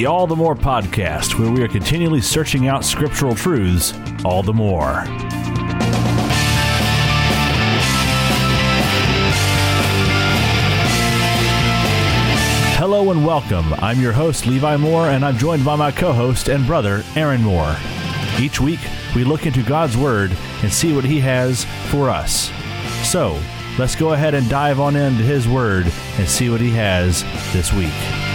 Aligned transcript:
the 0.00 0.06
All 0.06 0.26
the 0.26 0.34
More 0.34 0.54
podcast, 0.54 1.38
where 1.38 1.50
we 1.52 1.62
are 1.62 1.68
continually 1.68 2.22
searching 2.22 2.68
out 2.68 2.86
scriptural 2.86 3.34
truths 3.34 3.92
all 4.24 4.42
the 4.42 4.50
more. 4.50 5.02
Hello 12.78 13.10
and 13.10 13.26
welcome. 13.26 13.74
I'm 13.74 14.00
your 14.00 14.12
host, 14.12 14.46
Levi 14.46 14.78
Moore, 14.78 15.10
and 15.10 15.22
I'm 15.22 15.36
joined 15.36 15.66
by 15.66 15.76
my 15.76 15.90
co 15.90 16.14
host 16.14 16.48
and 16.48 16.66
brother, 16.66 17.04
Aaron 17.14 17.42
Moore. 17.42 17.76
Each 18.38 18.58
week, 18.58 18.80
we 19.14 19.22
look 19.22 19.44
into 19.44 19.62
God's 19.62 19.98
Word 19.98 20.34
and 20.62 20.72
see 20.72 20.94
what 20.94 21.04
He 21.04 21.20
has 21.20 21.66
for 21.90 22.08
us. 22.08 22.50
So, 23.02 23.38
let's 23.78 23.96
go 23.96 24.14
ahead 24.14 24.32
and 24.32 24.48
dive 24.48 24.80
on 24.80 24.96
into 24.96 25.24
His 25.24 25.46
Word 25.46 25.92
and 26.16 26.26
see 26.26 26.48
what 26.48 26.62
He 26.62 26.70
has 26.70 27.22
this 27.52 27.70
week. 27.74 28.29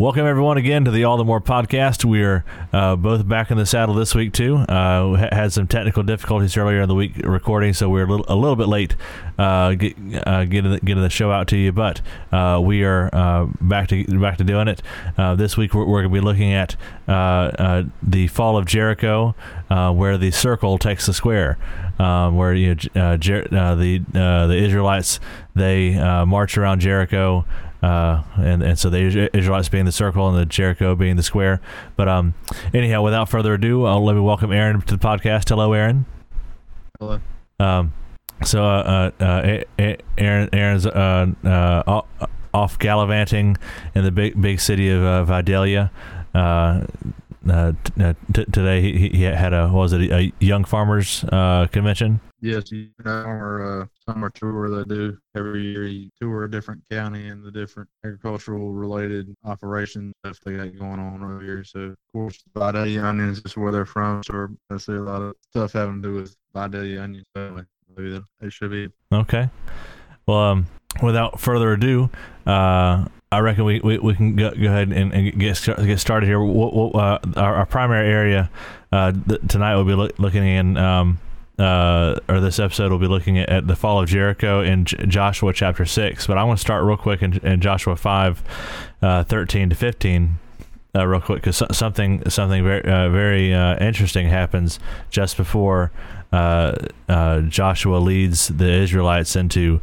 Welcome 0.00 0.24
everyone 0.24 0.56
again 0.56 0.86
to 0.86 0.90
the 0.90 1.04
All 1.04 1.18
the 1.18 1.26
More 1.26 1.42
podcast. 1.42 2.06
We 2.06 2.22
are 2.22 2.42
uh, 2.72 2.96
both 2.96 3.28
back 3.28 3.50
in 3.50 3.58
the 3.58 3.66
saddle 3.66 3.94
this 3.94 4.14
week 4.14 4.32
too. 4.32 4.56
Uh, 4.56 5.28
had 5.30 5.52
some 5.52 5.66
technical 5.66 6.02
difficulties 6.02 6.56
earlier 6.56 6.80
in 6.80 6.88
the 6.88 6.94
week 6.94 7.18
recording, 7.22 7.74
so 7.74 7.90
we're 7.90 8.06
a 8.06 8.10
little, 8.10 8.24
a 8.26 8.34
little 8.34 8.56
bit 8.56 8.66
late 8.66 8.96
uh, 9.38 9.74
get, 9.74 9.98
uh, 10.26 10.46
getting 10.46 10.70
the, 10.70 10.80
getting 10.80 11.02
the 11.02 11.10
show 11.10 11.30
out 11.30 11.48
to 11.48 11.56
you. 11.58 11.70
But 11.70 12.00
uh, 12.32 12.62
we 12.64 12.82
are 12.82 13.14
uh, 13.14 13.48
back 13.60 13.88
to 13.88 14.02
back 14.18 14.38
to 14.38 14.44
doing 14.44 14.68
it. 14.68 14.80
Uh, 15.18 15.34
this 15.34 15.58
week 15.58 15.74
we're, 15.74 15.84
we're 15.84 16.00
going 16.00 16.14
to 16.14 16.18
be 16.18 16.24
looking 16.24 16.54
at 16.54 16.76
the 17.06 18.28
fall 18.28 18.56
of 18.56 18.64
Jericho, 18.64 19.34
where 19.68 20.16
the 20.16 20.30
circle 20.30 20.78
takes 20.78 21.04
the 21.04 21.12
square. 21.12 21.58
Um, 21.98 22.36
where 22.38 22.54
you 22.54 22.74
know, 22.94 23.18
Jer- 23.18 23.48
the 23.50 24.02
the 24.12 24.56
Israelites 24.56 25.20
they 25.54 25.90
march 26.24 26.56
around 26.56 26.80
Jericho. 26.80 27.44
Uh, 27.82 28.22
and 28.36 28.62
and 28.62 28.78
so 28.78 28.90
the 28.90 29.30
Israelites 29.34 29.68
being 29.68 29.86
the 29.86 29.92
circle 29.92 30.28
and 30.28 30.36
the 30.36 30.46
Jericho 30.46 30.94
being 30.94 31.16
the 31.16 31.22
square. 31.22 31.60
But 31.96 32.08
um, 32.08 32.34
anyhow, 32.74 33.02
without 33.02 33.28
further 33.28 33.54
ado, 33.54 33.84
I'll 33.86 34.04
let 34.04 34.14
me 34.14 34.20
welcome 34.20 34.52
Aaron 34.52 34.80
to 34.82 34.96
the 34.96 35.06
podcast. 35.06 35.48
Hello, 35.48 35.72
Aaron. 35.72 36.04
Hello. 36.98 37.20
Um, 37.58 37.92
so 38.44 38.64
uh, 38.64 39.10
uh, 39.20 39.24
uh 39.78 39.94
Aaron 40.18 40.48
Aaron's 40.52 40.86
uh, 40.86 41.26
uh, 41.44 42.02
off 42.52 42.78
gallivanting 42.78 43.56
in 43.94 44.04
the 44.04 44.10
big 44.10 44.40
big 44.40 44.60
city 44.60 44.90
of 44.90 45.02
uh, 45.02 45.24
Vidalia. 45.24 45.90
Uh, 46.34 46.84
uh, 47.48 47.72
t- 48.32 48.44
today 48.52 48.82
he, 48.82 49.08
he 49.08 49.22
had 49.22 49.52
a 49.52 49.68
was 49.68 49.92
it 49.92 50.10
a 50.10 50.32
young 50.40 50.64
farmers 50.64 51.24
uh, 51.32 51.66
convention? 51.72 52.20
Yes, 52.42 52.72
summer 53.02 53.82
uh, 53.82 53.86
summer 54.06 54.30
tour 54.30 54.70
they 54.70 54.84
do 54.94 55.18
every 55.36 55.62
year. 55.62 55.86
You 55.86 56.10
tour 56.20 56.44
a 56.44 56.50
different 56.50 56.82
county 56.90 57.28
and 57.28 57.44
the 57.44 57.50
different 57.50 57.88
agricultural 58.04 58.72
related 58.72 59.34
operations 59.44 60.14
stuff 60.24 60.38
they 60.44 60.56
got 60.56 60.78
going 60.78 61.00
on 61.00 61.22
over 61.22 61.40
here. 61.42 61.64
So 61.64 61.80
of 61.80 61.96
course, 62.12 62.42
Vidalia 62.56 63.02
onions 63.02 63.42
is 63.44 63.56
where 63.56 63.72
they're 63.72 63.84
from. 63.84 64.22
So 64.22 64.48
I 64.70 64.78
see 64.78 64.92
a 64.92 65.02
lot 65.02 65.22
of 65.22 65.34
stuff 65.50 65.72
having 65.72 66.02
to 66.02 66.08
do 66.08 66.14
with 66.14 66.36
Vidalia 66.54 67.02
onions. 67.02 67.26
So 67.36 67.62
maybe 67.96 68.22
it 68.40 68.52
should 68.52 68.70
be 68.70 68.88
okay. 69.12 69.50
Well, 70.26 70.38
um, 70.38 70.66
without 71.02 71.40
further 71.40 71.72
ado, 71.72 72.08
uh, 72.46 73.06
I 73.32 73.38
reckon 73.38 73.64
we, 73.64 73.80
we, 73.80 73.98
we 73.98 74.14
can 74.14 74.34
go, 74.34 74.50
go 74.50 74.66
ahead 74.66 74.92
and, 74.92 75.12
and 75.12 75.38
get 75.38 75.62
get 75.64 76.00
started 76.00 76.26
here. 76.26 76.42
We'll, 76.42 76.90
uh, 76.94 77.18
our, 77.36 77.54
our, 77.56 77.66
primary 77.66 78.08
area 78.08 78.50
uh, 78.92 79.12
th- 79.12 79.40
tonight 79.48 79.76
we'll 79.76 79.84
be 79.84 79.94
look, 79.94 80.18
looking 80.18 80.44
in, 80.44 80.76
um, 80.76 81.20
uh, 81.60 82.18
or 82.28 82.40
this 82.40 82.58
episode 82.58 82.90
we'll 82.90 82.98
be 82.98 83.06
looking 83.06 83.38
at, 83.38 83.48
at 83.50 83.66
the 83.66 83.76
fall 83.76 84.02
of 84.02 84.08
Jericho 84.08 84.62
in 84.62 84.86
J- 84.86 85.06
Joshua 85.06 85.52
chapter 85.52 85.84
six. 85.84 86.26
But 86.26 86.38
I 86.38 86.44
want 86.44 86.58
to 86.58 86.62
start 86.62 86.84
real 86.84 86.96
quick 86.96 87.22
in, 87.22 87.38
in 87.46 87.60
Joshua 87.60 87.96
five, 87.96 88.42
uh, 89.02 89.24
thirteen 89.24 89.68
to 89.70 89.76
fifteen. 89.76 90.38
Uh, 90.92 91.06
real 91.06 91.20
quick, 91.20 91.40
because 91.40 91.62
something 91.70 92.28
something 92.28 92.64
very 92.64 92.82
uh, 92.82 93.08
very 93.10 93.52
interesting 93.52 94.28
happens 94.28 94.80
just 95.08 95.36
before 95.36 95.92
Joshua 96.32 97.98
leads 97.98 98.48
the 98.48 98.68
Israelites 98.68 99.36
into 99.36 99.80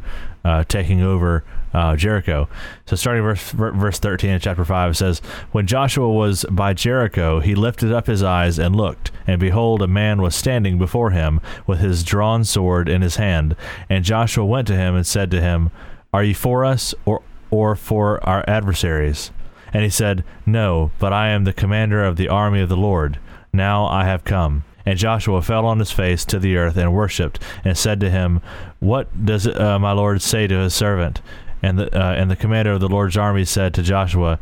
taking 0.68 1.00
over 1.00 1.44
uh, 1.72 1.96
Jericho. 1.96 2.48
So 2.86 2.96
starting 2.96 3.22
verse 3.22 3.50
verse 3.50 3.98
13 3.98 4.30
in 4.30 4.40
chapter 4.40 4.64
5 4.64 4.92
it 4.92 4.94
says, 4.94 5.20
When 5.52 5.66
Joshua 5.66 6.10
was 6.10 6.44
by 6.50 6.74
Jericho, 6.74 7.40
he 7.40 7.54
lifted 7.54 7.92
up 7.92 8.06
his 8.06 8.22
eyes 8.22 8.58
and 8.58 8.74
looked, 8.74 9.10
and 9.26 9.40
behold, 9.40 9.82
a 9.82 9.86
man 9.86 10.22
was 10.22 10.34
standing 10.34 10.78
before 10.78 11.10
him 11.10 11.40
with 11.66 11.80
his 11.80 12.04
drawn 12.04 12.44
sword 12.44 12.88
in 12.88 13.02
his 13.02 13.16
hand. 13.16 13.56
And 13.88 14.04
Joshua 14.04 14.44
went 14.44 14.66
to 14.68 14.76
him 14.76 14.94
and 14.94 15.06
said 15.06 15.30
to 15.30 15.40
him, 15.40 15.70
Are 16.12 16.24
you 16.24 16.34
for 16.34 16.64
us 16.64 16.94
or, 17.04 17.22
or 17.50 17.76
for 17.76 18.22
our 18.26 18.44
adversaries? 18.48 19.30
And 19.72 19.84
he 19.84 19.90
said, 19.90 20.24
No, 20.46 20.90
but 20.98 21.12
I 21.12 21.28
am 21.28 21.44
the 21.44 21.52
commander 21.52 22.02
of 22.02 22.16
the 22.16 22.28
army 22.28 22.60
of 22.60 22.68
the 22.68 22.76
Lord. 22.76 23.18
Now 23.52 23.86
I 23.86 24.04
have 24.04 24.24
come. 24.24 24.64
And 24.86 24.98
Joshua 24.98 25.42
fell 25.42 25.66
on 25.66 25.78
his 25.78 25.90
face 25.90 26.24
to 26.26 26.38
the 26.38 26.56
earth 26.56 26.78
and 26.78 26.94
worshipped, 26.94 27.42
and 27.62 27.76
said 27.76 28.00
to 28.00 28.08
him, 28.08 28.40
What 28.80 29.26
does 29.26 29.46
uh, 29.46 29.78
my 29.78 29.92
Lord 29.92 30.22
say 30.22 30.46
to 30.46 30.60
his 30.60 30.72
servant? 30.72 31.20
And 31.62 31.78
the 31.78 31.96
uh, 31.98 32.12
and 32.12 32.30
the 32.30 32.36
commander 32.36 32.72
of 32.72 32.80
the 32.80 32.88
Lord's 32.88 33.16
army 33.16 33.44
said 33.44 33.74
to 33.74 33.82
Joshua, 33.82 34.38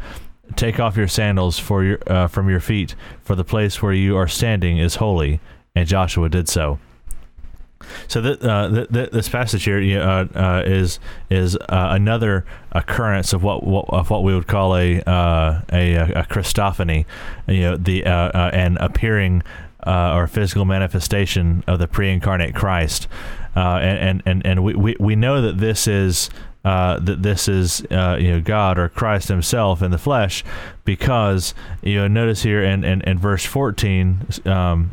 "Take 0.55 0.79
off 0.79 0.97
your 0.97 1.09
sandals 1.09 1.59
for 1.59 1.85
your 1.85 1.99
uh, 2.07 2.27
from 2.27 2.49
your 2.49 2.61
feet, 2.61 2.95
for 3.23 3.35
the 3.35 3.45
place 3.45 3.83
where 3.83 3.93
you 3.93 4.17
are 4.17 4.29
standing 4.29 4.79
is 4.79 4.97
holy." 4.97 5.41
And 5.75 5.87
Joshua 5.87 6.29
did 6.29 6.49
so. 6.49 6.79
So 8.09 8.21
th- 8.23 8.43
uh, 8.43 8.69
th- 8.71 8.89
th- 8.89 9.11
this 9.11 9.29
passage 9.29 9.65
here 9.65 10.01
uh, 10.01 10.27
uh, 10.35 10.63
is 10.65 10.99
is 11.31 11.57
uh, 11.57 11.67
another 11.69 12.45
occurrence 12.73 13.33
of 13.33 13.43
what, 13.43 13.65
what, 13.65 13.87
of 13.89 14.11
what 14.11 14.23
we 14.25 14.35
would 14.35 14.47
call 14.47 14.77
a 14.77 15.01
uh, 15.03 15.61
a, 15.73 15.95
a 15.95 16.25
Christophany, 16.25 17.05
you 17.47 17.61
know, 17.61 17.77
the 17.77 18.05
uh, 18.05 18.51
an 18.51 18.77
appearing 18.79 19.43
or 19.87 20.27
physical 20.27 20.65
manifestation 20.65 21.63
of 21.69 21.79
the 21.79 21.87
pre-incarnate 21.87 22.55
Christ, 22.55 23.07
and 23.55 24.23
and 24.27 24.45
and 24.45 24.65
we, 24.65 24.75
we, 24.75 24.97
we 24.99 25.17
know 25.17 25.41
that 25.43 25.59
this 25.59 25.87
is 25.87 26.29
uh, 26.67 26.99
that 26.99 27.23
this 27.23 27.47
is 27.47 27.87
uh, 27.93 28.19
you 28.21 28.33
know 28.33 28.41
God 28.41 28.77
or 28.77 28.89
Christ 28.89 29.29
Himself 29.29 29.83
in 29.83 29.93
the 29.93 29.99
flesh, 29.99 30.43
because 30.85 31.55
you 31.81 31.95
know 31.95 32.09
notice 32.09 32.43
here 32.43 32.61
in 32.61 32.83
in, 32.83 33.03
in 33.03 33.19
verse 33.19 33.45
fourteen. 33.45 34.27
Um, 34.45 34.93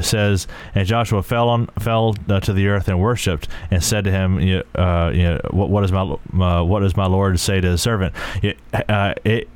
says, 0.00 0.48
and 0.74 0.88
Joshua 0.88 1.22
fell 1.22 1.48
on 1.50 1.66
fell 1.78 2.16
uh, 2.28 2.40
to 2.40 2.52
the 2.52 2.66
earth 2.68 2.88
and 2.88 2.98
worshipped, 2.98 3.48
and 3.70 3.84
said 3.84 4.02
to 4.04 4.10
him, 4.10 4.40
you, 4.40 4.64
uh, 4.74 5.12
you 5.14 5.22
know, 5.22 5.40
what, 5.50 5.68
what 5.70 5.82
does 5.82 5.92
my 5.92 6.00
uh, 6.02 6.64
what 6.64 6.80
does 6.80 6.96
my 6.96 7.06
Lord 7.06 7.38
say 7.38 7.60
to 7.60 7.68
his 7.68 7.82
servant? 7.82 8.14
It, 8.42 8.58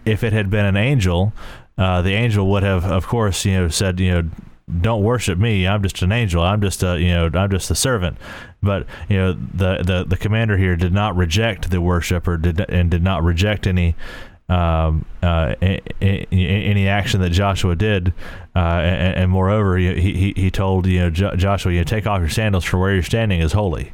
if 0.05 0.23
it 0.23 0.33
had 0.33 0.51
been 0.51 0.67
an 0.67 0.77
angel, 0.77 1.33
the 1.77 2.13
angel 2.13 2.47
would 2.51 2.63
have, 2.63 2.85
of 2.85 3.09
course, 3.09 3.45
you 3.45 3.53
know, 3.53 3.69
said, 3.69 3.99
you 3.99 4.11
know, 4.13 4.31
don't 4.81 5.03
worship 5.03 5.39
me. 5.39 5.67
I'm 5.67 5.83
just 5.83 6.03
an 6.03 6.13
angel. 6.13 6.43
I'm 6.43 6.61
just 6.61 6.83
a 6.83 7.01
you 7.01 7.09
know 7.09 7.31
I'm 7.35 7.51
just 7.51 7.71
a 7.71 7.75
servant. 7.75 8.17
But 8.63 8.87
you 9.09 9.17
know 9.17 9.33
the 9.33 9.83
the, 9.83 10.05
the 10.07 10.17
commander 10.17 10.57
here 10.57 10.77
did 10.77 10.93
not 10.93 11.17
reject 11.17 11.71
the 11.71 11.81
worship 11.81 12.29
or 12.29 12.37
did 12.37 12.61
and 12.61 12.91
did 12.91 13.03
not 13.03 13.25
reject 13.25 13.67
any 13.67 13.97
um, 14.49 15.05
uh, 15.23 15.55
any 15.61 16.89
action 16.89 17.21
that 17.23 17.31
Joshua 17.31 17.75
did, 17.75 18.13
uh, 18.55 18.59
and, 18.59 19.17
and, 19.17 19.31
moreover, 19.31 19.77
he, 19.77 20.01
he 20.01 20.35
he 20.37 20.51
told 20.51 20.87
you 20.87 21.01
know 21.01 21.11
Joshua, 21.11 21.73
you 21.73 21.79
know, 21.79 21.85
take 21.85 22.07
off 22.07 22.21
your 22.21 22.29
sandals 22.29 22.65
for 22.65 22.79
where 22.79 22.93
you're 22.93 23.03
standing 23.03 23.41
is 23.41 23.53
holy. 23.53 23.93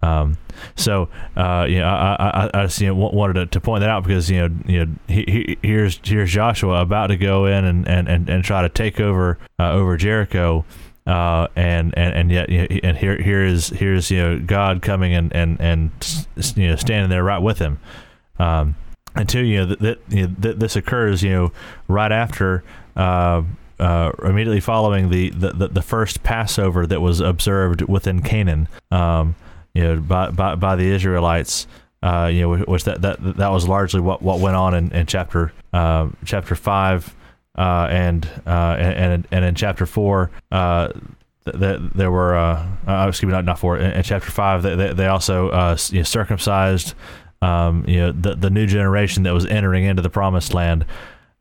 Um, 0.00 0.38
so 0.76 1.08
uh, 1.36 1.66
you 1.68 1.80
know, 1.80 1.88
I, 1.88 2.16
I, 2.18 2.50
I 2.54 2.64
just 2.66 2.80
you 2.80 2.88
know, 2.88 2.94
wanted 2.94 3.34
to, 3.34 3.46
to, 3.46 3.60
point 3.60 3.80
that 3.80 3.90
out 3.90 4.04
because 4.04 4.30
you 4.30 4.48
know, 4.48 4.56
you 4.66 4.86
know, 4.86 4.94
he, 5.08 5.24
he, 5.26 5.58
here's 5.62 6.00
here's 6.04 6.30
Joshua 6.30 6.80
about 6.80 7.08
to 7.08 7.16
go 7.16 7.46
in 7.46 7.64
and, 7.64 7.88
and, 7.88 8.08
and, 8.08 8.28
and 8.28 8.44
try 8.44 8.62
to 8.62 8.68
take 8.68 9.00
over 9.00 9.38
uh, 9.58 9.72
over 9.72 9.96
Jericho, 9.96 10.64
uh, 11.08 11.48
and 11.56 11.96
and 11.96 12.14
and 12.14 12.30
yet 12.30 12.50
and 12.50 12.96
here 12.96 13.20
here 13.20 13.42
is 13.42 13.70
here's 13.70 14.10
you 14.10 14.18
know 14.18 14.38
God 14.38 14.82
coming 14.82 15.14
and 15.14 15.34
and 15.34 15.58
and 15.58 15.90
you 16.54 16.68
know 16.68 16.76
standing 16.76 17.08
there 17.08 17.24
right 17.24 17.38
with 17.38 17.58
him. 17.58 17.80
Um, 18.38 18.76
until 19.14 19.42
you 19.42 19.56
know 19.56 19.66
that, 19.66 19.80
that 19.80 19.98
you 20.10 20.28
know, 20.28 20.34
th- 20.40 20.56
this 20.56 20.76
occurs, 20.76 21.22
you 21.22 21.30
know, 21.30 21.52
right 21.88 22.12
after. 22.12 22.62
Uh, 22.94 23.42
uh, 23.80 24.10
immediately 24.24 24.58
following 24.58 25.08
the, 25.08 25.30
the, 25.30 25.68
the, 25.68 25.82
first 25.82 26.24
Passover 26.24 26.84
that 26.84 27.00
was 27.00 27.20
observed 27.20 27.82
within 27.82 28.22
Canaan. 28.22 28.66
Um, 28.90 29.36
you 29.72 29.84
know, 29.84 30.00
by 30.00 30.30
by, 30.30 30.56
by 30.56 30.74
the 30.74 30.90
Israelites. 30.90 31.68
Uh, 32.02 32.28
you 32.32 32.40
know, 32.40 32.56
which 32.64 32.84
that, 32.84 33.02
that 33.02 33.36
that 33.36 33.50
was 33.50 33.68
largely 33.68 34.00
what, 34.00 34.20
what 34.20 34.40
went 34.40 34.56
on 34.56 34.74
in, 34.74 34.90
in 34.90 35.06
chapter 35.06 35.52
uh, 35.72 36.08
chapter 36.24 36.56
five 36.56 37.14
uh, 37.58 37.88
and, 37.90 38.26
uh, 38.46 38.76
and 38.78 39.26
and 39.30 39.44
in 39.44 39.54
chapter 39.54 39.84
four. 39.84 40.30
Uh, 40.50 40.92
that 41.44 41.94
there 41.94 42.10
were, 42.10 42.36
uh, 42.36 42.66
uh, 42.86 43.06
excuse 43.08 43.26
me, 43.28 43.32
not 43.32 43.44
not 43.44 43.58
four. 43.58 43.78
In, 43.78 43.90
in 43.92 44.02
chapter 44.02 44.30
five, 44.30 44.62
they, 44.62 44.92
they 44.92 45.06
also 45.06 45.48
uh, 45.48 45.76
you 45.90 45.98
know, 45.98 46.02
circumcised, 46.02 46.94
um, 47.42 47.84
you 47.88 47.98
know, 47.98 48.12
the 48.12 48.34
the 48.34 48.50
new 48.50 48.66
generation 48.66 49.22
that 49.22 49.32
was 49.32 49.46
entering 49.46 49.84
into 49.84 50.02
the 50.02 50.10
promised 50.10 50.54
land. 50.54 50.84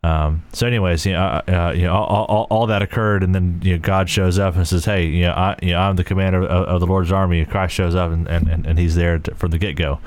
Um, 0.03 0.45
so, 0.53 0.65
anyways, 0.65 1.05
you 1.05 1.13
know, 1.13 1.19
uh, 1.19 1.73
you 1.75 1.81
know, 1.83 1.93
all, 1.93 2.25
all, 2.25 2.47
all, 2.49 2.67
that 2.67 2.81
occurred, 2.81 3.23
and 3.23 3.35
then 3.35 3.59
you 3.63 3.73
know, 3.73 3.79
God 3.79 4.09
shows 4.09 4.39
up 4.39 4.55
and 4.55 4.65
says, 4.65 4.85
"Hey, 4.85 5.07
you 5.07 5.23
know, 5.23 5.31
I, 5.31 5.57
you 5.61 5.71
know, 5.71 5.79
I'm 5.79 5.95
the 5.97 6.03
commander 6.03 6.43
of, 6.43 6.67
of 6.67 6.79
the 6.79 6.87
Lord's 6.87 7.11
army." 7.11 7.43
Christ 7.45 7.73
shows 7.73 7.95
up, 7.95 8.11
and, 8.11 8.27
and, 8.27 8.65
and 8.65 8.79
he's 8.79 8.95
there 8.95 9.19
to, 9.19 9.35
from 9.35 9.51
the 9.51 9.57
get 9.57 9.75
go 9.75 9.99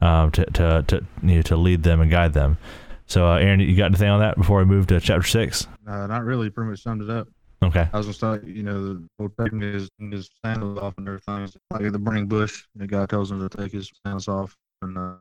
um, 0.00 0.30
to 0.32 0.44
to 0.46 0.84
to 0.88 1.04
you 1.22 1.36
know, 1.36 1.42
to 1.42 1.56
lead 1.56 1.82
them 1.82 2.00
and 2.00 2.10
guide 2.10 2.32
them. 2.32 2.58
So, 3.08 3.26
uh, 3.26 3.36
Aaron, 3.36 3.60
you 3.60 3.74
got 3.74 3.86
anything 3.86 4.10
on 4.10 4.20
that 4.20 4.36
before 4.36 4.58
we 4.58 4.66
move 4.66 4.86
to 4.88 5.00
chapter 5.00 5.26
six? 5.26 5.66
Uh, 5.86 6.06
not 6.06 6.24
really. 6.24 6.50
Pretty 6.50 6.70
much 6.70 6.82
summed 6.82 7.02
it 7.02 7.10
up. 7.10 7.26
Okay. 7.62 7.88
I 7.92 7.96
was 7.96 8.06
gonna 8.06 8.14
start. 8.14 8.46
You 8.46 8.62
know, 8.62 8.94
the 8.94 9.08
old 9.18 9.32
taking 9.40 9.60
his 9.60 9.90
his 9.98 10.30
sandals 10.44 10.78
off 10.78 10.94
and 10.98 11.08
everything. 11.08 11.48
Like 11.70 11.90
the 11.90 11.98
burning 11.98 12.28
bush, 12.28 12.64
the 12.76 12.86
guy 12.86 13.06
tells 13.06 13.30
him 13.30 13.46
to 13.46 13.56
take 13.56 13.72
his 13.72 13.90
sandals 14.04 14.28
off, 14.28 14.54
and 14.82 14.96
uh, 14.96 15.14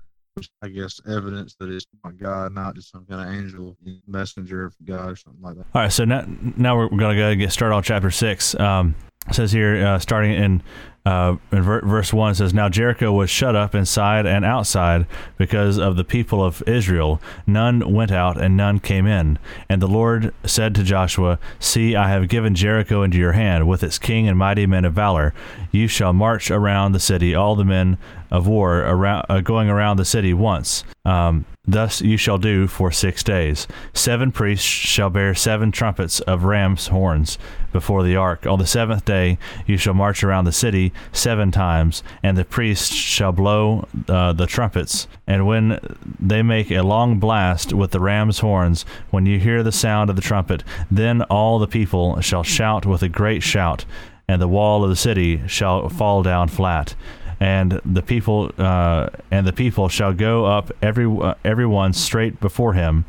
I 0.62 0.68
guess 0.68 1.00
evidence 1.08 1.56
that 1.60 1.70
it's 1.70 1.88
not 2.04 2.18
God, 2.18 2.54
not 2.54 2.76
just 2.76 2.92
some 2.92 3.06
kind 3.06 3.28
of 3.28 3.34
angel 3.34 3.78
messenger 4.06 4.66
of 4.66 4.76
God 4.84 5.12
or 5.12 5.16
something 5.16 5.42
like 5.42 5.56
that. 5.56 5.66
All 5.74 5.82
right. 5.82 5.92
So 5.92 6.06
now 6.06 6.26
now 6.58 6.78
we're 6.78 6.90
gonna 6.90 7.16
go 7.16 7.34
get 7.36 7.52
started 7.52 7.74
on 7.74 7.84
chapter 7.84 8.12
six. 8.12 8.54
Um, 8.60 8.96
says 9.32 9.52
here, 9.52 9.86
uh, 9.86 10.00
starting 10.00 10.34
in 10.34 10.64
uh, 11.08 11.38
in 11.54 11.62
ver- 11.62 11.82
verse 11.84 12.12
1 12.12 12.36
says, 12.36 12.54
Now 12.54 12.68
Jericho 12.68 13.14
was 13.14 13.30
shut 13.30 13.56
up 13.56 13.74
inside 13.74 14.26
and 14.26 14.44
outside 14.44 15.08
because 15.38 15.78
of 15.78 15.96
the 15.96 16.04
people 16.04 16.44
of 16.44 16.62
Israel. 16.68 17.22
None 17.46 17.94
went 17.94 18.12
out 18.12 18.36
and 18.36 18.58
none 18.58 18.82
came 18.82 19.08
in. 19.08 19.40
And 19.70 19.82
the 19.82 19.88
Lord 19.88 20.34
said 20.44 20.76
to 20.76 20.84
Joshua, 20.84 21.40
See, 21.60 21.96
I 21.96 22.10
have 22.10 22.28
given 22.28 22.56
Jericho 22.56 23.04
into 23.04 23.18
your 23.18 23.32
hand, 23.32 23.70
with 23.70 23.84
its 23.84 23.98
king 23.98 24.28
and 24.28 24.38
mighty 24.38 24.66
men 24.66 24.84
of 24.84 24.96
valor. 24.96 25.34
You 25.72 25.88
shall 25.88 26.12
march 26.12 26.52
around 26.52 26.92
the 26.92 27.00
city, 27.00 27.34
all 27.34 27.56
the 27.56 27.64
men 27.64 27.98
of 28.32 28.48
war 28.48 28.80
around, 28.80 29.26
uh, 29.30 29.42
going 29.42 29.70
around 29.70 29.98
the 29.98 30.06
city 30.06 30.34
once. 30.34 30.84
Um, 31.06 31.46
Thus 31.70 32.02
you 32.02 32.16
shall 32.16 32.38
do 32.38 32.66
for 32.66 32.94
six 32.94 33.22
days. 33.24 33.68
Seven 33.94 34.32
priests 34.32 34.66
shall 34.66 35.10
bear 35.10 35.36
seven 35.36 35.70
trumpets 35.70 36.22
of 36.22 36.46
ram's 36.46 36.88
horns 36.88 37.38
before 37.74 38.04
the 38.04 38.16
ark. 38.16 38.48
On 38.48 38.58
the 38.58 38.66
seventh 38.66 39.04
day 39.04 39.38
you 39.66 39.76
shall 39.76 39.94
march 39.94 40.24
around 40.24 40.46
the 40.46 40.54
city 40.54 40.94
seven 41.12 41.52
times, 41.52 42.04
and 42.24 42.38
the 42.38 42.46
priests 42.46 42.96
shall 42.96 43.34
blow 43.34 43.86
uh, 44.08 44.32
the 44.32 44.48
trumpets. 44.48 45.10
And 45.28 45.46
when 45.46 45.78
they 46.18 46.42
make 46.42 46.72
a 46.72 46.84
long 46.84 47.20
blast 47.20 47.74
with 47.74 47.92
the 47.92 48.00
ram's 48.00 48.40
horns, 48.40 48.86
when 49.10 49.26
you 49.26 49.38
hear 49.38 49.62
the 49.62 49.74
sound 49.74 50.10
of 50.10 50.16
the 50.16 50.22
trumpet, 50.22 50.64
then 50.90 51.22
all 51.24 51.60
the 51.60 51.68
people 51.68 52.22
shall 52.22 52.44
shout 52.44 52.86
with 52.86 53.04
a 53.04 53.10
great 53.10 53.44
shout, 53.44 53.84
and 54.30 54.42
the 54.42 54.48
wall 54.48 54.86
of 54.86 54.90
the 54.90 54.96
city 54.96 55.46
shall 55.48 55.90
fall 55.90 56.24
down 56.24 56.48
flat 56.48 56.96
and 57.40 57.80
the 57.86 58.02
people 58.02 58.52
uh, 58.58 59.10
and 59.32 59.46
the 59.46 59.54
people 59.54 59.90
shall 59.90 60.14
go 60.14 60.46
up 60.46 60.72
every 60.82 61.06
uh, 61.06 61.36
everyone 61.44 61.94
straight 61.94 62.40
before 62.40 62.74
him. 62.74 63.06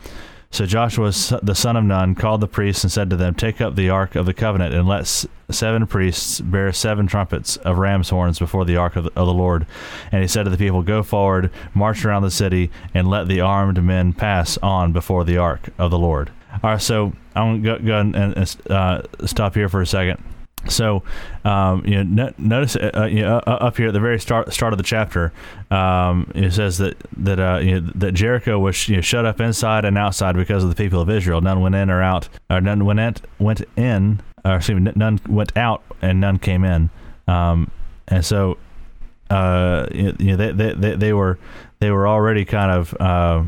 So 0.50 0.64
Joshua 0.64 1.12
the 1.42 1.54
son 1.54 1.76
of 1.76 1.84
Nun 1.84 2.14
called 2.14 2.40
the 2.40 2.48
priests 2.48 2.82
and 2.82 2.90
said 2.90 3.10
to 3.10 3.16
them, 3.16 3.34
Take 3.34 3.60
up 3.60 3.76
the 3.76 3.90
ark 3.90 4.14
of 4.16 4.24
the 4.24 4.32
covenant 4.32 4.74
and 4.74 4.88
let 4.88 5.26
seven 5.50 5.86
priests 5.86 6.40
bear 6.40 6.72
seven 6.72 7.06
trumpets 7.06 7.56
of 7.58 7.78
ram's 7.78 8.08
horns 8.08 8.38
before 8.38 8.64
the 8.64 8.76
ark 8.76 8.96
of 8.96 9.04
the, 9.04 9.10
of 9.10 9.26
the 9.26 9.34
Lord. 9.34 9.66
And 10.10 10.22
he 10.22 10.28
said 10.28 10.44
to 10.44 10.50
the 10.50 10.56
people, 10.56 10.82
Go 10.82 11.02
forward, 11.02 11.50
march 11.74 12.04
around 12.04 12.22
the 12.22 12.30
city, 12.30 12.70
and 12.94 13.08
let 13.08 13.28
the 13.28 13.40
armed 13.40 13.82
men 13.84 14.14
pass 14.14 14.56
on 14.58 14.92
before 14.92 15.24
the 15.24 15.36
ark 15.36 15.68
of 15.76 15.90
the 15.90 15.98
Lord. 15.98 16.30
All 16.62 16.70
right, 16.70 16.80
so 16.80 17.12
I'm 17.34 17.62
going 17.62 17.78
to 17.78 17.84
go, 17.84 17.98
and 17.98 18.56
uh, 18.70 19.02
stop 19.26 19.54
here 19.54 19.68
for 19.68 19.82
a 19.82 19.86
second. 19.86 20.22
So, 20.68 21.02
um, 21.44 21.84
you 21.86 22.02
know, 22.02 22.32
notice 22.38 22.76
uh, 22.76 22.90
uh, 22.94 23.04
you 23.06 23.22
know, 23.22 23.38
up 23.38 23.76
here 23.76 23.88
at 23.88 23.92
the 23.94 24.00
very 24.00 24.18
start 24.18 24.52
start 24.52 24.72
of 24.72 24.76
the 24.76 24.82
chapter, 24.82 25.32
um, 25.70 26.30
it 26.34 26.52
says 26.52 26.78
that 26.78 26.96
that 27.16 27.38
uh, 27.38 27.58
you 27.62 27.80
know, 27.80 27.92
that 27.94 28.12
Jericho 28.12 28.58
was 28.58 28.76
shut 28.76 29.24
up 29.24 29.40
inside 29.40 29.84
and 29.84 29.96
outside 29.96 30.36
because 30.36 30.64
of 30.64 30.70
the 30.70 30.76
people 30.76 31.00
of 31.00 31.08
Israel. 31.10 31.40
None 31.40 31.60
went 31.60 31.74
in 31.74 31.90
or 31.90 32.02
out, 32.02 32.28
or 32.50 32.60
none 32.60 32.84
went 32.84 33.00
in, 33.00 33.14
went 33.38 33.62
in, 33.76 34.20
or 34.44 34.56
excuse 34.56 34.80
me, 34.80 34.92
none 34.94 35.20
went 35.28 35.56
out 35.56 35.82
and 36.02 36.20
none 36.20 36.38
came 36.38 36.64
in. 36.64 36.90
Um, 37.26 37.70
and 38.08 38.24
so, 38.24 38.58
uh, 39.30 39.86
you 39.92 40.12
know, 40.12 40.36
they, 40.36 40.52
they, 40.52 40.72
they, 40.72 40.96
they 40.96 41.12
were 41.12 41.38
they 41.78 41.90
were 41.90 42.08
already 42.08 42.44
kind 42.44 42.70
of 42.70 42.94
uh, 43.00 43.44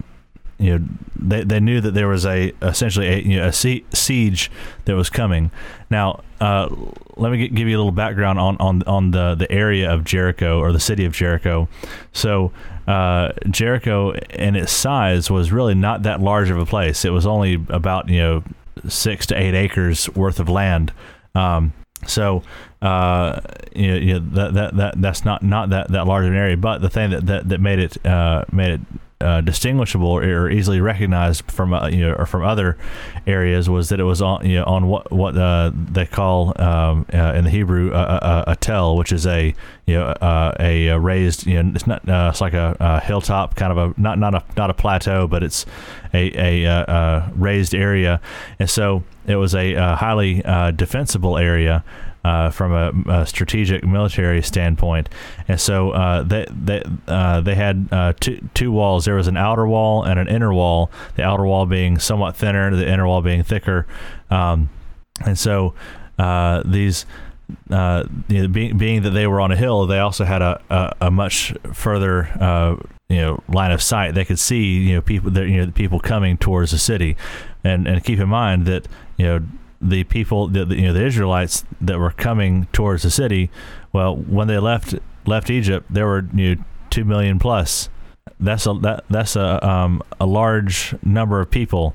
you 0.60 0.78
know 0.78 0.86
they, 1.16 1.44
they 1.44 1.60
knew 1.60 1.80
that 1.80 1.92
there 1.92 2.08
was 2.08 2.24
a 2.24 2.52
essentially 2.62 3.08
a, 3.08 3.18
you 3.18 3.36
know, 3.38 3.48
a 3.48 3.52
siege 3.52 4.50
that 4.84 4.94
was 4.94 5.10
coming. 5.10 5.50
Now, 5.90 6.22
uh, 6.40 6.68
let 7.16 7.32
me 7.32 7.38
get, 7.38 7.54
give 7.54 7.68
you 7.68 7.76
a 7.76 7.78
little 7.78 7.92
background 7.92 8.38
on, 8.38 8.56
on 8.58 8.82
on 8.84 9.10
the 9.10 9.34
the 9.34 9.50
area 9.50 9.92
of 9.92 10.04
Jericho 10.04 10.58
or 10.58 10.72
the 10.72 10.80
city 10.80 11.04
of 11.04 11.12
Jericho. 11.12 11.68
So, 12.12 12.52
uh, 12.86 13.32
Jericho 13.50 14.12
in 14.12 14.56
its 14.56 14.72
size 14.72 15.30
was 15.30 15.52
really 15.52 15.74
not 15.74 16.02
that 16.04 16.20
large 16.20 16.50
of 16.50 16.58
a 16.58 16.66
place. 16.66 17.04
It 17.04 17.10
was 17.10 17.26
only 17.26 17.54
about 17.68 18.08
you 18.08 18.18
know 18.18 18.44
six 18.88 19.26
to 19.26 19.40
eight 19.40 19.54
acres 19.54 20.08
worth 20.10 20.40
of 20.40 20.48
land. 20.48 20.92
Um, 21.34 21.72
so 22.06 22.42
uh, 22.82 23.40
you 23.74 23.88
know, 23.88 23.96
you 23.96 24.14
know, 24.14 24.26
that, 24.30 24.54
that 24.54 24.76
that 24.76 25.02
that's 25.02 25.24
not 25.24 25.42
not 25.42 25.70
that 25.70 25.88
that 25.88 26.06
large 26.06 26.24
an 26.24 26.34
area. 26.34 26.56
But 26.56 26.80
the 26.80 26.90
thing 26.90 27.10
that 27.10 27.26
that, 27.26 27.48
that 27.48 27.60
made 27.60 27.78
it 27.78 28.06
uh, 28.06 28.44
made 28.52 28.72
it 28.72 28.80
uh, 29.20 29.40
distinguishable 29.42 30.08
or 30.08 30.50
easily 30.50 30.80
recognized 30.80 31.44
from 31.50 31.74
uh, 31.74 31.88
you 31.88 32.00
know 32.00 32.14
or 32.14 32.24
from 32.24 32.42
other 32.42 32.78
areas 33.26 33.68
was 33.68 33.90
that 33.90 34.00
it 34.00 34.04
was 34.04 34.22
on 34.22 34.44
you 34.48 34.56
know 34.56 34.64
on 34.64 34.86
what 34.86 35.10
what 35.12 35.36
uh, 35.36 35.70
they 35.74 36.06
call 36.06 36.54
um, 36.60 37.04
uh, 37.12 37.34
in 37.34 37.44
the 37.44 37.50
Hebrew 37.50 37.92
a, 37.92 38.44
a, 38.46 38.56
tell, 38.56 38.96
which 38.96 39.12
is 39.12 39.26
a 39.26 39.54
you 39.86 39.94
know 39.94 40.06
uh, 40.06 40.54
a, 40.58 40.98
raised 40.98 41.46
you 41.46 41.62
know 41.62 41.72
it's 41.74 41.86
not 41.86 42.08
uh, 42.08 42.28
it's 42.30 42.40
like 42.40 42.54
a, 42.54 42.76
a, 42.80 43.00
hilltop 43.00 43.56
kind 43.56 43.72
of 43.72 43.78
a 43.78 44.00
not 44.00 44.18
not 44.18 44.34
a 44.34 44.42
not 44.56 44.70
a 44.70 44.74
plateau, 44.74 45.26
but 45.26 45.42
it's 45.42 45.66
a 46.14 46.64
a, 46.64 47.30
raised 47.36 47.74
area, 47.74 48.20
and 48.58 48.70
so 48.70 49.02
it 49.26 49.36
was 49.36 49.54
a, 49.54 49.74
highly 49.96 50.42
defensible 50.76 51.36
area 51.36 51.84
uh, 52.24 52.50
from 52.50 52.72
a, 52.72 52.92
a, 53.10 53.26
strategic 53.26 53.84
military 53.84 54.42
standpoint. 54.42 55.08
And 55.48 55.60
so 55.60 55.90
uh, 55.90 56.22
they 56.22 56.46
they 56.50 56.82
uh, 57.06 57.40
they 57.40 57.54
had 57.54 57.88
uh, 57.90 58.12
two 58.18 58.48
two 58.54 58.72
walls. 58.72 59.04
There 59.04 59.14
was 59.14 59.28
an 59.28 59.36
outer 59.36 59.66
wall 59.66 60.02
and 60.02 60.18
an 60.18 60.28
inner 60.28 60.52
wall. 60.52 60.90
The 61.16 61.22
outer 61.22 61.44
wall 61.44 61.66
being 61.66 61.98
somewhat 61.98 62.36
thinner, 62.36 62.74
the 62.74 62.88
inner 62.88 63.06
wall 63.06 63.22
being 63.22 63.42
thicker. 63.42 63.86
Um, 64.30 64.70
and 65.24 65.38
so 65.38 65.74
uh, 66.18 66.62
these. 66.64 67.06
Uh, 67.68 68.04
you 68.28 68.42
know, 68.42 68.46
being, 68.46 68.78
being 68.78 69.02
that 69.02 69.10
they 69.10 69.26
were 69.26 69.40
on 69.40 69.50
a 69.50 69.56
hill, 69.56 69.84
they 69.84 69.98
also 69.98 70.24
had 70.24 70.40
a, 70.40 70.62
a, 70.70 70.94
a 71.06 71.10
much 71.10 71.52
further 71.72 72.28
you 73.08 73.16
know 73.16 73.42
line 73.48 73.72
of 73.72 73.82
sight. 73.82 74.14
They 74.14 74.24
could 74.24 74.38
see 74.38 74.76
you 74.76 74.94
know 74.94 75.00
people 75.00 75.36
you 75.36 75.66
know 75.66 75.72
people 75.72 75.98
coming 75.98 76.38
towards 76.38 76.70
the 76.70 76.78
city, 76.78 77.16
and 77.64 77.88
and 77.88 78.04
keep 78.04 78.20
in 78.20 78.28
mind 78.28 78.66
that 78.66 78.86
you 79.16 79.26
know 79.26 79.40
the 79.80 80.04
people, 80.04 80.48
the, 80.48 80.64
the, 80.64 80.76
you 80.76 80.82
know, 80.82 80.92
the 80.92 81.04
Israelites 81.04 81.64
that 81.80 81.98
were 81.98 82.10
coming 82.10 82.66
towards 82.72 83.02
the 83.02 83.10
city. 83.10 83.50
Well, 83.92 84.16
when 84.16 84.48
they 84.48 84.58
left 84.58 84.94
left 85.26 85.50
Egypt, 85.50 85.86
there 85.90 86.06
were 86.06 86.26
you 86.34 86.56
know, 86.56 86.64
two 86.90 87.04
million 87.04 87.38
plus. 87.38 87.88
That's 88.38 88.66
a 88.66 88.74
that 88.82 89.04
that's 89.08 89.36
a 89.36 89.66
um, 89.66 90.02
a 90.20 90.26
large 90.26 90.94
number 91.02 91.40
of 91.40 91.50
people. 91.50 91.94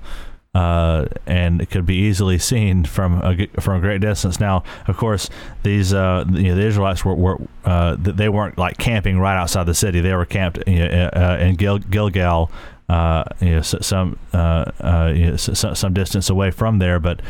Uh, 0.54 1.08
and 1.26 1.62
it 1.62 1.70
could 1.70 1.86
be 1.86 1.96
easily 1.96 2.40
seen 2.40 2.86
from 2.86 3.22
a 3.22 3.48
from 3.60 3.78
a 3.78 3.82
great 3.82 4.00
distance. 4.00 4.40
Now, 4.40 4.64
of 4.88 4.96
course, 4.96 5.30
these 5.64 5.94
uh, 5.94 6.24
you 6.30 6.44
know, 6.44 6.56
the 6.56 6.66
Israelites 6.66 7.04
were, 7.04 7.14
were 7.14 7.42
uh, 7.66 7.98
they 8.00 8.30
weren't 8.30 8.58
like 8.58 8.78
camping 8.78 9.20
right 9.20 9.36
outside 9.36 9.66
the 9.66 9.74
city. 9.74 10.00
They 10.00 10.14
were 10.14 10.26
camped 10.26 10.60
you 10.66 10.88
know, 10.88 11.10
uh, 11.14 11.38
in 11.42 11.56
Gil- 11.56 11.80
Gilgal, 11.80 12.50
uh, 12.88 13.26
you 13.42 13.56
know, 13.56 13.62
some 13.64 14.18
uh, 14.32 14.72
uh, 14.80 15.12
you 15.14 15.32
know, 15.32 15.36
some 15.36 15.94
distance 15.94 16.30
away 16.30 16.52
from 16.52 16.80
there. 16.80 17.02
But 17.02 17.22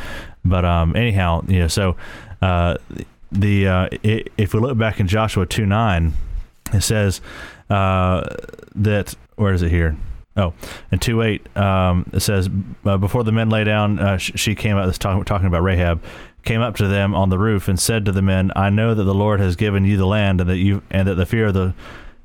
but 0.46 0.64
um, 0.64 0.96
anyhow, 0.96 1.44
know, 1.60 1.68
so 1.68 1.98
uh, 2.42 2.78
the 3.32 3.68
uh, 3.68 3.90
it, 4.04 4.32
if 4.38 4.54
we 4.54 4.60
look 4.60 4.78
back 4.78 5.00
in 5.00 5.08
Joshua 5.08 5.46
two 5.46 5.66
nine, 5.66 6.14
it 6.72 6.82
says 6.82 7.20
uh, 7.70 8.24
that 8.76 9.16
where 9.36 9.54
is 9.54 9.62
it 9.62 9.70
here? 9.70 9.98
Oh, 10.38 10.54
and 10.92 11.02
two 11.02 11.22
eight 11.22 11.56
um, 11.58 12.10
it 12.14 12.20
says 12.20 12.50
uh, 12.86 12.98
before 12.98 13.24
the 13.24 13.32
men 13.32 13.50
lay 13.50 13.64
down, 13.64 14.00
uh, 14.00 14.18
sh- 14.18 14.34
she 14.36 14.56
came 14.56 14.78
out. 14.78 14.86
This 14.86 14.98
talking 14.98 15.24
talking 15.24 15.48
about 15.48 15.64
Rahab 15.64 16.04
came 16.44 16.62
up 16.62 16.76
to 16.76 16.88
them 16.88 17.16
on 17.16 17.30
the 17.30 17.40
roof 17.40 17.68
and 17.68 17.80
said 17.80 18.06
to 18.06 18.12
the 18.12 18.22
men, 18.22 18.52
"I 18.56 18.70
know 18.70 18.94
that 18.94 19.04
the 19.04 19.14
Lord 19.14 19.40
has 19.40 19.56
given 19.56 19.86
you 19.86 19.98
the 19.98 20.06
land, 20.06 20.42
and 20.42 20.50
that 20.50 20.58
you 20.58 20.84
and 20.92 21.08
that 21.08 21.16
the 21.16 21.26
fear 21.26 21.48
of 21.48 21.54
the 21.54 21.74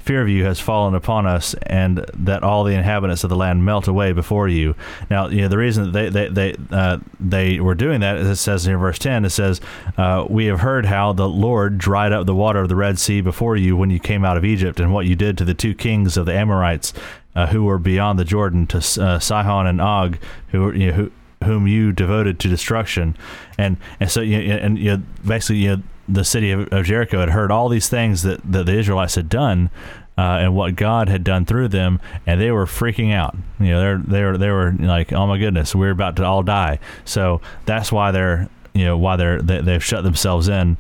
fear 0.01 0.23
of 0.23 0.29
you 0.29 0.45
has 0.45 0.59
fallen 0.59 0.95
upon 0.95 1.27
us, 1.27 1.55
and 1.63 2.05
that 2.15 2.43
all 2.43 2.65
the 2.65 2.75
inhabitants 2.75 3.23
of 3.23 3.31
the 3.31 3.37
land 3.37 3.65
melt 3.65 3.87
away 3.87 4.13
before 4.13 4.49
you. 4.49 4.75
Now, 5.11 5.29
you 5.29 5.43
know 5.43 5.49
the 5.49 5.59
reason 5.59 5.93
they 5.93 6.09
they 6.09 6.29
they 6.29 6.57
uh, 6.71 6.99
they 7.21 7.61
were 7.61 7.75
doing 7.75 8.01
that, 8.01 8.17
as 8.17 8.27
it 8.27 8.37
says 8.37 8.67
in 8.67 8.77
verse 8.77 8.99
ten, 8.99 9.25
it 9.25 9.31
says, 9.31 9.61
uh, 9.97 10.27
"We 10.29 10.47
have 10.47 10.61
heard 10.61 10.87
how 10.87 11.13
the 11.13 11.29
Lord 11.29 11.79
dried 11.79 12.13
up 12.13 12.27
the 12.27 12.35
water 12.35 12.61
of 12.61 12.69
the 12.69 12.77
Red 12.77 12.99
Sea 12.99 13.21
before 13.21 13.57
you 13.57 13.77
when 13.77 13.91
you 13.91 14.01
came 14.01 14.25
out 14.25 14.37
of 14.37 14.45
Egypt, 14.45 14.81
and 14.81 14.93
what 14.93 15.07
you 15.07 15.15
did 15.15 15.39
to 15.39 15.45
the 15.45 15.55
two 15.55 15.75
kings 15.75 16.17
of 16.17 16.27
the 16.27 16.35
Amorites." 16.35 16.93
Uh, 17.33 17.47
who 17.47 17.63
were 17.63 17.79
beyond 17.79 18.19
the 18.19 18.25
Jordan 18.25 18.67
to 18.67 18.79
uh, 18.79 19.21
Sihon 19.21 19.65
and 19.65 19.81
Og, 19.81 20.19
who, 20.49 20.73
you 20.73 20.89
know, 20.89 20.93
who 20.95 21.13
whom 21.45 21.67
you 21.67 21.93
devoted 21.93 22.39
to 22.41 22.49
destruction, 22.49 23.17
and 23.57 23.77
and 23.99 24.11
so 24.11 24.21
you 24.21 24.49
know, 24.49 24.55
and 24.57 24.79
you 24.79 24.97
know, 24.97 25.03
basically 25.25 25.59
you 25.59 25.77
know, 25.77 25.83
the 26.13 26.25
city 26.25 26.51
of, 26.51 26.69
of, 26.73 26.85
Jericho 26.85 27.21
had 27.21 27.31
heard 27.31 27.51
all 27.51 27.69
these 27.69 27.89
things 27.89 28.23
that, 28.23 28.41
that 28.51 28.67
the 28.67 28.79
Israelites 28.79 29.15
had 29.15 29.29
done, 29.29 29.71
uh, 30.19 30.39
and 30.43 30.55
what 30.55 30.77
God 30.77 31.09
had 31.09 31.25
done 31.25 31.47
through 31.47 31.69
them, 31.69 32.01
and 32.27 32.41
they 32.41 32.51
were 32.51 32.67
freaking 32.67 33.13
out. 33.13 33.37
You 33.59 33.69
know, 33.69 33.81
they're 33.81 33.99
they 33.99 34.23
were 34.23 34.39
they 34.39 34.51
were 34.51 34.73
like, 34.79 35.13
oh 35.13 35.27
my 35.27 35.39
goodness, 35.39 35.75
we're 35.75 35.93
about 35.93 36.17
to 36.17 36.25
all 36.25 36.43
die. 36.43 36.79
So 37.05 37.41
that's 37.65 37.91
why 37.91 38.11
they're 38.11 38.49
you 38.75 38.85
know 38.85 38.99
why 38.99 39.17
they're 39.17 39.41
they, 39.41 39.61
they've 39.63 39.83
shut 39.83 40.05
themselves 40.05 40.49
in. 40.49 40.77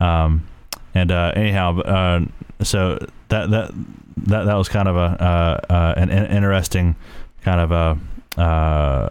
Um, 0.00 0.46
and 0.94 1.10
uh, 1.10 1.32
anyhow, 1.36 1.80
uh, 1.80 2.24
so 2.62 2.98
that 3.28 3.50
that 3.50 3.70
that 4.16 4.44
that 4.44 4.54
was 4.54 4.68
kind 4.68 4.88
of 4.88 4.96
a 4.96 5.22
uh, 5.22 5.72
uh, 5.72 5.94
an, 5.96 6.10
interesting 6.10 6.96
kind 7.42 7.60
of 7.60 7.72
a. 7.72 8.40
Uh, 8.40 9.08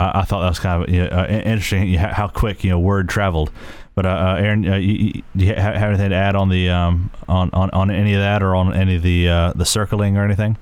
I, 0.00 0.24
thought 0.24 0.40
that 0.40 0.48
was 0.48 0.58
kind 0.58 0.82
of 0.82 0.88
you 0.88 1.08
know, 1.08 1.26
interesting 1.26 1.94
how 1.94 2.26
quick 2.28 2.64
you 2.64 2.70
know 2.70 2.78
word 2.78 3.08
traveled. 3.08 3.52
But 3.94 4.06
uh, 4.06 4.08
uh, 4.08 4.36
Aaron, 4.40 4.66
uh, 4.66 4.78
do 4.78 5.44
you 5.44 5.54
have 5.54 5.74
anything 5.76 6.10
to 6.10 6.16
add 6.16 6.34
on 6.34 6.48
the 6.48 6.70
um, 6.70 7.10
on, 7.28 7.50
on, 7.52 7.70
on 7.70 7.90
any 7.90 8.14
of 8.14 8.20
that 8.20 8.42
or 8.42 8.54
on 8.54 8.74
any 8.74 8.96
of 8.96 9.02
the 9.02 9.28
uh, 9.28 9.52
the 9.54 9.66
circling 9.66 10.16
or 10.16 10.24
anything? 10.24 10.56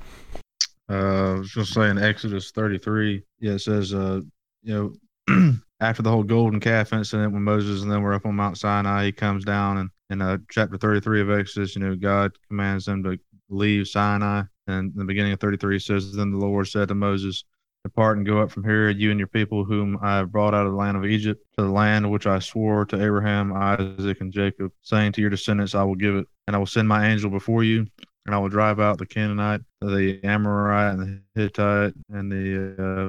Uh, 0.88 1.34
I 1.34 1.38
was 1.38 1.50
just 1.50 1.72
saying 1.72 1.99
Exodus 1.99 2.50
33. 2.50 3.22
Yeah, 3.38 3.52
it 3.52 3.60
says, 3.60 3.94
uh, 3.94 4.20
you 4.62 4.92
know, 5.28 5.54
after 5.80 6.02
the 6.02 6.10
whole 6.10 6.25
golden 6.25 6.58
calf 6.58 6.92
incident 6.92 7.32
when 7.32 7.44
Moses 7.44 7.82
and 7.82 7.90
them 7.90 8.02
were 8.02 8.14
up 8.14 8.26
on 8.26 8.34
Mount 8.34 8.58
Sinai, 8.58 9.04
he 9.06 9.12
comes 9.12 9.44
down 9.44 9.78
and 9.78 9.90
in 10.10 10.20
uh, 10.20 10.38
chapter 10.50 10.76
33 10.76 11.22
of 11.22 11.30
Exodus, 11.30 11.76
you 11.76 11.82
know, 11.82 11.94
God 11.94 12.32
commands 12.49 12.84
them 12.84 13.02
to 13.04 13.16
leave 13.49 13.87
Sinai. 13.87 14.42
And 14.66 14.92
in 14.92 14.99
the 14.99 15.04
beginning 15.04 15.32
of 15.32 15.40
33 15.40 15.78
says, 15.78 16.12
Then 16.12 16.32
the 16.32 16.38
Lord 16.38 16.66
said 16.66 16.88
to 16.88 16.94
Moses, 16.94 17.44
Depart 17.84 18.18
and 18.18 18.26
go 18.26 18.40
up 18.40 18.50
from 18.50 18.64
here, 18.64 18.90
you 18.90 19.10
and 19.10 19.18
your 19.18 19.26
people, 19.26 19.64
whom 19.64 19.99
I 20.02 20.18
have 20.18 20.30
brought 20.30 20.54
out 20.54 20.66
of 20.66 20.72
the 20.72 20.78
land 20.78 20.96
of 20.96 21.06
Egypt, 21.06 21.42
to 21.56 21.64
the 21.64 21.70
land 21.70 22.10
which 22.10 22.26
I 22.26 22.38
swore 22.38 22.84
to 22.87 23.02
Abraham, 23.02 23.52
Isaac, 23.52 24.20
and 24.20 24.32
Jacob, 24.32 24.72
saying 24.82 25.12
to 25.12 25.20
your 25.20 25.30
descendants, 25.30 25.75
I 25.75 25.82
will 25.82 25.94
give 25.94 26.14
it, 26.14 26.26
and 26.46 26.54
I 26.54 26.58
will 26.58 26.66
send 26.66 26.88
my 26.88 27.08
angel 27.08 27.30
before 27.30 27.64
you, 27.64 27.87
and 28.26 28.34
I 28.34 28.38
will 28.38 28.50
drive 28.50 28.80
out 28.80 28.99
the 28.99 29.06
Canaanite, 29.06 29.62
the 29.80 30.20
Amorite, 30.22 30.94
and 30.94 31.22
the 31.34 31.40
Hittite, 31.40 31.94
and 32.10 32.30
the 32.30 33.08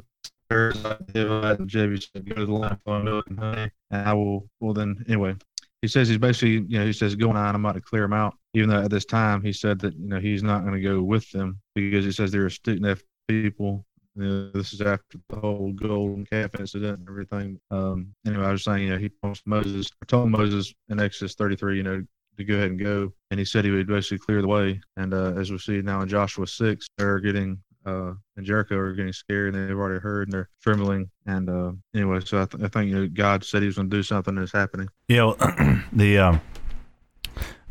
Perizzite, 0.50 1.12
Hivite, 1.12 1.58
and 1.58 1.68
Jebusite. 1.68 2.24
Go 2.24 2.34
to 2.34 2.46
the 2.46 2.52
land 2.52 2.78
milk 2.86 3.26
and 3.28 3.38
honey, 3.38 3.70
and 3.90 4.08
I 4.08 4.14
will. 4.14 4.48
Well, 4.60 4.72
then, 4.72 5.04
anyway, 5.06 5.36
he 5.82 5.88
says 5.88 6.08
he's 6.08 6.18
basically, 6.18 6.64
you 6.68 6.78
know, 6.78 6.86
he 6.86 6.94
says, 6.94 7.14
"Go 7.14 7.28
on, 7.30 7.36
I'm 7.36 7.64
about 7.64 7.74
to 7.74 7.80
clear 7.82 8.02
them 8.02 8.14
out." 8.14 8.36
Even 8.54 8.70
though 8.70 8.82
at 8.82 8.90
this 8.90 9.04
time 9.04 9.42
he 9.42 9.52
said 9.52 9.78
that, 9.80 9.94
you 9.94 10.08
know, 10.08 10.20
he's 10.20 10.42
not 10.42 10.62
going 10.62 10.74
to 10.74 10.80
go 10.80 11.02
with 11.02 11.30
them 11.30 11.60
because 11.74 12.04
he 12.04 12.12
says 12.12 12.32
they're 12.32 12.46
a 12.46 12.50
stiff 12.50 13.02
people 13.28 13.84
you 14.16 14.24
know, 14.24 14.50
this 14.50 14.72
is 14.72 14.80
after 14.80 15.18
the 15.28 15.36
whole 15.36 15.72
golden 15.72 16.24
calf 16.26 16.50
incident 16.58 17.00
and 17.00 17.08
everything. 17.08 17.58
Um, 17.70 18.14
anyway, 18.26 18.46
I 18.46 18.52
was 18.52 18.64
saying, 18.64 18.84
you 18.84 18.90
know, 18.90 18.98
he 18.98 19.10
told 19.22 19.40
Moses, 19.46 19.90
told 20.06 20.30
Moses 20.30 20.72
in 20.88 21.00
Exodus 21.00 21.34
33, 21.34 21.76
you 21.76 21.82
know, 21.82 22.04
to 22.38 22.44
go 22.44 22.54
ahead 22.54 22.70
and 22.70 22.80
go, 22.80 23.12
and 23.30 23.38
he 23.38 23.44
said 23.44 23.64
he 23.64 23.70
would 23.70 23.86
basically 23.86 24.18
clear 24.18 24.40
the 24.40 24.48
way. 24.48 24.80
And 24.96 25.12
uh, 25.12 25.34
as 25.36 25.50
we 25.50 25.58
see 25.58 25.82
now 25.82 26.00
in 26.00 26.08
Joshua 26.08 26.46
6, 26.46 26.86
they're 26.96 27.20
getting 27.20 27.62
uh, 27.84 28.12
and 28.36 28.46
Jericho 28.46 28.76
are 28.76 28.92
getting 28.92 29.12
scared, 29.12 29.54
and 29.54 29.68
they've 29.68 29.76
already 29.76 30.00
heard, 30.00 30.28
and 30.28 30.32
they're 30.32 30.48
trembling. 30.62 31.10
And 31.26 31.50
uh, 31.50 31.72
anyway, 31.94 32.20
so 32.24 32.42
I, 32.42 32.46
th- 32.46 32.62
I 32.62 32.68
think 32.68 32.90
you 32.90 33.00
know, 33.00 33.08
God 33.08 33.44
said 33.44 33.62
He 33.62 33.66
was 33.66 33.76
going 33.76 33.90
to 33.90 33.96
do 33.96 34.02
something 34.02 34.34
that's 34.34 34.52
happening. 34.52 34.88
Yeah, 35.08 35.32
the 35.92 36.18
um, 36.18 36.40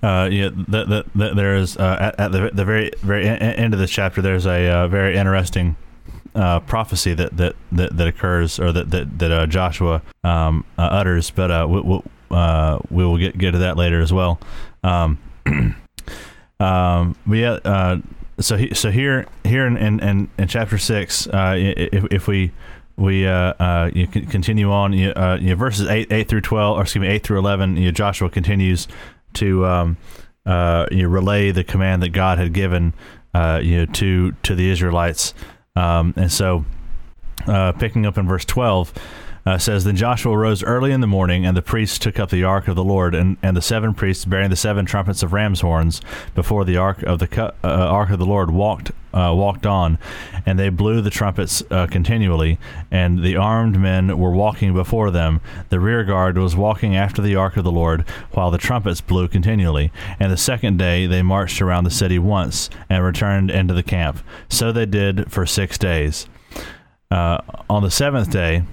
uh, 0.04 0.28
yeah, 0.32 0.50
the, 0.50 0.86
the, 0.86 1.06
the, 1.16 1.34
there 1.34 1.56
is 1.56 1.78
uh, 1.78 1.98
at, 2.00 2.20
at, 2.20 2.32
the 2.32 2.52
the 2.54 2.66
very 2.66 2.92
very 2.98 3.28
end 3.28 3.74
of 3.74 3.80
this 3.80 3.92
chapter. 3.92 4.22
There's 4.22 4.46
a 4.46 4.70
uh, 4.70 4.88
very 4.88 5.16
interesting 5.16 5.76
uh, 6.36 6.60
prophecy 6.62 7.14
that, 7.14 7.36
that, 7.38 7.56
that, 7.72 7.96
that 7.98 8.08
occurs 8.08 8.60
or 8.60 8.72
that 8.72 8.90
that, 8.92 9.20
that 9.20 9.32
uh, 9.32 9.48
Joshua 9.48 10.02
um, 10.24 10.66
uh, 10.78 10.84
utters, 10.84 11.32
but 11.32 11.52
uh, 11.52 11.68
we, 11.70 11.82
we, 11.82 12.00
uh, 12.32 12.80
we 12.90 13.06
will 13.06 13.18
get 13.18 13.38
get 13.38 13.52
to 13.52 13.60
that 13.60 13.78
later 13.78 14.02
as 14.02 14.14
well. 14.14 14.40
Um, 14.84 15.20
um, 16.60 17.16
but 17.26 17.36
yeah, 17.36 17.52
uh, 17.66 17.98
so 18.40 18.58
he, 18.58 18.74
so 18.74 18.92
here 18.92 19.28
here 19.44 19.68
in, 19.68 19.78
in, 19.78 20.30
in 20.38 20.48
chapter 20.48 20.78
six, 20.78 21.28
if, 21.32 22.06
if 22.12 22.28
we 22.28 22.52
we 23.02 23.26
uh, 23.28 23.54
uh, 23.54 23.90
you 23.94 24.08
continue 24.08 24.72
on 24.72 24.94
you, 24.94 25.12
uh, 25.12 25.38
you 25.42 25.50
know, 25.50 25.56
verses 25.56 25.88
eight 25.88 26.12
eight 26.12 26.28
through 26.28 26.42
twelve, 26.42 26.78
or 26.78 26.84
excuse 26.84 27.02
me, 27.02 27.08
eight 27.08 27.24
through 27.24 27.40
eleven. 27.40 27.76
You 27.76 27.86
know, 27.86 27.92
Joshua 27.92 28.30
continues 28.30 28.88
to 29.34 29.66
um, 29.66 29.98
uh, 30.46 30.86
you 30.92 31.04
know, 31.04 31.10
relay 31.10 31.52
the 31.52 31.64
command 31.64 32.04
that 32.04 32.10
God 32.10 32.38
had 32.38 32.54
given 32.54 32.94
uh, 33.34 33.60
you 33.62 33.78
know 33.78 33.86
to 33.86 34.34
to 34.44 34.56
the 34.56 34.70
Israelites 34.70 35.34
um, 35.76 36.14
and 36.18 36.32
so, 36.32 36.66
uh, 37.48 37.72
picking 37.74 38.06
up 38.06 38.18
in 38.18 38.28
verse 38.28 38.46
12, 38.46 38.94
uh, 39.46 39.58
says, 39.58 39.84
Then 39.84 39.96
Joshua 39.96 40.38
rose 40.38 40.64
early 40.64 40.92
in 40.92 41.02
the 41.02 41.08
morning, 41.08 41.46
and 41.46 41.56
the 41.56 41.62
priests 41.62 41.98
took 41.98 42.20
up 42.20 42.30
the 42.30 42.44
ark 42.44 42.68
of 42.68 42.76
the 42.76 42.84
Lord, 42.84 43.16
and, 43.16 43.38
and 43.42 43.56
the 43.56 43.62
seven 43.62 43.94
priests 43.94 44.26
bearing 44.26 44.50
the 44.50 44.56
seven 44.56 44.86
trumpets 44.86 45.24
of 45.24 45.34
ram's 45.34 45.62
horns 45.62 46.02
before 46.36 46.66
the 46.66 46.78
ark 46.78 47.04
of 47.04 47.20
the 47.20 47.54
uh, 47.64 47.68
ark 47.68 48.10
of 48.10 48.20
the 48.20 48.26
Lord 48.26 48.52
walked 48.52 48.92
uh, 49.14 49.34
walked 49.36 49.66
on, 49.66 49.98
and 50.46 50.58
they 50.58 50.70
blew 50.70 51.02
the 51.02 51.10
trumpets 51.10 51.64
uh, 51.70 51.88
continually, 51.88 52.58
and 52.90 53.24
the 53.24 53.36
armed 53.36 53.78
men 53.78 54.18
were 54.18 54.32
walking 54.32 54.74
before 54.74 55.12
them. 55.12 55.42
The 55.70 55.80
rear 55.80 56.04
guard 56.04 56.38
was 56.38 56.56
walking 56.56 56.96
after 56.96 57.22
the 57.22 57.36
ark 57.36 57.58
of 57.58 57.64
the 57.64 57.72
Lord, 57.72 58.08
while 58.32 58.52
the 58.52 58.58
trumpets 58.58 59.02
blew 59.02 59.28
continually. 59.28 59.92
And 60.20 60.32
the 60.32 60.38
second 60.38 60.78
day 60.78 61.08
they 61.08 61.22
marched 61.22 61.62
around 61.62 61.84
the 61.84 61.92
city 61.92 62.20
once, 62.20 62.70
and 62.90 63.04
returned 63.04 63.52
into 63.52 63.74
the 63.74 63.84
camp. 63.84 64.20
So 64.50 64.72
they 64.72 64.86
did 64.86 65.32
for 65.32 65.46
six 65.46 65.78
days. 65.78 66.28
Uh, 67.10 67.42
on 67.70 67.84
the 67.84 67.92
seventh 67.92 68.32
day, 68.32 68.64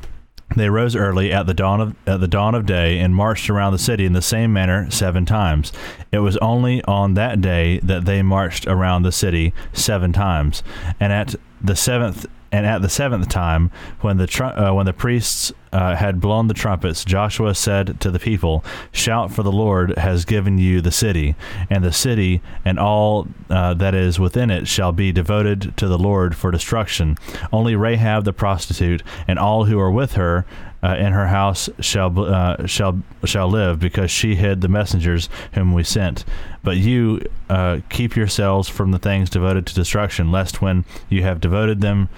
they 0.56 0.70
rose 0.70 0.96
early 0.96 1.32
at 1.32 1.46
the 1.46 1.54
dawn 1.54 1.80
of 1.80 1.94
at 2.06 2.20
the 2.20 2.28
dawn 2.28 2.54
of 2.54 2.66
day 2.66 2.98
and 2.98 3.14
marched 3.14 3.50
around 3.50 3.72
the 3.72 3.78
city 3.78 4.04
in 4.04 4.12
the 4.12 4.22
same 4.22 4.52
manner 4.52 4.90
seven 4.90 5.26
times. 5.26 5.72
It 6.10 6.18
was 6.20 6.36
only 6.38 6.82
on 6.84 7.14
that 7.14 7.40
day 7.40 7.80
that 7.80 8.04
they 8.06 8.22
marched 8.22 8.66
around 8.66 9.02
the 9.02 9.12
city 9.12 9.52
seven 9.72 10.12
times, 10.12 10.62
and 10.98 11.12
at 11.12 11.34
the 11.60 11.76
seventh 11.76 12.26
and 12.50 12.64
at 12.64 12.80
the 12.80 12.88
seventh 12.88 13.28
time, 13.28 13.70
when 14.00 14.16
the 14.16 14.26
tr- 14.26 14.44
uh, 14.44 14.72
when 14.72 14.86
the 14.86 14.92
priests 14.92 15.52
uh, 15.72 15.96
had 15.96 16.20
blown 16.20 16.48
the 16.48 16.54
trumpets, 16.54 17.04
Joshua 17.04 17.54
said 17.54 18.00
to 18.00 18.10
the 18.10 18.18
people, 18.18 18.64
"Shout! 18.92 19.32
For 19.32 19.42
the 19.42 19.52
Lord 19.52 19.96
has 19.98 20.24
given 20.24 20.58
you 20.58 20.80
the 20.80 20.90
city, 20.90 21.34
and 21.70 21.84
the 21.84 21.92
city 21.92 22.40
and 22.64 22.78
all 22.78 23.28
uh, 23.50 23.74
that 23.74 23.94
is 23.94 24.18
within 24.18 24.50
it 24.50 24.68
shall 24.68 24.92
be 24.92 25.12
devoted 25.12 25.76
to 25.76 25.88
the 25.88 25.98
Lord 25.98 26.36
for 26.36 26.50
destruction. 26.50 27.16
Only 27.52 27.76
Rahab 27.76 28.24
the 28.24 28.32
prostitute 28.32 29.02
and 29.26 29.38
all 29.38 29.64
who 29.64 29.78
are 29.78 29.90
with 29.90 30.12
her." 30.14 30.44
Uh, 30.80 30.94
in 30.94 31.12
her 31.12 31.26
house 31.26 31.68
shall 31.80 32.16
uh, 32.20 32.64
shall 32.64 33.02
shall 33.24 33.48
live, 33.48 33.80
because 33.80 34.12
she 34.12 34.36
hid 34.36 34.60
the 34.60 34.68
messengers 34.68 35.28
whom 35.54 35.74
we 35.74 35.82
sent. 35.82 36.24
But 36.62 36.76
you 36.76 37.20
uh, 37.50 37.80
keep 37.90 38.14
yourselves 38.14 38.68
from 38.68 38.92
the 38.92 38.98
things 39.00 39.28
devoted 39.28 39.66
to 39.66 39.74
destruction, 39.74 40.30
lest 40.30 40.62
when 40.62 40.84
you 41.08 41.24
have 41.24 41.40
devoted 41.40 41.80
them 41.80 42.08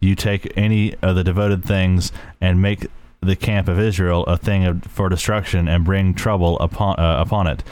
you 0.00 0.14
take 0.14 0.50
any 0.56 0.94
of 1.02 1.14
the 1.14 1.24
devoted 1.24 1.64
things 1.64 2.10
and 2.40 2.62
make 2.62 2.86
the 3.20 3.36
camp 3.36 3.68
of 3.68 3.78
Israel 3.78 4.24
a 4.26 4.36
thing 4.36 4.64
of, 4.64 4.84
for 4.84 5.08
destruction 5.08 5.68
and 5.68 5.84
bring 5.84 6.14
trouble 6.14 6.58
upon 6.58 6.98
uh, 6.98 7.20
upon 7.20 7.46
it. 7.46 7.62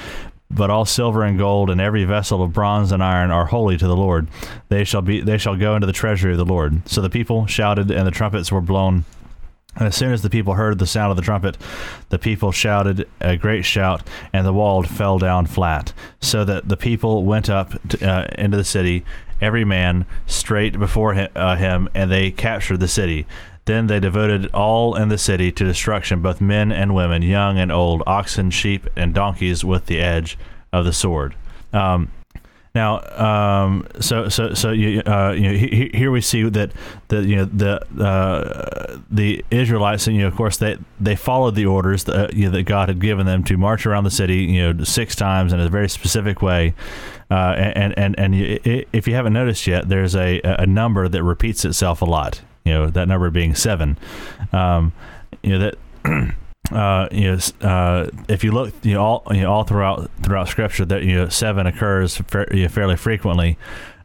But 0.50 0.70
all 0.70 0.84
silver 0.84 1.22
and 1.22 1.38
gold 1.38 1.70
and 1.70 1.80
every 1.80 2.04
vessel 2.04 2.42
of 2.42 2.52
bronze 2.52 2.92
and 2.92 3.02
iron 3.02 3.30
are 3.30 3.46
holy 3.46 3.76
to 3.76 3.86
the 3.86 3.96
Lord. 3.96 4.28
They 4.68 4.84
shall 4.84 5.02
be 5.02 5.20
they 5.20 5.38
shall 5.38 5.56
go 5.56 5.74
into 5.74 5.86
the 5.86 5.92
treasury 5.92 6.32
of 6.32 6.38
the 6.38 6.44
Lord. 6.44 6.88
So 6.88 7.00
the 7.00 7.10
people 7.10 7.46
shouted 7.46 7.90
and 7.90 8.06
the 8.06 8.12
trumpets 8.12 8.52
were 8.52 8.60
blown 8.60 9.04
and 9.76 9.88
as 9.88 9.96
soon 9.96 10.12
as 10.12 10.22
the 10.22 10.30
people 10.30 10.54
heard 10.54 10.78
the 10.78 10.86
sound 10.86 11.10
of 11.10 11.16
the 11.16 11.22
trumpet, 11.22 11.56
the 12.08 12.18
people 12.18 12.52
shouted 12.52 13.08
a 13.20 13.36
great 13.36 13.64
shout, 13.64 14.02
and 14.32 14.46
the 14.46 14.52
wall 14.52 14.82
fell 14.84 15.18
down 15.18 15.46
flat, 15.46 15.92
so 16.20 16.44
that 16.44 16.68
the 16.68 16.76
people 16.76 17.24
went 17.24 17.50
up 17.50 17.72
to, 17.88 18.08
uh, 18.08 18.28
into 18.38 18.56
the 18.56 18.64
city 18.64 19.04
every 19.40 19.64
man 19.64 20.06
straight 20.26 20.78
before 20.78 21.14
him, 21.14 21.28
uh, 21.34 21.56
him, 21.56 21.88
and 21.94 22.10
they 22.10 22.30
captured 22.30 22.78
the 22.78 22.88
city. 22.88 23.26
Then 23.66 23.86
they 23.86 23.98
devoted 23.98 24.52
all 24.52 24.94
in 24.94 25.08
the 25.08 25.18
city 25.18 25.50
to 25.52 25.64
destruction, 25.64 26.20
both 26.20 26.40
men 26.40 26.70
and 26.70 26.94
women, 26.94 27.22
young 27.22 27.58
and 27.58 27.72
old, 27.72 28.02
oxen, 28.06 28.50
sheep, 28.50 28.88
and 28.94 29.14
donkeys, 29.14 29.64
with 29.64 29.86
the 29.86 30.00
edge 30.00 30.36
of 30.72 30.84
the 30.84 30.92
sword. 30.92 31.34
Um, 31.72 32.10
now, 32.74 33.02
um, 33.16 33.86
so 34.00 34.28
so 34.28 34.52
so 34.52 34.72
you, 34.72 35.00
uh, 35.06 35.30
you 35.30 35.42
know, 35.42 35.54
he, 35.54 35.90
here 35.94 36.10
we 36.10 36.20
see 36.20 36.42
that 36.42 36.72
the 37.06 37.24
you 37.24 37.36
know 37.36 37.44
the 37.44 38.04
uh, 38.04 38.98
the 39.08 39.44
Israelites, 39.52 40.08
and 40.08 40.16
you 40.16 40.22
know, 40.22 40.28
of 40.28 40.34
course 40.34 40.56
they 40.56 40.76
they 40.98 41.14
followed 41.14 41.54
the 41.54 41.66
orders 41.66 42.02
that 42.04 42.34
you 42.34 42.46
know, 42.46 42.50
that 42.50 42.64
God 42.64 42.88
had 42.88 43.00
given 43.00 43.26
them 43.26 43.44
to 43.44 43.56
march 43.56 43.86
around 43.86 44.02
the 44.02 44.10
city, 44.10 44.38
you 44.38 44.60
know, 44.60 44.82
six 44.82 45.14
times 45.14 45.52
in 45.52 45.60
a 45.60 45.68
very 45.68 45.88
specific 45.88 46.42
way. 46.42 46.74
Uh, 47.30 47.54
and 47.56 47.96
and 47.96 48.18
and 48.18 48.34
if 48.34 49.06
you 49.06 49.14
haven't 49.14 49.34
noticed 49.34 49.68
yet, 49.68 49.88
there's 49.88 50.16
a 50.16 50.40
a 50.42 50.66
number 50.66 51.08
that 51.08 51.22
repeats 51.22 51.64
itself 51.64 52.02
a 52.02 52.06
lot. 52.06 52.42
You 52.64 52.72
know, 52.72 52.86
that 52.90 53.08
number 53.08 53.30
being 53.30 53.54
seven. 53.54 53.98
Um, 54.52 54.92
you 55.42 55.58
know 55.58 55.70
that. 55.70 56.34
uh, 56.72 57.08
you 57.12 57.30
know, 57.32 57.38
uh, 57.68 58.08
if 58.28 58.42
you 58.42 58.52
look, 58.52 58.72
you 58.82 58.94
know, 58.94 59.02
all 59.02 59.22
you 59.30 59.42
know, 59.42 59.52
all 59.52 59.64
throughout 59.64 60.10
throughout 60.22 60.48
Scripture, 60.48 60.84
that 60.86 61.02
you 61.02 61.14
know, 61.14 61.28
seven 61.28 61.66
occurs 61.66 62.20
you 62.52 62.62
know, 62.62 62.68
fairly 62.68 62.96
frequently. 62.96 63.58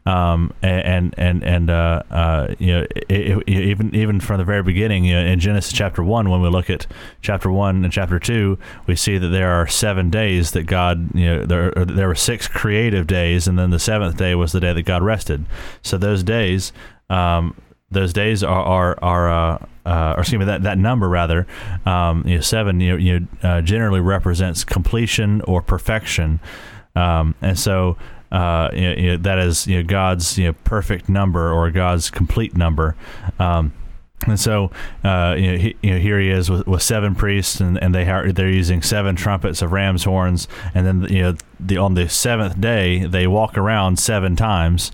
um, 0.06 0.52
and 0.62 1.14
and 1.18 1.44
and 1.44 1.70
uh, 1.70 2.02
uh, 2.10 2.54
you 2.58 2.68
know 2.68 2.86
it, 3.08 3.08
it, 3.08 3.48
even 3.48 3.94
even 3.94 4.20
from 4.20 4.38
the 4.38 4.44
very 4.44 4.62
beginning, 4.62 5.04
you 5.04 5.14
know, 5.14 5.24
in 5.24 5.38
Genesis 5.40 5.72
chapter 5.72 6.02
one, 6.02 6.30
when 6.30 6.40
we 6.40 6.48
look 6.48 6.70
at 6.70 6.86
chapter 7.22 7.50
one 7.50 7.84
and 7.84 7.92
chapter 7.92 8.18
two, 8.18 8.58
we 8.86 8.96
see 8.96 9.18
that 9.18 9.28
there 9.28 9.50
are 9.52 9.66
seven 9.66 10.10
days 10.10 10.52
that 10.52 10.64
God, 10.64 11.14
you 11.14 11.26
know, 11.26 11.46
there 11.46 11.70
there 11.72 12.08
were 12.08 12.14
six 12.14 12.48
creative 12.48 13.06
days, 13.06 13.46
and 13.46 13.58
then 13.58 13.70
the 13.70 13.78
seventh 13.78 14.16
day 14.16 14.34
was 14.34 14.52
the 14.52 14.60
day 14.60 14.72
that 14.72 14.82
God 14.82 15.02
rested. 15.02 15.44
So 15.82 15.96
those 15.98 16.22
days. 16.22 16.72
Um, 17.08 17.54
those 17.90 18.12
days 18.12 18.42
are 18.42 18.62
are, 18.62 18.98
are 19.02 19.30
uh, 19.30 19.66
uh, 19.86 20.14
or 20.16 20.20
excuse 20.20 20.38
me, 20.38 20.44
that, 20.44 20.62
that 20.62 20.78
number 20.78 21.08
rather, 21.08 21.46
um, 21.86 22.22
you 22.26 22.36
know, 22.36 22.40
seven, 22.40 22.80
you 22.80 22.96
you 22.96 23.28
uh, 23.42 23.60
generally 23.60 24.00
represents 24.00 24.64
completion 24.64 25.40
or 25.42 25.62
perfection, 25.62 26.40
um, 26.94 27.34
and 27.42 27.58
so 27.58 27.96
uh, 28.30 28.70
you 28.72 28.80
know, 28.80 28.94
you 28.94 29.10
know, 29.10 29.16
that 29.16 29.38
is 29.38 29.66
you 29.66 29.78
know, 29.78 29.82
God's 29.82 30.38
you 30.38 30.46
know, 30.46 30.52
perfect 30.64 31.08
number 31.08 31.52
or 31.52 31.70
God's 31.70 32.10
complete 32.10 32.56
number. 32.56 32.94
Um, 33.38 33.72
and 34.26 34.38
so, 34.38 34.70
uh, 35.02 35.34
you, 35.38 35.52
know, 35.52 35.58
he, 35.58 35.76
you 35.82 35.90
know, 35.92 35.98
here 35.98 36.20
he 36.20 36.28
is 36.28 36.50
with, 36.50 36.66
with 36.66 36.82
seven 36.82 37.14
priests, 37.14 37.58
and, 37.58 37.82
and 37.82 37.94
they 37.94 38.08
are 38.08 38.30
they're 38.30 38.50
using 38.50 38.82
seven 38.82 39.16
trumpets 39.16 39.62
of 39.62 39.72
ram's 39.72 40.04
horns, 40.04 40.46
and 40.74 40.86
then 40.86 41.02
you 41.04 41.22
know, 41.22 41.36
the 41.58 41.78
on 41.78 41.94
the 41.94 42.08
seventh 42.08 42.60
day 42.60 43.04
they 43.06 43.26
walk 43.26 43.56
around 43.56 43.98
seven 43.98 44.36
times, 44.36 44.92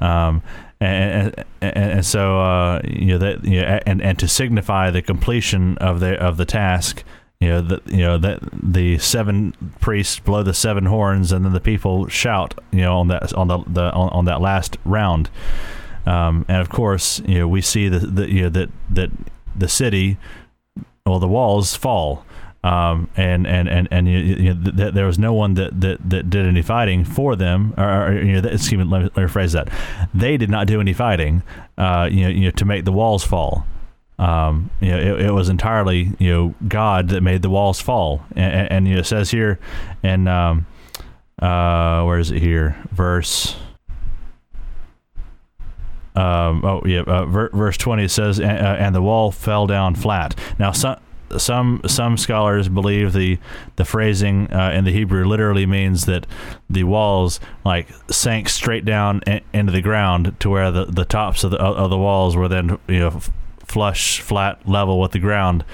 um, 0.00 0.42
and, 0.84 1.44
and, 1.60 1.76
and, 1.76 2.06
so 2.06 2.40
uh, 2.40 2.80
you 2.84 3.06
know 3.06 3.18
that 3.18 3.44
you 3.44 3.60
know, 3.60 3.80
and 3.86 4.02
and 4.02 4.18
to 4.18 4.28
signify 4.28 4.90
the 4.90 5.02
completion 5.02 5.78
of 5.78 6.00
the 6.00 6.14
of 6.20 6.36
the 6.36 6.44
task, 6.44 7.04
you 7.40 7.48
know 7.48 7.60
that 7.60 7.86
you 7.86 7.98
know 7.98 8.18
that 8.18 8.40
the 8.52 8.98
seven 8.98 9.54
priests 9.80 10.18
blow 10.18 10.42
the 10.42 10.54
seven 10.54 10.86
horns 10.86 11.32
and 11.32 11.44
then 11.44 11.52
the 11.52 11.60
people 11.60 12.08
shout 12.08 12.58
you 12.70 12.80
know 12.80 12.98
on 12.98 13.08
that 13.08 13.32
on 13.34 13.48
the, 13.48 13.58
the 13.66 13.92
on, 13.92 14.08
on 14.10 14.24
that 14.24 14.40
last 14.40 14.76
round. 14.84 15.30
Um, 16.06 16.44
and 16.48 16.58
of 16.58 16.68
course 16.68 17.20
you 17.26 17.38
know 17.38 17.48
we 17.48 17.60
see 17.60 17.88
the, 17.88 17.98
the 17.98 18.30
you 18.30 18.42
know 18.42 18.48
that 18.50 18.70
that 18.90 19.10
the 19.56 19.68
city 19.68 20.18
well 21.06 21.18
the 21.18 21.28
walls 21.28 21.76
fall 21.76 22.24
um, 22.64 23.10
and 23.14 23.46
and 23.46 23.68
and 23.68 23.86
and 23.90 24.08
you, 24.08 24.18
you 24.18 24.54
know, 24.54 24.72
th- 24.72 24.94
there 24.94 25.04
was 25.04 25.18
no 25.18 25.34
one 25.34 25.52
that, 25.54 25.78
that, 25.82 25.98
that 26.08 26.30
did 26.30 26.46
any 26.46 26.62
fighting 26.62 27.04
for 27.04 27.36
them. 27.36 27.74
Or, 27.76 28.06
or 28.06 28.22
you 28.22 28.40
know, 28.40 28.48
excuse 28.48 28.78
me, 28.78 28.84
let 28.84 29.02
me, 29.02 29.08
rephrase 29.10 29.52
that. 29.52 29.68
They 30.14 30.38
did 30.38 30.48
not 30.48 30.66
do 30.66 30.80
any 30.80 30.94
fighting, 30.94 31.42
uh, 31.76 32.08
you 32.10 32.22
know, 32.22 32.28
you 32.30 32.44
know, 32.46 32.50
to 32.52 32.64
make 32.64 32.86
the 32.86 32.92
walls 32.92 33.22
fall. 33.22 33.66
Um, 34.18 34.70
you 34.80 34.88
know, 34.88 34.98
it, 34.98 35.26
it, 35.26 35.30
was 35.32 35.50
entirely 35.50 36.12
you 36.18 36.32
know 36.32 36.54
God 36.66 37.08
that 37.08 37.20
made 37.20 37.42
the 37.42 37.50
walls 37.50 37.80
fall, 37.80 38.24
and, 38.34 38.54
and, 38.54 38.72
and 38.72 38.88
you 38.88 38.94
know, 38.94 39.00
it 39.00 39.06
says 39.06 39.30
here, 39.30 39.58
and 40.02 40.26
um, 40.26 40.66
uh, 41.42 42.02
where 42.04 42.18
is 42.18 42.30
it 42.30 42.40
here? 42.40 42.82
Verse. 42.92 43.56
Um, 46.16 46.64
oh 46.64 46.80
yeah, 46.86 47.02
uh, 47.02 47.26
ver- 47.26 47.50
verse 47.50 47.76
twenty 47.76 48.08
says, 48.08 48.38
and, 48.38 48.58
uh, 48.58 48.76
and 48.78 48.94
the 48.94 49.02
wall 49.02 49.32
fell 49.32 49.66
down 49.66 49.96
flat. 49.96 50.34
Now 50.58 50.72
some 50.72 50.96
some 51.38 51.80
some 51.86 52.16
scholars 52.16 52.68
believe 52.68 53.12
the 53.12 53.38
the 53.76 53.84
phrasing 53.84 54.52
uh, 54.52 54.70
in 54.70 54.84
the 54.84 54.92
Hebrew 54.92 55.24
literally 55.24 55.66
means 55.66 56.06
that 56.06 56.26
the 56.68 56.84
walls 56.84 57.40
like 57.64 57.88
sank 58.10 58.48
straight 58.48 58.84
down 58.84 59.20
in, 59.26 59.40
into 59.52 59.72
the 59.72 59.82
ground 59.82 60.34
to 60.40 60.50
where 60.50 60.70
the, 60.70 60.86
the 60.86 61.04
tops 61.04 61.44
of 61.44 61.50
the 61.50 61.58
of 61.58 61.90
the 61.90 61.98
walls 61.98 62.36
were 62.36 62.48
then 62.48 62.78
you 62.88 62.98
know 62.98 63.20
flush, 63.66 64.20
flat, 64.20 64.68
level 64.68 65.00
with 65.00 65.12
the 65.12 65.18
ground 65.18 65.64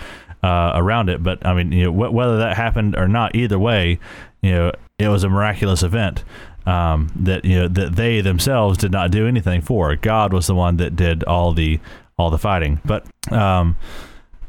uh, 0.43 0.73
around 0.75 1.09
it. 1.09 1.23
But 1.23 1.45
I 1.45 1.55
mean, 1.55 1.73
you 1.73 1.85
know, 1.85 1.93
wh- 1.93 2.13
whether 2.13 2.39
that 2.39 2.57
happened 2.57 2.97
or 2.97 3.09
not, 3.09 3.35
either 3.35 3.59
way, 3.59 3.99
you 4.43 4.53
know, 4.53 4.73
it 4.99 5.09
was 5.09 5.25
a 5.25 5.29
miraculous 5.29 5.83
event 5.83 6.25
um, 6.67 7.11
that 7.17 7.45
you 7.45 7.57
know 7.57 7.69
that 7.69 7.97
they 7.97 8.21
themselves 8.21 8.79
did 8.79 8.93
not 8.93 9.11
do 9.11 9.27
anything 9.27 9.61
for. 9.61 9.97
God 9.97 10.33
was 10.33 10.47
the 10.47 10.55
one 10.55 10.77
that 10.79 10.97
did 10.97 11.25
all 11.25 11.53
the 11.53 11.81
all 12.19 12.31
the 12.31 12.39
fighting. 12.39 12.81
But 12.85 13.07
um, 13.33 13.77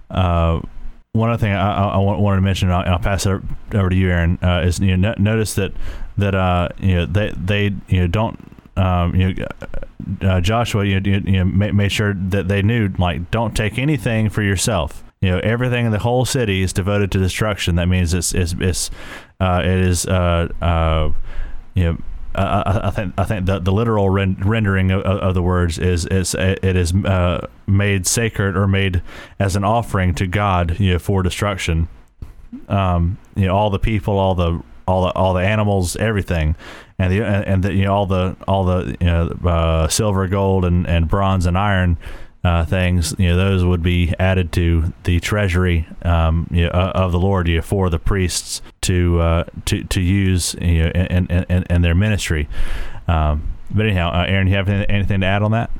uh, 0.09 0.61
one 1.13 1.29
other 1.29 1.39
thing 1.39 1.51
I, 1.51 1.71
I, 1.73 1.87
I 1.89 1.97
wanted 1.97 2.37
to 2.37 2.41
mention, 2.41 2.69
and 2.69 2.75
I'll, 2.75 2.93
I'll, 2.93 2.99
pass 2.99 3.25
it 3.25 3.41
over 3.73 3.89
to 3.89 3.95
you, 3.95 4.09
Aaron, 4.09 4.39
uh, 4.41 4.63
is 4.65 4.79
you 4.79 4.95
know, 4.95 5.13
notice 5.17 5.55
that 5.55 5.73
that 6.17 6.35
uh, 6.35 6.69
you 6.79 6.95
know 6.95 7.05
they 7.05 7.33
they 7.35 7.63
you 7.87 8.01
know 8.01 8.07
don't 8.07 8.39
um, 8.77 9.15
you 9.15 9.33
know, 9.33 9.45
uh, 10.21 10.41
Joshua, 10.41 10.85
you, 10.85 11.01
you, 11.03 11.21
you 11.25 11.31
know, 11.31 11.45
made, 11.45 11.75
made 11.75 11.91
sure 11.91 12.13
that 12.13 12.47
they 12.47 12.61
knew, 12.61 12.89
like, 12.97 13.29
don't 13.31 13.55
take 13.55 13.77
anything 13.77 14.29
for 14.29 14.41
yourself. 14.41 15.03
You 15.21 15.31
know, 15.31 15.39
everything 15.39 15.85
in 15.85 15.91
the 15.91 15.99
whole 15.99 16.25
city 16.25 16.63
is 16.63 16.73
devoted 16.73 17.11
to 17.11 17.19
destruction. 17.19 17.75
That 17.75 17.87
means 17.87 18.13
it's, 18.13 18.33
it's, 18.33 18.55
it's 18.59 18.89
uh, 19.39 19.61
it 19.63 19.79
is, 19.79 20.05
uh, 20.07 20.47
uh, 20.61 21.11
you 21.75 21.83
know, 21.83 21.97
I, 22.33 22.91
think 22.91 23.13
I 23.17 23.24
think 23.25 23.46
the, 23.46 23.59
the 23.59 23.72
literal 23.72 24.09
rendering 24.09 24.91
of, 24.91 25.01
of, 25.01 25.33
the 25.33 25.41
words 25.41 25.77
is 25.77 26.05
is 26.05 26.33
it 26.35 26.63
is 26.63 26.94
uh, 26.94 27.48
made 27.67 28.07
sacred 28.07 28.55
or 28.55 28.67
made 28.67 29.01
as 29.39 29.55
an 29.55 29.63
offering 29.63 30.13
to 30.15 30.27
God, 30.27 30.79
you 30.79 30.94
know, 30.94 31.00
for 31.00 31.24
destruction. 31.24 31.89
Um, 32.67 33.17
you 33.35 33.48
know, 33.48 33.55
all 33.55 33.70
the 33.70 33.79
people, 33.79 34.17
all 34.17 34.35
the 34.35 34.61
all 34.87 35.03
the 35.03 35.11
all 35.11 35.33
the 35.33 35.46
animals, 35.46 35.96
everything, 35.98 36.55
and 36.98 37.11
the 37.11 37.24
and 37.24 37.63
the, 37.63 37.74
you 37.74 37.85
know 37.85 37.94
all 37.94 38.05
the 38.05 38.35
all 38.48 38.63
the 38.63 38.98
you 39.00 39.07
know 39.07 39.37
uh, 39.46 39.87
silver, 39.87 40.27
gold, 40.27 40.65
and, 40.65 40.87
and 40.87 41.07
bronze 41.07 41.46
and 41.46 41.57
iron 41.57 41.98
uh, 42.43 42.65
things. 42.65 43.13
You 43.17 43.29
know 43.29 43.37
those 43.37 43.63
would 43.63 43.83
be 43.83 44.13
added 44.19 44.51
to 44.53 44.93
the 45.03 45.19
treasury 45.19 45.87
um, 46.03 46.47
you 46.51 46.63
know, 46.63 46.69
of 46.69 47.11
the 47.11 47.19
Lord 47.19 47.47
you 47.47 47.57
know, 47.57 47.61
for 47.61 47.89
the 47.89 47.99
priests 47.99 48.61
to 48.81 49.19
uh, 49.19 49.43
to 49.65 49.83
to 49.83 50.01
use 50.01 50.55
you 50.59 50.83
know 50.83 50.89
in, 50.91 51.27
in, 51.27 51.63
in 51.69 51.81
their 51.81 51.95
ministry. 51.95 52.47
Um, 53.07 53.55
but 53.69 53.85
anyhow, 53.85 54.11
uh, 54.11 54.25
Aaron, 54.27 54.47
you 54.47 54.55
have 54.55 54.69
anything, 54.69 55.21
to 55.21 55.25
add 55.25 55.41
on 55.43 55.51
that? 55.51 55.71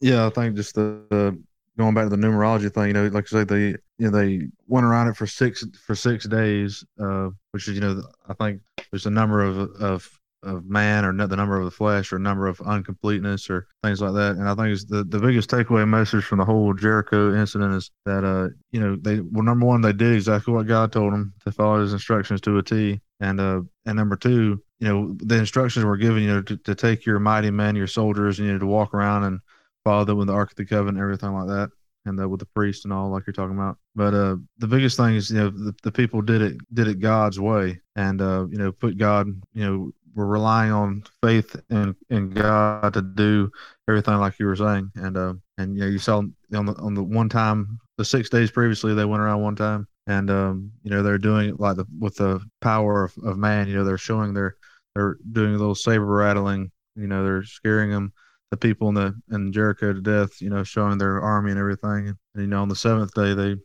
Yeah, 0.00 0.26
I 0.26 0.30
think 0.30 0.56
just 0.56 0.74
the 0.74 1.38
going 1.78 1.94
back 1.94 2.04
to 2.04 2.10
the 2.10 2.16
numerology 2.16 2.72
thing, 2.72 2.88
you 2.88 2.92
know, 2.92 3.06
like 3.06 3.24
I 3.24 3.28
said, 3.28 3.48
they 3.48 3.68
you 3.68 3.76
know 3.98 4.10
they 4.10 4.48
went 4.66 4.86
around 4.86 5.08
it 5.08 5.16
for 5.16 5.26
six 5.26 5.64
for 5.84 5.94
six 5.94 6.26
days, 6.26 6.84
uh, 7.00 7.30
which 7.52 7.68
is 7.68 7.74
you 7.74 7.80
know 7.80 8.02
I 8.28 8.34
think 8.34 8.60
there's 8.90 9.06
a 9.06 9.10
number 9.10 9.42
of 9.42 9.58
of 9.58 10.20
of 10.42 10.64
man 10.68 11.04
or 11.04 11.12
the 11.26 11.36
number 11.36 11.58
of 11.58 11.64
the 11.64 11.70
flesh 11.70 12.12
or 12.12 12.18
number 12.18 12.46
of 12.46 12.60
uncompleteness 12.60 13.48
or 13.48 13.66
things 13.82 14.00
like 14.00 14.14
that. 14.14 14.36
And 14.36 14.48
I 14.48 14.54
think 14.54 14.68
it's 14.68 14.84
the, 14.84 15.04
the 15.04 15.18
biggest 15.18 15.50
takeaway 15.50 15.88
message 15.88 16.24
from 16.24 16.38
the 16.38 16.44
whole 16.44 16.74
Jericho 16.74 17.34
incident 17.34 17.74
is 17.74 17.90
that, 18.04 18.24
uh, 18.24 18.48
you 18.70 18.80
know, 18.80 18.96
they, 19.00 19.20
well, 19.20 19.44
number 19.44 19.66
one, 19.66 19.80
they 19.80 19.92
did 19.92 20.14
exactly 20.14 20.52
what 20.52 20.66
God 20.66 20.92
told 20.92 21.12
them 21.12 21.32
to 21.44 21.52
follow 21.52 21.80
his 21.80 21.92
instructions 21.92 22.40
to 22.42 22.58
a 22.58 22.62
T. 22.62 23.00
And, 23.20 23.40
uh, 23.40 23.62
and 23.86 23.96
number 23.96 24.16
two, 24.16 24.62
you 24.80 24.88
know, 24.88 25.14
the 25.18 25.36
instructions 25.36 25.84
were 25.84 25.96
given, 25.96 26.22
you 26.22 26.28
know, 26.28 26.42
to, 26.42 26.56
to 26.56 26.74
take 26.74 27.06
your 27.06 27.20
mighty 27.20 27.50
men, 27.50 27.76
your 27.76 27.86
soldiers, 27.86 28.38
and, 28.38 28.48
you 28.48 28.54
know, 28.54 28.58
to 28.58 28.66
walk 28.66 28.94
around 28.94 29.24
and 29.24 29.40
follow 29.84 30.04
them 30.04 30.18
with 30.18 30.26
the 30.26 30.34
Ark 30.34 30.50
of 30.50 30.56
the 30.56 30.64
Covenant, 30.64 31.02
everything 31.02 31.32
like 31.32 31.48
that 31.48 31.70
and 32.04 32.20
uh, 32.20 32.28
with 32.28 32.40
the 32.40 32.46
priest 32.46 32.84
and 32.84 32.92
all 32.92 33.10
like 33.10 33.24
you're 33.26 33.32
talking 33.32 33.56
about 33.56 33.76
but 33.94 34.14
uh 34.14 34.36
the 34.58 34.66
biggest 34.66 34.96
thing 34.96 35.14
is 35.14 35.30
you 35.30 35.38
know 35.38 35.50
the, 35.50 35.74
the 35.82 35.92
people 35.92 36.20
did 36.20 36.42
it 36.42 36.56
did 36.74 36.88
it 36.88 37.00
god's 37.00 37.38
way 37.38 37.80
and 37.96 38.20
uh 38.20 38.46
you 38.50 38.58
know 38.58 38.72
put 38.72 38.96
god 38.98 39.28
you 39.54 39.64
know 39.64 39.92
we're 40.14 40.26
relying 40.26 40.72
on 40.72 41.02
faith 41.22 41.56
and 41.70 41.94
in 42.10 42.30
God 42.30 42.94
to 42.94 43.02
do 43.02 43.50
everything 43.88 44.16
like 44.18 44.38
you 44.38 44.46
were 44.46 44.56
saying. 44.56 44.90
And 44.94 45.16
uh, 45.16 45.34
and 45.58 45.74
you 45.74 45.82
know, 45.82 45.88
you 45.88 45.98
saw 45.98 46.18
on 46.18 46.34
the 46.50 46.74
on 46.74 46.94
the 46.94 47.02
one 47.02 47.28
time 47.28 47.78
the 47.98 48.04
six 48.04 48.28
days 48.28 48.50
previously 48.50 48.94
they 48.94 49.04
went 49.04 49.22
around 49.22 49.42
one 49.42 49.56
time 49.56 49.86
and 50.06 50.30
um, 50.30 50.72
you 50.82 50.90
know, 50.90 51.02
they're 51.02 51.18
doing 51.18 51.50
it 51.50 51.60
like 51.60 51.76
the 51.76 51.86
with 51.98 52.16
the 52.16 52.40
power 52.60 53.04
of, 53.04 53.14
of 53.24 53.38
man, 53.38 53.68
you 53.68 53.74
know, 53.74 53.84
they're 53.84 53.98
showing 53.98 54.34
their 54.34 54.56
they're 54.94 55.16
doing 55.32 55.54
a 55.54 55.58
little 55.58 55.74
saber 55.74 56.04
rattling, 56.04 56.70
you 56.96 57.06
know, 57.06 57.24
they're 57.24 57.44
scaring 57.44 57.90
them 57.90 58.12
the 58.50 58.56
people 58.56 58.88
in 58.88 58.94
the 58.94 59.14
in 59.30 59.52
Jericho 59.52 59.92
to 59.92 60.00
death, 60.00 60.40
you 60.40 60.50
know, 60.50 60.64
showing 60.64 60.98
their 60.98 61.20
army 61.20 61.50
and 61.50 61.58
everything. 61.58 62.08
And, 62.08 62.18
you 62.36 62.46
know, 62.46 62.62
on 62.62 62.68
the 62.68 62.76
seventh 62.76 63.14
day 63.14 63.34
they 63.34 63.56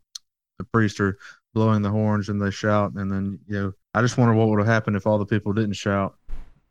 the 0.60 0.64
priests 0.72 1.00
are 1.00 1.18
blowing 1.54 1.82
the 1.82 1.90
horns 1.90 2.30
and 2.30 2.40
they 2.40 2.52
shout 2.52 2.94
and 2.94 3.12
then 3.12 3.40
you 3.48 3.60
know 3.60 3.72
I 3.94 4.02
just 4.02 4.18
wonder 4.18 4.36
what 4.36 4.48
would 4.50 4.60
have 4.60 4.68
happened 4.68 4.96
if 4.96 5.08
all 5.08 5.18
the 5.18 5.26
people 5.26 5.54
didn't 5.54 5.74
shout 5.74 6.16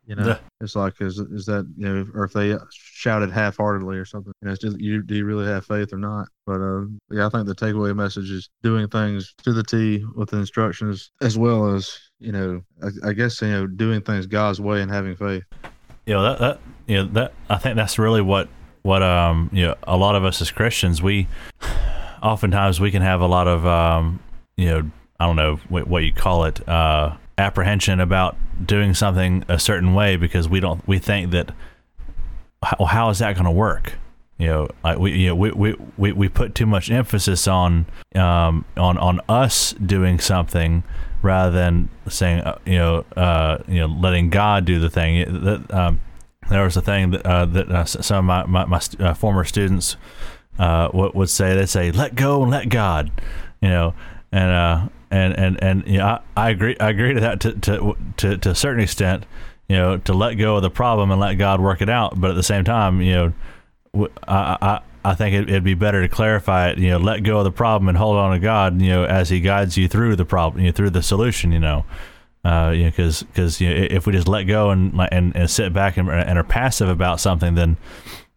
you 0.06 0.14
know, 0.14 0.26
yeah. 0.26 0.38
it's 0.60 0.76
like 0.76 1.00
is 1.00 1.18
is 1.18 1.46
that 1.46 1.68
you 1.76 1.88
know, 1.88 2.06
or 2.14 2.24
if 2.24 2.32
they 2.32 2.54
shouted 2.70 3.30
half-heartedly 3.30 3.98
or 3.98 4.04
something. 4.04 4.32
You 4.40 4.46
know, 4.46 4.52
it's 4.52 4.62
just 4.62 4.80
you 4.80 5.02
do 5.02 5.16
you 5.16 5.24
really 5.24 5.46
have 5.46 5.66
faith 5.66 5.92
or 5.92 5.98
not? 5.98 6.28
But 6.46 6.60
uh, 6.60 6.84
yeah, 7.10 7.26
I 7.26 7.28
think 7.28 7.46
the 7.46 7.56
takeaway 7.56 7.94
message 7.94 8.30
is 8.30 8.48
doing 8.62 8.88
things 8.88 9.34
to 9.42 9.52
the 9.52 9.64
T 9.64 10.04
with 10.14 10.30
the 10.30 10.38
instructions, 10.38 11.10
as 11.20 11.36
well 11.36 11.74
as 11.74 11.98
you 12.20 12.30
know, 12.30 12.62
I, 12.82 13.08
I 13.08 13.12
guess 13.14 13.42
you 13.42 13.48
know, 13.48 13.66
doing 13.66 14.00
things 14.00 14.26
God's 14.26 14.60
way 14.60 14.80
and 14.80 14.90
having 14.90 15.16
faith. 15.16 15.42
You 16.06 16.14
know 16.14 16.22
that 16.22 16.38
that 16.38 16.60
you 16.86 16.96
know 16.98 17.06
that 17.06 17.32
I 17.50 17.58
think 17.58 17.74
that's 17.74 17.98
really 17.98 18.22
what 18.22 18.48
what 18.82 19.02
um 19.02 19.50
you 19.52 19.66
know 19.66 19.74
a 19.82 19.96
lot 19.96 20.14
of 20.14 20.24
us 20.24 20.40
as 20.40 20.52
Christians 20.52 21.02
we 21.02 21.26
oftentimes 22.22 22.80
we 22.80 22.92
can 22.92 23.02
have 23.02 23.20
a 23.20 23.26
lot 23.26 23.48
of 23.48 23.66
um 23.66 24.20
you 24.56 24.66
know 24.66 24.90
I 25.18 25.26
don't 25.26 25.34
know 25.34 25.56
what, 25.68 25.88
what 25.88 26.04
you 26.04 26.12
call 26.12 26.44
it 26.44 26.66
uh 26.68 27.16
apprehension 27.38 28.00
about 28.00 28.36
doing 28.64 28.94
something 28.94 29.44
a 29.48 29.58
certain 29.58 29.94
way 29.94 30.16
because 30.16 30.48
we 30.48 30.60
don't 30.60 30.86
we 30.88 30.98
think 30.98 31.30
that 31.30 31.52
well, 32.78 32.88
how 32.88 33.10
is 33.10 33.18
that 33.18 33.34
going 33.34 33.44
to 33.44 33.50
work 33.50 33.94
you 34.38 34.46
know 34.46 34.68
like 34.82 34.98
we 34.98 35.12
you 35.12 35.28
know 35.28 35.34
we, 35.34 35.50
we, 35.50 35.74
we, 35.98 36.12
we 36.12 36.28
put 36.28 36.54
too 36.54 36.66
much 36.66 36.90
emphasis 36.90 37.46
on 37.46 37.84
um 38.14 38.64
on 38.76 38.96
on 38.96 39.20
us 39.28 39.74
doing 39.74 40.18
something 40.18 40.82
rather 41.20 41.50
than 41.50 41.88
saying 42.08 42.40
uh, 42.40 42.58
you 42.64 42.78
know 42.78 43.04
uh 43.16 43.58
you 43.68 43.80
know 43.80 43.86
letting 43.86 44.30
God 44.30 44.64
do 44.64 44.80
the 44.80 44.88
thing 44.90 45.42
that 45.44 45.72
um 45.74 46.00
there 46.48 46.64
was 46.64 46.76
a 46.76 46.80
thing 46.80 47.10
that 47.10 47.26
uh, 47.26 47.44
that 47.46 47.70
uh, 47.70 47.84
some 47.84 48.30
of 48.30 48.48
my 48.48 48.64
my, 48.64 48.78
my 48.78 48.80
uh, 49.04 49.14
former 49.14 49.44
students 49.44 49.96
uh, 50.58 50.88
would, 50.92 51.14
would 51.14 51.30
say. 51.30 51.54
They 51.54 51.66
say, 51.66 51.90
"Let 51.90 52.14
go 52.14 52.42
and 52.42 52.50
let 52.50 52.68
God," 52.68 53.10
you 53.60 53.68
know, 53.68 53.94
and 54.32 54.50
uh, 54.50 54.88
and 55.10 55.38
and 55.38 55.62
and 55.62 55.86
know, 55.86 56.04
I, 56.04 56.20
I 56.36 56.50
agree. 56.50 56.76
I 56.78 56.90
agree 56.90 57.14
to 57.14 57.20
that 57.20 57.40
to, 57.40 57.52
to 57.52 57.96
to 58.18 58.38
to 58.38 58.50
a 58.50 58.54
certain 58.54 58.82
extent. 58.82 59.24
You 59.68 59.76
know, 59.76 59.98
to 59.98 60.14
let 60.14 60.34
go 60.34 60.56
of 60.56 60.62
the 60.62 60.70
problem 60.70 61.10
and 61.10 61.20
let 61.20 61.34
God 61.34 61.60
work 61.60 61.82
it 61.82 61.88
out. 61.88 62.20
But 62.20 62.30
at 62.30 62.36
the 62.36 62.42
same 62.42 62.62
time, 62.62 63.00
you 63.00 63.32
know, 63.94 64.08
I 64.28 64.56
I 64.60 64.80
I 65.04 65.14
think 65.14 65.34
it, 65.34 65.52
would 65.52 65.64
be 65.64 65.74
better 65.74 66.02
to 66.02 66.08
clarify 66.08 66.70
it. 66.70 66.78
You 66.78 66.90
know, 66.90 66.98
let 66.98 67.22
go 67.22 67.38
of 67.38 67.44
the 67.44 67.52
problem 67.52 67.88
and 67.88 67.96
hold 67.96 68.16
on 68.16 68.32
to 68.32 68.38
God. 68.38 68.80
You 68.80 68.90
know, 68.90 69.04
as 69.04 69.28
He 69.28 69.40
guides 69.40 69.76
you 69.76 69.88
through 69.88 70.16
the 70.16 70.24
problem, 70.24 70.62
you 70.62 70.70
know, 70.70 70.72
through 70.72 70.90
the 70.90 71.02
solution. 71.02 71.52
You 71.52 71.60
know, 71.60 71.84
uh, 72.44 72.72
you 72.74 72.84
know, 72.84 72.90
because 72.90 73.22
because 73.22 73.60
you 73.60 73.68
know, 73.68 73.86
if 73.90 74.06
we 74.06 74.12
just 74.12 74.28
let 74.28 74.44
go 74.44 74.70
and 74.70 74.92
and, 75.12 75.34
and 75.36 75.50
sit 75.50 75.72
back 75.72 75.96
and, 75.96 76.08
and 76.10 76.38
are 76.38 76.44
passive 76.44 76.88
about 76.88 77.20
something, 77.20 77.54
then 77.54 77.76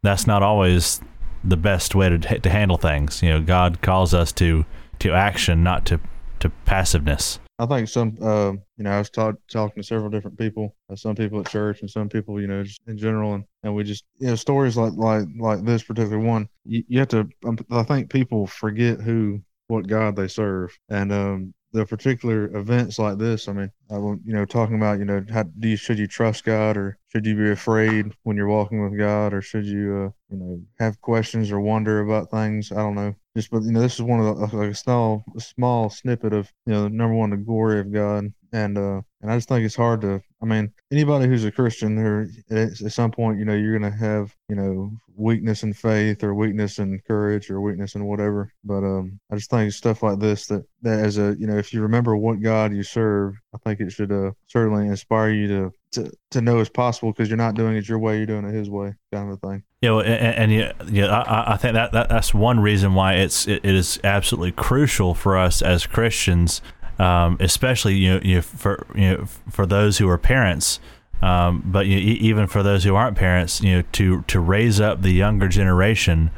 that's 0.02 0.28
not 0.28 0.44
always 0.44 1.02
the 1.44 1.58
best 1.58 1.96
way 1.96 2.10
to 2.10 2.40
to 2.40 2.50
handle 2.50 2.78
things. 2.78 3.22
You 3.22 3.30
know, 3.30 3.42
God 3.42 3.82
calls 3.82 4.14
us 4.14 4.32
to 4.34 4.66
to 5.00 5.14
action, 5.14 5.64
not 5.64 5.86
to 5.88 6.00
to 6.40 6.50
passiveness. 6.66 7.40
I 7.58 7.66
think 7.66 7.90
some, 7.90 8.18
uh, 8.22 8.54
you 8.78 8.84
know, 8.84 8.92
I 8.92 9.00
was 9.00 9.10
talk, 9.10 9.36
talking 9.52 9.84
to 9.84 9.88
several 9.88 10.10
different 10.10 10.38
people, 10.38 10.76
uh, 10.90 10.96
some 10.96 11.16
people 11.16 11.42
at 11.42 11.50
church 11.50 11.82
and 11.82 11.90
some 11.90 12.08
people, 12.08 12.40
you 12.40 12.48
know, 12.48 12.64
just 12.64 12.80
in 12.88 12.98
general, 12.98 13.34
and, 13.34 13.44
and 13.64 13.76
we 13.76 13.84
just, 13.84 14.06
you 14.20 14.28
know, 14.28 14.36
stories 14.36 14.78
like 14.78 14.94
like 14.96 15.28
like 15.38 15.64
this 15.66 15.84
particular 15.84 16.20
one, 16.20 16.48
you, 16.64 16.84
you 16.88 17.00
have 17.00 17.10
to. 17.10 17.28
Um, 17.46 17.58
I 17.70 17.84
think 17.84 18.10
people 18.10 18.48
forget 18.48 19.02
who, 19.02 19.42
what 19.68 19.88
God 19.88 20.16
they 20.16 20.30
serve, 20.30 20.78
and 20.90 21.12
um, 21.12 21.54
the 21.72 21.86
particular 21.86 22.56
events 22.56 22.98
like 22.98 23.18
this, 23.18 23.48
I 23.48 23.54
mean, 23.54 23.72
I, 23.92 23.96
you 23.98 24.20
know, 24.26 24.46
talking 24.46 24.76
about, 24.76 25.00
you 25.00 25.06
know, 25.06 25.24
how 25.30 25.44
do 25.44 25.68
you 25.68 25.76
should 25.76 26.00
you 26.00 26.08
trust 26.08 26.44
God 26.44 26.78
or 26.78 26.98
should 27.10 27.26
you 27.26 27.36
be 27.36 27.52
afraid 27.52 28.14
when 28.24 28.38
you're 28.38 28.48
walking 28.48 28.84
with 28.84 28.98
God 28.98 29.34
or 29.34 29.42
should 29.42 29.66
you, 29.66 30.08
uh, 30.08 30.34
you 30.34 30.38
know, 30.38 30.62
have 30.80 31.00
questions 31.02 31.52
or 31.52 31.60
wonder 31.60 32.00
about 32.00 32.32
things? 32.32 32.72
I 32.72 32.78
don't 32.78 32.96
know. 32.96 33.16
Just, 33.36 33.52
but 33.52 33.64
you 33.64 33.72
know, 33.72 33.82
this 33.82 33.96
is 33.96 34.02
one 34.02 34.20
of 34.20 34.52
the 34.52 34.58
like 34.58 34.72
a 34.72 34.76
small, 34.76 35.24
a 35.36 35.40
small 35.40 35.90
snippet 35.90 36.34
of, 36.34 36.52
you 36.66 36.74
know, 36.74 36.88
number 36.88 37.16
one, 37.16 37.30
the 37.32 37.38
glory 37.38 37.80
of 37.80 37.92
God, 37.92 38.34
and 38.52 38.78
uh, 38.78 39.02
and 39.22 39.32
I 39.32 39.38
just 39.38 39.50
think 39.50 39.66
it's 39.66 39.76
hard 39.76 40.02
to. 40.02 40.22
I 40.42 40.46
mean, 40.46 40.72
anybody 40.92 41.28
who's 41.28 41.44
a 41.44 41.52
Christian, 41.52 41.96
there 41.96 42.30
at 42.50 42.78
some 42.78 43.12
point, 43.12 43.40
you 43.40 43.46
know, 43.46 43.56
you're 43.56 43.78
gonna 43.78 43.96
have, 43.96 44.34
you 44.48 44.56
know, 44.56 44.92
weakness 45.16 45.64
in 45.64 45.74
faith 45.74 46.24
or 46.24 46.34
weakness 46.34 46.80
in 46.80 47.00
courage 47.06 47.50
or 47.50 47.60
weakness 47.60 47.96
in 47.96 48.06
whatever. 48.06 48.52
But 48.64 48.84
um, 48.84 49.20
I 49.32 49.36
just 49.36 49.50
think 49.50 49.72
stuff 49.74 50.02
like 50.02 50.20
this 50.20 50.48
that 50.48 50.66
that 50.82 51.00
as 51.00 51.18
a, 51.18 51.36
you 51.38 51.46
know, 51.46 51.58
if 51.58 51.74
you 51.74 51.82
remember 51.82 52.16
what 52.16 52.42
God 52.42 52.74
you 52.74 52.84
serve, 52.84 53.36
I 53.54 53.58
think 53.58 53.82
it 53.82 53.92
should 53.92 54.12
uh, 54.12 54.32
certainly 54.48 54.88
inspire 54.88 55.32
you 55.32 55.48
to 55.48 55.74
to, 55.92 56.12
to 56.32 56.42
know 56.42 56.60
it's 56.60 56.70
possible 56.70 57.12
because 57.12 57.30
you're 57.30 57.38
not 57.38 57.56
doing 57.56 57.76
it 57.76 57.90
your 57.90 58.00
way, 58.00 58.18
you're 58.18 58.26
doing 58.26 58.46
it 58.46 58.54
His 58.54 58.70
way, 58.70 58.94
kind 59.12 59.32
of 59.32 59.40
a 59.42 59.48
thing. 59.48 59.64
Yeah, 59.82 59.92
well, 59.92 60.02
and, 60.02 60.52
and 60.52 60.54
yeah, 60.54 60.74
yeah, 60.88 61.08
I, 61.08 61.54
I 61.54 61.58
think 61.58 61.74
that, 61.74 61.92
that 61.94 62.10
that's 62.10 62.34
one 62.34 62.60
reason 62.60 62.94
why 62.94 63.16
it's 63.16 63.48
it, 63.48 63.66
it 63.66 63.76
is 63.76 64.00
absolutely 64.04 64.52
crucial 64.52 65.14
for 65.14 65.38
us 65.38 65.62
as 65.62 65.86
Christians 65.86 66.62
um, 67.00 67.38
especially 67.40 67.96
you 67.96 68.14
know, 68.14 68.22
you 68.24 68.42
for 68.42 68.86
you 68.94 69.18
know, 69.18 69.26
for 69.50 69.66
those 69.66 69.98
who 69.98 70.10
are 70.10 70.18
parents. 70.18 70.80
Um, 71.22 71.64
but 71.66 71.86
you 71.88 71.96
know, 71.96 72.18
even 72.22 72.48
for 72.48 72.64
those 72.64 72.84
who 72.84 72.96
aren't 72.96 73.18
parents, 73.18 73.62
you 73.62 73.78
know, 73.78 73.84
to 73.94 74.22
to 74.24 74.40
raise 74.40 74.80
up 74.80 75.02
the 75.02 75.12
younger 75.12 75.48
generation, 75.48 76.32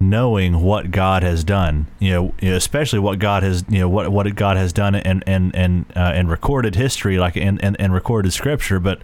knowing 0.00 0.60
what 0.60 0.90
God 0.90 1.22
has 1.22 1.42
done, 1.42 1.86
you 1.98 2.12
know, 2.12 2.34
especially 2.40 3.00
what 3.00 3.18
God 3.18 3.42
has, 3.42 3.64
you 3.68 3.80
know, 3.80 3.88
what 3.88 4.10
what 4.10 4.32
God 4.36 4.56
has 4.56 4.72
done 4.72 4.94
in 4.94 5.22
in 5.22 5.50
in 5.52 5.86
uh, 5.96 6.12
in 6.14 6.28
recorded 6.28 6.74
history, 6.74 7.18
like 7.18 7.36
in, 7.36 7.58
in 7.58 7.74
in 7.76 7.92
recorded 7.92 8.32
Scripture, 8.32 8.78
but 8.78 9.00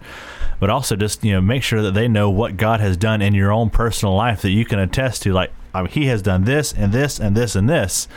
but 0.59 0.69
also 0.69 0.95
just 0.95 1.23
you 1.23 1.33
know 1.33 1.41
make 1.41 1.63
sure 1.63 1.81
that 1.81 1.93
they 1.93 2.07
know 2.07 2.29
what 2.29 2.57
God 2.57 2.79
has 2.79 2.95
done 2.95 3.21
in 3.21 3.33
your 3.33 3.51
own 3.51 3.69
personal 3.69 4.15
life 4.15 4.41
that 4.41 4.51
you 4.51 4.65
can 4.65 4.79
attest 4.79 5.23
to, 5.23 5.33
like 5.33 5.51
I 5.73 5.81
mean, 5.81 5.91
He 5.91 6.05
has 6.05 6.21
done 6.21 6.45
this 6.45 6.71
and 6.73 6.93
this 6.93 7.19
and 7.19 7.35
this 7.35 7.55
and 7.55 7.69
this. 7.69 8.07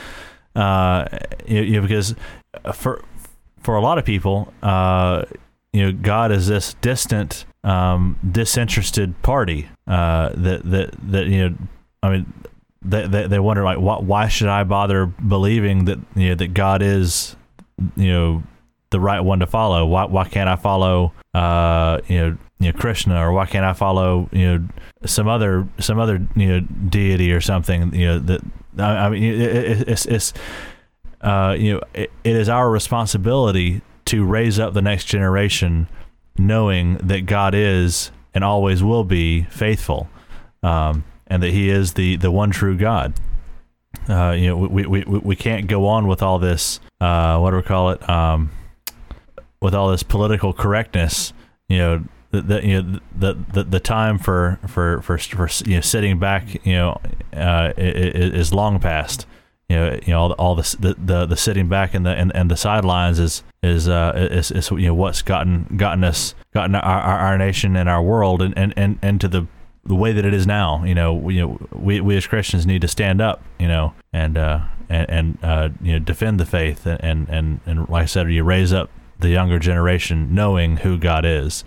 Uh, 0.55 1.07
you 1.47 1.73
know, 1.73 1.83
because 1.83 2.15
for 2.73 3.05
for 3.61 3.77
a 3.77 3.81
lot 3.81 3.99
of 3.99 4.05
people, 4.05 4.53
uh, 4.63 5.25
you 5.73 5.85
know, 5.85 5.93
God 5.93 6.33
is 6.33 6.47
this 6.47 6.75
distant, 6.75 7.45
um, 7.65 8.19
disinterested 8.29 9.21
party 9.23 9.69
uh, 9.87 10.31
that 10.35 10.63
that 10.65 10.95
that 11.11 11.27
you 11.27 11.51
know, 11.51 11.57
I 12.03 12.11
mean, 12.11 12.33
they 12.83 13.07
they, 13.07 13.27
they 13.27 13.39
wonder 13.39 13.65
like, 13.65 13.79
why, 13.79 13.99
why 13.99 14.29
should 14.29 14.49
I 14.49 14.65
bother 14.65 15.07
believing 15.07 15.85
that 15.87 15.99
you 16.15 16.31
know 16.31 16.35
that 16.37 16.55
God 16.55 16.83
is, 16.83 17.37
you 17.97 18.11
know, 18.11 18.43
the 18.91 19.01
right 19.01 19.21
one 19.21 19.41
to 19.41 19.47
follow? 19.47 19.85
Why 19.87 20.05
why 20.05 20.29
can't 20.29 20.49
I 20.49 20.57
follow, 20.57 21.13
uh, 21.35 22.01
you 22.09 22.19
know, 22.19 22.39
you 22.61 22.73
know 22.73 22.79
Krishna 22.79 23.21
or 23.21 23.33
why 23.33 23.47
can't 23.47 23.65
I 23.65 23.73
follow 23.73 24.29
you 24.33 24.47
know 24.47 24.69
some 25.05 25.29
other 25.29 25.69
some 25.79 25.99
other 25.99 26.27
you 26.35 26.49
know 26.49 26.61
deity 26.61 27.33
or 27.33 27.41
something 27.41 27.95
you 27.95 28.07
know 28.07 28.19
that 28.19 28.41
I, 28.79 29.07
I 29.07 29.09
mean 29.11 29.23
it, 29.23 29.41
it, 29.41 29.89
it's 29.89 30.07
it's 30.07 30.33
uh, 31.21 31.57
you 31.59 31.75
know, 31.75 31.83
it, 31.95 32.11
it 32.25 32.37
is 32.37 32.49
our 32.49 32.71
responsibility 32.71 33.83
to 34.07 34.25
raise 34.25 34.59
up 34.59 34.75
the 34.75 34.83
next 34.83 35.05
generation, 35.05 35.89
knowing 36.37 36.95
that 36.99 37.27
God 37.27 37.55
is 37.55 38.11
and 38.35 38.45
always 38.45 38.83
will 38.83 39.05
be 39.05 39.43
faithful, 39.45 40.09
um, 40.63 41.05
and 41.27 41.43
that 41.43 41.51
He 41.51 41.71
is 41.71 41.95
the 41.95 42.17
the 42.17 42.31
one 42.31 42.51
true 42.51 42.77
God. 42.77 43.15
Uh, 44.09 44.31
you 44.31 44.47
know, 44.47 44.57
we, 44.57 44.87
we, 44.87 45.05
we, 45.05 45.19
we 45.19 45.37
can't 45.37 45.67
go 45.67 45.87
on 45.87 46.07
with 46.07 46.23
all 46.23 46.39
this. 46.39 46.79
Uh, 47.01 47.39
what 47.39 47.51
do 47.51 47.57
we 47.57 47.63
call 47.63 47.91
it? 47.91 48.09
Um, 48.09 48.51
with 49.61 49.75
all 49.75 49.91
this 49.91 50.03
political 50.03 50.53
correctness, 50.53 51.33
you 51.69 51.79
know, 51.79 52.05
the, 52.31 52.43
the 52.43 52.67
you 52.67 52.83
know 52.83 53.01
the, 53.17 53.35
the 53.53 53.65
the 53.65 53.81
time 53.81 54.19
for 54.19 54.61
for 54.69 55.03
for, 55.03 55.19
for 55.19 55.49
you 55.67 55.77
know 55.77 55.81
sitting 55.81 56.19
back, 56.19 56.65
you 56.65 56.75
know, 56.75 57.01
uh, 57.33 57.73
is, 57.77 58.33
is 58.35 58.55
long 58.55 58.79
past 58.79 59.27
you 59.69 59.77
know, 59.77 59.99
you 60.03 60.13
know, 60.13 60.21
all 60.21 60.29
the, 60.29 60.35
all 60.37 60.55
the, 60.55 60.77
the, 60.81 60.95
the, 60.95 61.27
the 61.27 61.37
sitting 61.37 61.69
back 61.69 61.93
and 61.93 62.07
the 62.07 62.11
and, 62.11 62.35
and 62.35 62.51
the 62.51 62.57
sidelines 62.57 63.19
is 63.19 63.43
is 63.63 63.89
uh 63.89 64.13
is, 64.31 64.51
is 64.51 64.71
you 64.71 64.87
know 64.87 64.95
what's 64.95 65.21
gotten 65.21 65.65
gotten 65.77 66.05
us 66.05 66.35
gotten 66.55 66.75
our, 66.75 66.83
our, 66.83 67.19
our 67.19 67.39
nation 67.39 67.77
and 67.77 67.89
our 67.89 68.03
world 68.03 68.41
and, 68.41 68.57
and, 68.57 68.73
and, 68.77 68.99
and 69.03 69.21
to 69.21 69.29
the 69.29 69.47
the 69.85 69.95
way 69.95 70.13
that 70.13 70.25
it 70.25 70.35
is 70.35 70.47
now. 70.47 70.85
You 70.85 70.95
know, 70.95 71.15
we, 71.15 71.37
you 71.37 71.41
know, 71.47 71.69
we, 71.73 72.01
we 72.01 72.17
as 72.17 72.27
Christians 72.27 72.67
need 72.67 72.83
to 72.83 72.89
stand 72.89 73.21
up, 73.21 73.43
you 73.59 73.69
know, 73.69 73.95
and 74.13 74.39
uh 74.39 74.61
and, 74.89 75.11
and 75.11 75.39
uh 75.43 75.69
you 75.83 75.93
know 75.93 75.99
defend 75.99 76.41
the 76.41 76.47
faith 76.47 76.87
and 76.87 77.29
and 77.29 77.61
and 77.67 77.89
like 77.89 78.05
I 78.05 78.07
said, 78.07 78.33
you 78.33 78.45
raise 78.45 78.73
up 78.73 78.91
the 79.19 79.29
younger 79.29 79.59
generation 79.59 80.35
knowing 80.35 80.79
who 80.79 80.97
God 80.97 81.25
is 81.27 81.65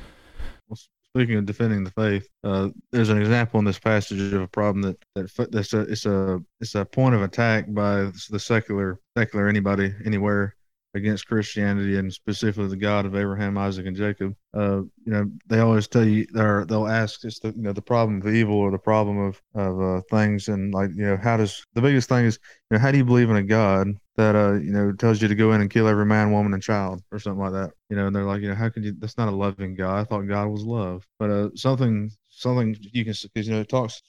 speaking 1.15 1.37
of 1.37 1.45
defending 1.45 1.83
the 1.83 1.91
faith, 1.91 2.27
uh, 2.43 2.69
there's 2.91 3.09
an 3.09 3.19
example 3.19 3.59
in 3.59 3.65
this 3.65 3.79
passage 3.79 4.33
of 4.33 4.41
a 4.41 4.47
problem 4.47 4.81
that 4.81 4.97
that 5.15 5.51
that's 5.51 5.73
a 5.73 5.81
it's 5.81 6.05
a 6.05 6.39
it's 6.59 6.75
a 6.75 6.85
point 6.85 7.15
of 7.15 7.21
attack 7.21 7.65
by 7.69 8.09
the 8.29 8.39
secular 8.39 8.99
secular 9.17 9.47
anybody 9.47 9.93
anywhere 10.05 10.55
against 10.93 11.27
Christianity 11.27 11.97
and 11.97 12.11
specifically 12.11 12.67
the 12.67 12.75
God 12.75 13.05
of 13.05 13.15
Abraham, 13.15 13.57
Isaac, 13.57 13.85
and 13.85 13.95
Jacob. 13.95 14.35
Uh, 14.53 14.81
you 15.05 15.11
know, 15.13 15.31
they 15.47 15.59
always 15.59 15.87
tell 15.87 16.05
you, 16.05 16.25
or 16.35 16.65
they'll 16.65 16.87
ask, 16.87 17.23
it's 17.23 17.39
the 17.39 17.49
you 17.49 17.61
know 17.61 17.73
the 17.73 17.81
problem 17.81 18.21
of 18.21 18.33
evil 18.33 18.55
or 18.55 18.71
the 18.71 18.77
problem 18.77 19.17
of 19.17 19.41
of 19.55 19.81
uh, 19.81 20.01
things, 20.09 20.47
and 20.49 20.73
like 20.73 20.89
you 20.95 21.05
know, 21.05 21.17
how 21.17 21.37
does 21.37 21.65
the 21.73 21.81
biggest 21.81 22.09
thing 22.09 22.25
is, 22.25 22.37
you 22.69 22.75
know, 22.75 22.81
how 22.81 22.91
do 22.91 22.97
you 22.97 23.05
believe 23.05 23.29
in 23.29 23.37
a 23.37 23.43
God 23.43 23.87
that 24.17 24.35
uh 24.35 24.53
you 24.53 24.71
know 24.71 24.91
tells 24.91 25.21
you 25.21 25.27
to 25.27 25.35
go 25.35 25.53
in 25.53 25.61
and 25.61 25.69
kill 25.69 25.87
every 25.87 26.05
man, 26.05 26.31
woman, 26.31 26.53
and 26.53 26.61
child 26.61 27.01
or 27.11 27.19
something 27.19 27.41
like 27.41 27.53
that? 27.53 27.71
You 27.89 27.95
know, 27.95 28.07
and 28.07 28.15
they're 28.15 28.25
like, 28.25 28.41
you 28.41 28.49
know, 28.49 28.55
how 28.55 28.69
could 28.69 28.83
you? 28.83 28.93
That's 28.97 29.17
not 29.17 29.29
a 29.29 29.35
loving 29.35 29.75
God. 29.75 29.99
I 29.99 30.03
thought 30.03 30.27
God 30.27 30.47
was 30.47 30.63
love, 30.63 31.07
but 31.19 31.29
uh 31.29 31.49
something 31.55 32.11
something 32.29 32.75
you 32.79 33.05
can 33.05 33.13
because 33.33 33.47
you 33.47 33.53
know 33.53 33.61
it 33.61 33.69
talks 33.69 34.01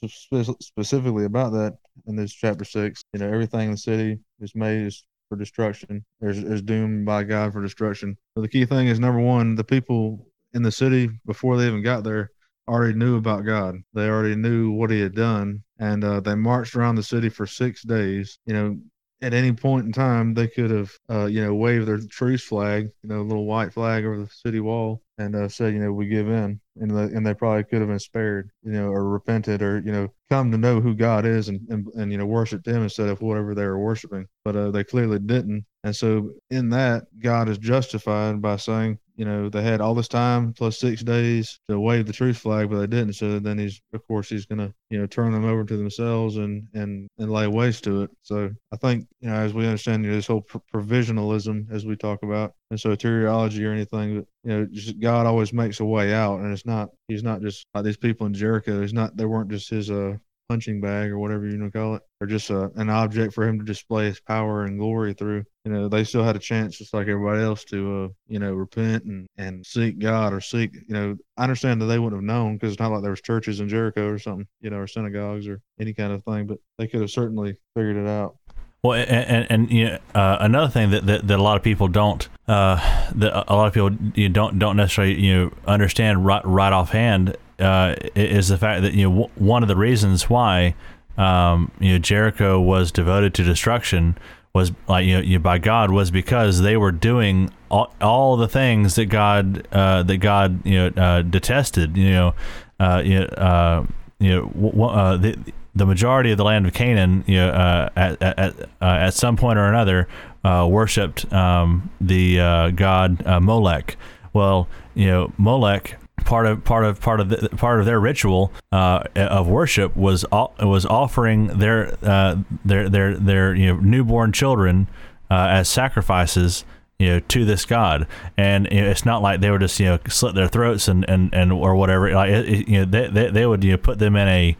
specifically 0.61 1.25
about 1.25 1.53
that 1.53 1.77
in 2.07 2.17
this 2.17 2.33
chapter 2.33 2.65
six. 2.65 3.03
You 3.13 3.21
know, 3.21 3.29
everything 3.29 3.67
in 3.67 3.71
the 3.73 3.77
city 3.77 4.19
is 4.41 4.55
made 4.55 4.87
is 4.87 5.05
for 5.33 5.37
destruction. 5.37 6.05
Is, 6.21 6.61
doomed 6.61 7.07
by 7.07 7.25
God 7.25 7.55
for 7.55 7.63
destruction. 7.63 8.19
So 8.35 8.43
the 8.43 8.49
key 8.49 8.67
thing 8.67 8.89
is 8.89 9.01
number 9.01 9.21
one, 9.21 9.55
the 9.55 9.65
people 9.65 10.27
in 10.53 10.63
the 10.63 10.71
city 10.71 11.09
before 11.25 11.57
they 11.57 11.67
even 11.67 11.83
got 11.83 12.05
there 12.05 12.31
already 12.69 12.99
knew 12.99 13.17
about 13.17 13.47
God. 13.47 13.77
They 13.95 14.09
already 14.09 14.37
knew 14.37 14.73
what 14.73 14.91
He 14.91 15.01
had 15.01 15.15
done, 15.15 15.63
and 15.79 16.05
uh, 16.05 16.21
they 16.21 16.35
marched 16.35 16.77
around 16.77 16.97
the 16.97 17.03
city 17.03 17.31
for 17.31 17.47
six 17.47 17.83
days. 17.83 18.39
You 18.45 18.53
know, 18.53 18.79
at 19.23 19.33
any 19.33 19.53
point 19.53 19.87
in 19.87 19.93
time, 19.93 20.35
they 20.35 20.49
could 20.49 20.71
have, 20.71 20.93
uh, 21.09 21.25
you 21.25 21.43
know, 21.43 21.55
waved 21.55 21.89
their 21.89 21.99
truce 21.99 22.45
flag, 22.45 22.91
you 23.03 23.09
know, 23.09 23.23
a 23.23 23.29
little 23.29 23.47
white 23.47 23.73
flag 23.73 24.05
over 24.05 24.19
the 24.19 24.29
city 24.29 24.61
wall, 24.61 25.01
and 25.17 25.35
uh, 25.35 25.49
said, 25.49 25.73
you 25.73 25.81
know, 25.81 25.93
we 25.93 26.09
give 26.09 26.29
in, 26.29 26.61
and 26.77 26.91
the, 26.91 27.03
and 27.03 27.27
they 27.27 27.35
probably 27.35 27.65
could 27.65 27.81
have 27.81 27.89
been 27.89 27.99
spared, 27.99 28.51
you 28.63 28.73
know, 28.73 28.89
or 28.89 29.09
repented, 29.09 29.63
or 29.63 29.81
you 29.81 29.93
know, 29.93 30.09
come 30.31 30.51
to 30.51 30.59
know 30.59 30.81
who 30.81 30.95
God 30.95 31.27
is, 31.27 31.49
and 31.49 31.61
and, 31.69 31.87
and 31.95 32.13
you 32.13 32.19
know, 32.19 32.27
worshiped 32.27 32.67
Him 32.67 32.83
instead 32.83 33.09
of 33.09 33.21
whatever 33.23 33.55
they 33.55 33.65
were 33.65 33.79
worshiping. 33.79 34.27
But 34.45 34.57
uh, 34.57 34.71
they 34.71 34.85
clearly 34.85 35.19
didn't, 35.19 35.65
and 35.85 35.95
so 35.95 36.31
in 36.51 36.71
that, 36.71 37.05
God 37.19 37.49
is 37.49 37.59
justified 37.59 38.41
by 38.41 38.57
saying, 38.57 38.99
you 39.17 39.25
know, 39.25 39.49
they 39.49 39.63
had 39.63 39.81
all 39.81 39.95
this 39.95 40.09
time 40.09 40.53
plus 40.53 40.79
six 40.79 41.03
days 41.03 41.59
to 41.69 41.79
wave 41.79 42.07
the 42.07 42.13
truth 42.13 42.39
flag, 42.39 42.71
but 42.71 42.79
they 42.79 42.87
didn't. 42.87 43.15
So 43.15 43.39
then 43.39 43.59
he's, 43.59 43.81
of 43.93 44.07
course, 44.07 44.29
he's 44.29 44.47
going 44.47 44.59
to, 44.59 44.73
you 44.91 44.99
know, 44.99 45.07
turn 45.07 45.33
them 45.33 45.45
over 45.45 45.65
to 45.65 45.77
themselves 45.77 46.37
and 46.37 46.67
and 46.75 47.09
and 47.19 47.31
lay 47.31 47.47
waste 47.49 47.85
to 47.85 48.03
it. 48.03 48.11
So 48.23 48.51
I 48.73 48.77
think, 48.77 49.07
you 49.21 49.29
know, 49.29 49.35
as 49.35 49.55
we 49.55 49.67
understand 49.67 50.05
you 50.05 50.11
know, 50.11 50.17
this 50.17 50.27
whole 50.27 50.43
pr- 50.43 50.59
provisionalism, 50.73 51.71
as 51.71 51.85
we 51.85 51.97
talk 51.97 52.23
about, 52.23 52.55
and 52.73 52.81
soteriology 52.81 53.65
or 53.67 53.73
anything, 53.73 54.17
but 54.17 54.27
you 54.45 54.57
know, 54.59 54.67
just 54.73 54.99
God 54.99 55.27
always 55.27 55.53
makes 55.53 55.81
a 55.81 55.85
way 55.85 56.15
out, 56.15 56.41
and 56.41 56.53
it's 56.53 56.65
not, 56.65 56.89
he's 57.07 57.23
not 57.23 57.43
just 57.43 57.67
like 57.75 57.85
these 57.85 57.99
people 57.99 58.27
in 58.27 58.33
Jericho. 58.33 58.81
He's 58.81 58.95
not, 58.95 59.15
they 59.17 59.27
weren't 59.27 59.51
just 59.51 59.69
his 59.69 59.91
uh 59.91 60.17
punching 60.49 60.81
bag 60.81 61.11
or 61.11 61.19
whatever 61.19 61.47
you 61.47 61.59
want 61.59 61.73
to 61.73 61.79
call 61.79 61.95
it, 61.95 62.03
or 62.21 62.27
just 62.27 62.51
a, 62.51 62.71
an 62.77 62.91
object 62.91 63.33
for 63.33 63.47
him 63.47 63.59
to 63.59 63.65
display 63.65 64.07
his 64.07 64.21
power 64.21 64.65
and 64.65 64.79
glory 64.79 65.15
through. 65.15 65.45
You 65.65 65.73
know, 65.73 65.89
they 65.89 66.05
still 66.05 66.25
had 66.25 66.35
a 66.37 66.41
chance, 66.41 66.79
just 66.79 66.93
like 66.93 67.09
everybody 67.09 67.43
else, 67.43 67.65
to 67.65 68.05
uh, 68.05 68.09
you 68.27 68.39
know 68.39 68.55
repent 68.55 69.05
and 69.05 69.27
and 69.37 69.65
seek 69.65 69.99
God 69.99 70.33
or 70.33 70.41
seek. 70.41 70.75
You 70.75 70.95
know, 70.95 71.17
I 71.37 71.43
understand 71.43 71.81
that 71.83 71.87
they 71.87 71.99
wouldn't 71.99 72.21
have 72.21 72.27
known 72.27 72.57
because 72.57 72.73
it's 72.73 72.81
not 72.81 72.91
like 72.91 73.03
there 73.03 73.11
was 73.11 73.21
churches 73.21 73.61
in 73.61 73.69
Jericho 73.69 74.09
or 74.09 74.19
something, 74.19 74.47
you 74.61 74.71
know, 74.71 74.79
or 74.79 74.87
synagogues 74.87 75.47
or 75.47 75.61
any 75.79 75.93
kind 75.93 76.13
of 76.13 76.25
thing, 76.25 76.47
but 76.47 76.59
they 76.79 76.87
could 76.87 77.03
have 77.03 77.11
certainly 77.11 77.55
figured 77.75 77.97
it 77.97 78.09
out. 78.09 78.37
Well, 78.83 78.95
and 78.95 79.11
and, 79.11 79.47
and 79.49 79.71
you 79.71 79.85
know, 79.85 79.99
uh, 80.13 80.39
another 80.41 80.69
thing 80.69 80.91
that, 80.91 81.07
that, 81.07 81.29
that 81.29 81.39
a 81.39 81.43
lot 81.43 81.57
of 81.57 81.63
people 81.63 81.87
don't 81.87 82.29
uh, 82.49 82.77
that 83.15 83.45
a 83.47 83.55
lot 83.55 83.69
of 83.69 83.75
people 83.75 83.97
you 84.17 84.29
don't 84.29 84.59
don't 84.59 84.77
necessarily 84.77 85.21
you 85.21 85.35
know 85.35 85.53
understand 85.69 86.27
right 86.27 86.45
right 86.45 86.73
offhand 86.73 87.37
uh, 87.61 87.95
is 88.17 88.49
the 88.49 88.59
fact 88.59 88.83
that 88.83 88.93
you 88.95 89.09
know 89.09 89.31
one 89.37 89.63
of 89.63 89.69
the 89.69 89.77
reasons 89.77 90.29
why 90.29 90.75
um, 91.17 91.71
you 91.79 91.93
know 91.93 91.99
Jericho 91.99 92.61
was 92.61 92.91
devoted 92.91 93.35
to 93.35 93.45
destruction 93.45 94.19
was 94.53 94.73
like 94.89 95.07
you 95.07 95.15
know, 95.15 95.21
you 95.21 95.39
by 95.39 95.59
God 95.59 95.93
was 95.93 96.11
because 96.11 96.63
they 96.63 96.77
were 96.77 96.93
doing 96.93 97.53
all, 97.71 97.95
all 98.01 98.37
the 98.37 98.49
things 98.49 98.97
that 98.97 99.07
God 99.07 99.67
uh, 99.71 100.03
that 100.03 100.19
God 100.19 100.67
you 100.67 100.91
know 100.91 101.03
uh, 101.03 101.23
detested. 101.23 101.97
You 101.97 102.11
know, 102.11 102.35
uh, 102.81 103.01
you 103.05 103.21
know, 103.21 103.27
uh, 103.27 103.87
you 104.19 104.31
know 104.31 104.47
w- 104.49 104.83
uh, 104.83 105.17
the 105.17 105.39
the 105.75 105.87
majority 105.87 106.31
of 106.33 106.39
the 106.39 106.45
land 106.45 106.67
of 106.67 106.73
Canaan, 106.73 107.25
you 107.27 107.37
know, 107.37 107.49
uh, 107.49 107.89
at 107.97 108.23
at 108.23 108.69
at 108.81 109.15
some 109.15 109.37
point 109.37 109.59
or 109.59 109.67
another, 109.67 110.09
worshipped 110.45 111.33
um, 111.33 111.91
the 112.01 112.73
god 112.75 113.25
Molech. 113.43 113.97
Well, 114.35 114.69
you 114.95 115.07
know, 115.07 115.33
Molech 115.39 115.99
part 116.25 116.47
of 116.47 116.65
part 116.65 116.85
of 116.85 117.01
part 117.01 117.21
of 117.21 117.29
the, 117.29 117.49
part 117.51 117.81
of 117.81 117.87
their 117.87 118.01
ritual 118.01 118.53
uh, 118.71 119.05
of 119.17 119.49
worship 119.49 119.97
was 119.97 120.25
was 120.31 120.87
offering 120.87 121.47
their 121.59 121.97
uh, 122.03 122.37
their 122.65 122.89
their 122.89 123.17
their 123.17 123.55
you 123.55 123.67
know 123.67 123.81
newborn 123.81 124.33
children 124.33 124.89
uh, 125.31 125.49
as 125.51 125.69
sacrifices 125.69 126.65
you 126.99 127.09
know 127.09 127.21
to 127.21 127.45
this 127.45 127.65
god 127.65 128.07
and 128.37 128.69
you 128.71 128.81
know, 128.81 128.89
it's 128.89 129.05
not 129.05 129.23
like 129.23 129.41
they 129.41 129.51
would 129.51 129.61
just 129.61 129.79
you 129.81 129.87
know 129.87 129.99
slit 130.09 130.35
their 130.35 130.49
throats 130.49 130.89
and 130.89 131.09
and, 131.09 131.33
and 131.35 131.53
or 131.53 131.75
whatever 131.75 132.13
like 132.13 132.31
it, 132.31 132.69
you 132.69 132.79
know 132.79 132.85
they, 132.85 133.09
they, 133.09 133.31
they 133.31 133.47
would 133.47 133.65
you 133.65 133.73
know 133.73 133.79
put 133.79 133.99
them 133.99 134.17
in 134.17 134.29
a 134.29 134.57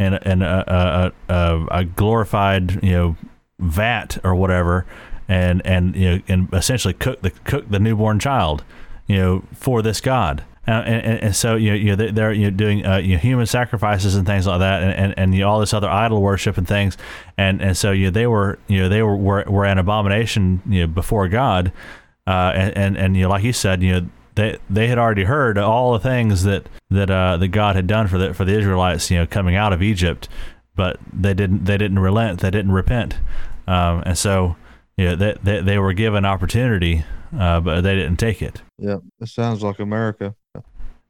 in, 0.00 0.14
in 0.14 0.42
a, 0.42 1.12
a, 1.28 1.32
a, 1.32 1.66
a 1.70 1.84
glorified 1.84 2.82
you 2.82 2.92
know 2.92 3.16
vat 3.58 4.18
or 4.24 4.34
whatever 4.34 4.86
and 5.28 5.64
and 5.64 5.94
you 5.94 6.10
know 6.10 6.22
and 6.28 6.48
essentially 6.54 6.94
cook 6.94 7.20
the 7.22 7.30
cook 7.30 7.68
the 7.68 7.78
newborn 7.78 8.18
child 8.18 8.64
you 9.06 9.16
know 9.16 9.44
for 9.52 9.82
this 9.82 10.00
god 10.00 10.44
uh, 10.68 10.82
and, 10.86 11.20
and, 11.24 11.36
so 11.36 11.56
you 11.56 11.70
know, 11.70 11.74
you 11.74 12.12
they're 12.12 12.32
you 12.32 12.44
know, 12.44 12.56
doing 12.56 12.86
uh, 12.86 12.98
you 12.98 13.18
human 13.18 13.46
sacrifices 13.46 14.14
and 14.14 14.26
things 14.26 14.46
like 14.46 14.60
that, 14.60 14.82
and 14.82 14.92
and, 14.92 15.14
and 15.18 15.34
you 15.34 15.40
know, 15.40 15.48
all 15.48 15.58
this 15.58 15.74
other 15.74 15.88
idol 15.88 16.22
worship 16.22 16.56
and 16.58 16.68
things, 16.68 16.96
and 17.36 17.60
and 17.60 17.76
so 17.76 17.90
you 17.90 18.04
know, 18.04 18.10
they 18.10 18.26
were 18.26 18.58
you 18.68 18.82
know 18.82 18.88
they 18.88 19.02
were 19.02 19.16
were, 19.16 19.42
were 19.48 19.64
an 19.64 19.78
abomination 19.78 20.62
you 20.66 20.82
know 20.82 20.86
before 20.86 21.28
God, 21.28 21.72
uh, 22.26 22.52
and, 22.54 22.76
and 22.76 22.98
and 22.98 23.16
you 23.16 23.22
know 23.22 23.30
like 23.30 23.42
you 23.42 23.54
said 23.54 23.82
you 23.82 23.92
know 23.92 24.08
they 24.34 24.58
they 24.68 24.88
had 24.88 24.98
already 24.98 25.24
heard 25.24 25.58
all 25.58 25.92
the 25.92 25.98
things 25.98 26.44
that 26.44 26.68
that 26.90 27.10
uh, 27.10 27.36
that 27.36 27.48
God 27.48 27.76
had 27.76 27.86
done 27.86 28.08
for 28.08 28.18
the 28.18 28.34
for 28.34 28.44
the 28.44 28.56
Israelites 28.58 29.10
you 29.10 29.18
know 29.18 29.26
coming 29.26 29.56
out 29.56 29.72
of 29.72 29.82
Egypt, 29.82 30.28
but 30.74 30.98
they 31.12 31.34
didn't 31.34 31.64
they 31.64 31.78
didn't 31.78 31.98
relent 31.98 32.40
they 32.40 32.50
didn't 32.50 32.72
repent, 32.72 33.18
um, 33.66 34.02
and 34.06 34.16
so 34.16 34.56
you 34.96 35.06
know 35.06 35.16
they, 35.16 35.36
they 35.42 35.60
they 35.62 35.78
were 35.78 35.92
given 35.92 36.24
opportunity, 36.24 37.04
uh, 37.38 37.60
but 37.60 37.82
they 37.82 37.94
didn't 37.94 38.16
take 38.18 38.42
it. 38.42 38.62
Yeah, 38.78 38.98
it 39.20 39.28
sounds 39.28 39.62
like 39.62 39.78
America 39.78 40.34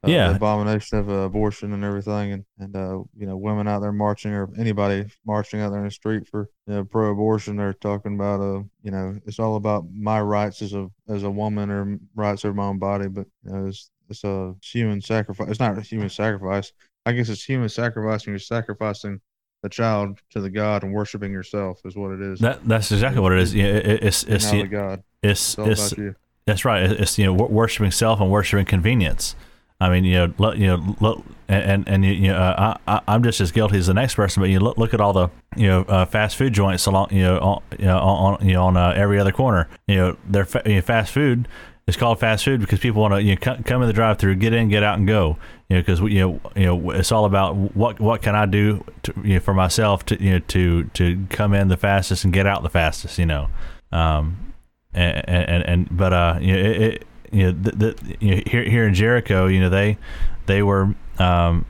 uh, 0.02 0.10
yeah, 0.10 0.28
the 0.28 0.36
abomination 0.36 0.98
of 0.98 1.10
uh, 1.10 1.12
abortion 1.12 1.72
and 1.72 1.84
everything, 1.84 2.32
and 2.32 2.44
and 2.58 2.76
uh, 2.76 3.02
you 3.14 3.26
know 3.26 3.36
women 3.36 3.68
out 3.68 3.80
there 3.80 3.92
marching 3.92 4.32
or 4.32 4.48
anybody 4.58 5.04
marching 5.26 5.60
out 5.60 5.70
there 5.70 5.80
in 5.80 5.84
the 5.84 5.90
street 5.90 6.26
for 6.26 6.48
you 6.66 6.74
know, 6.74 6.84
pro-abortion. 6.84 7.56
They're 7.56 7.74
talking 7.74 8.14
about 8.14 8.40
uh 8.40 8.62
you 8.82 8.90
know 8.90 9.18
it's 9.26 9.38
all 9.38 9.56
about 9.56 9.84
my 9.92 10.20
rights 10.20 10.62
as 10.62 10.72
a 10.72 10.88
as 11.08 11.22
a 11.22 11.30
woman 11.30 11.70
or 11.70 11.98
rights 12.14 12.44
of 12.44 12.54
my 12.54 12.64
own 12.64 12.78
body, 12.78 13.08
but 13.08 13.26
you 13.44 13.52
know, 13.52 13.66
it's 13.66 13.90
it's 14.08 14.24
a 14.24 14.54
human 14.62 15.00
sacrifice. 15.00 15.48
It's 15.48 15.60
not 15.60 15.76
a 15.76 15.82
human 15.82 16.08
sacrifice. 16.08 16.72
I 17.06 17.12
guess 17.12 17.28
it's 17.28 17.44
human 17.44 17.68
sacrifice 17.68 18.26
when 18.26 18.32
you're 18.32 18.40
sacrificing 18.40 19.20
the 19.62 19.68
child 19.68 20.18
to 20.30 20.40
the 20.40 20.50
God 20.50 20.82
and 20.82 20.92
worshiping 20.94 21.32
yourself 21.32 21.80
is 21.84 21.96
what 21.96 22.12
it 22.12 22.20
is. 22.20 22.40
That 22.40 22.66
that's 22.66 22.90
exactly 22.90 23.20
what 23.20 23.32
it 23.32 23.40
is. 23.40 23.54
Yeah, 23.54 23.64
it, 23.66 24.02
it's 24.04 24.22
it's, 24.24 24.50
it's 24.50 24.68
God. 24.68 25.02
It's 25.22 25.58
it's, 25.58 25.92
it's 25.92 26.16
that's 26.46 26.64
right. 26.64 26.82
It's 26.84 27.18
you 27.18 27.26
know 27.26 27.32
worshiping 27.34 27.90
self 27.90 28.20
and 28.20 28.30
worshiping 28.30 28.64
convenience. 28.64 29.36
I 29.80 29.88
mean, 29.88 30.04
you 30.04 30.14
know, 30.14 30.34
look, 30.36 30.58
you 30.58 30.66
know, 30.66 30.96
look, 31.00 31.24
and 31.48 31.88
and 31.88 32.04
you, 32.04 32.28
know, 32.28 32.36
uh, 32.36 32.76
I 32.86 33.00
I'm 33.08 33.22
just 33.22 33.40
as 33.40 33.50
guilty 33.50 33.78
as 33.78 33.86
the 33.86 33.94
next 33.94 34.14
person. 34.14 34.42
But 34.42 34.50
you 34.50 34.60
look 34.60 34.76
look 34.76 34.92
at 34.92 35.00
all 35.00 35.12
the 35.12 35.30
you 35.56 35.66
know 35.66 35.82
uh, 35.82 36.04
fast 36.04 36.36
food 36.36 36.52
joints 36.52 36.86
along 36.86 37.08
you 37.12 37.22
know 37.22 37.38
on 37.38 37.62
you 37.78 37.86
know 37.86 37.98
on, 37.98 38.46
you 38.46 38.52
know, 38.52 38.64
on 38.64 38.76
uh, 38.76 38.90
every 38.90 39.18
other 39.18 39.32
corner. 39.32 39.68
You 39.86 39.96
know, 39.96 40.16
they're 40.28 40.44
fa- 40.44 40.62
you 40.66 40.76
know, 40.76 40.80
fast 40.82 41.12
food. 41.12 41.48
It's 41.86 41.96
called 41.96 42.20
fast 42.20 42.44
food 42.44 42.60
because 42.60 42.78
people 42.78 43.02
want 43.02 43.14
to 43.14 43.22
you 43.22 43.34
know, 43.34 43.56
come 43.64 43.82
in 43.82 43.88
the 43.88 43.92
drive-through, 43.92 44.36
get 44.36 44.52
in, 44.52 44.68
get 44.68 44.84
out, 44.84 44.98
and 44.98 45.08
go. 45.08 45.38
You 45.68 45.76
know, 45.76 45.82
because 45.82 46.00
you 46.00 46.20
know, 46.20 46.40
you 46.54 46.66
know, 46.66 46.90
it's 46.90 47.10
all 47.10 47.24
about 47.24 47.56
what 47.74 47.98
what 48.00 48.22
can 48.22 48.36
I 48.36 48.46
do 48.46 48.84
to, 49.04 49.14
you 49.24 49.34
know, 49.34 49.40
for 49.40 49.54
myself 49.54 50.04
to 50.06 50.22
you 50.22 50.32
know 50.32 50.38
to 50.40 50.84
to 50.84 51.26
come 51.30 51.54
in 51.54 51.68
the 51.68 51.78
fastest 51.78 52.24
and 52.24 52.32
get 52.32 52.46
out 52.46 52.62
the 52.62 52.70
fastest. 52.70 53.18
You 53.18 53.26
know, 53.26 53.48
um, 53.92 54.52
and 54.92 55.28
and, 55.28 55.62
and 55.64 55.96
but 55.96 56.12
uh, 56.12 56.38
you 56.40 56.52
know, 56.52 56.58
it, 56.58 56.82
it 56.82 57.06
you 57.30 57.44
know, 57.44 57.52
the, 57.52 57.70
the, 57.72 58.16
you 58.20 58.36
know, 58.36 58.42
here 58.46 58.64
here 58.64 58.86
in 58.86 58.94
Jericho, 58.94 59.46
you 59.46 59.60
know, 59.60 59.68
they 59.68 59.98
they 60.46 60.62
were 60.62 60.94
um, 61.18 61.64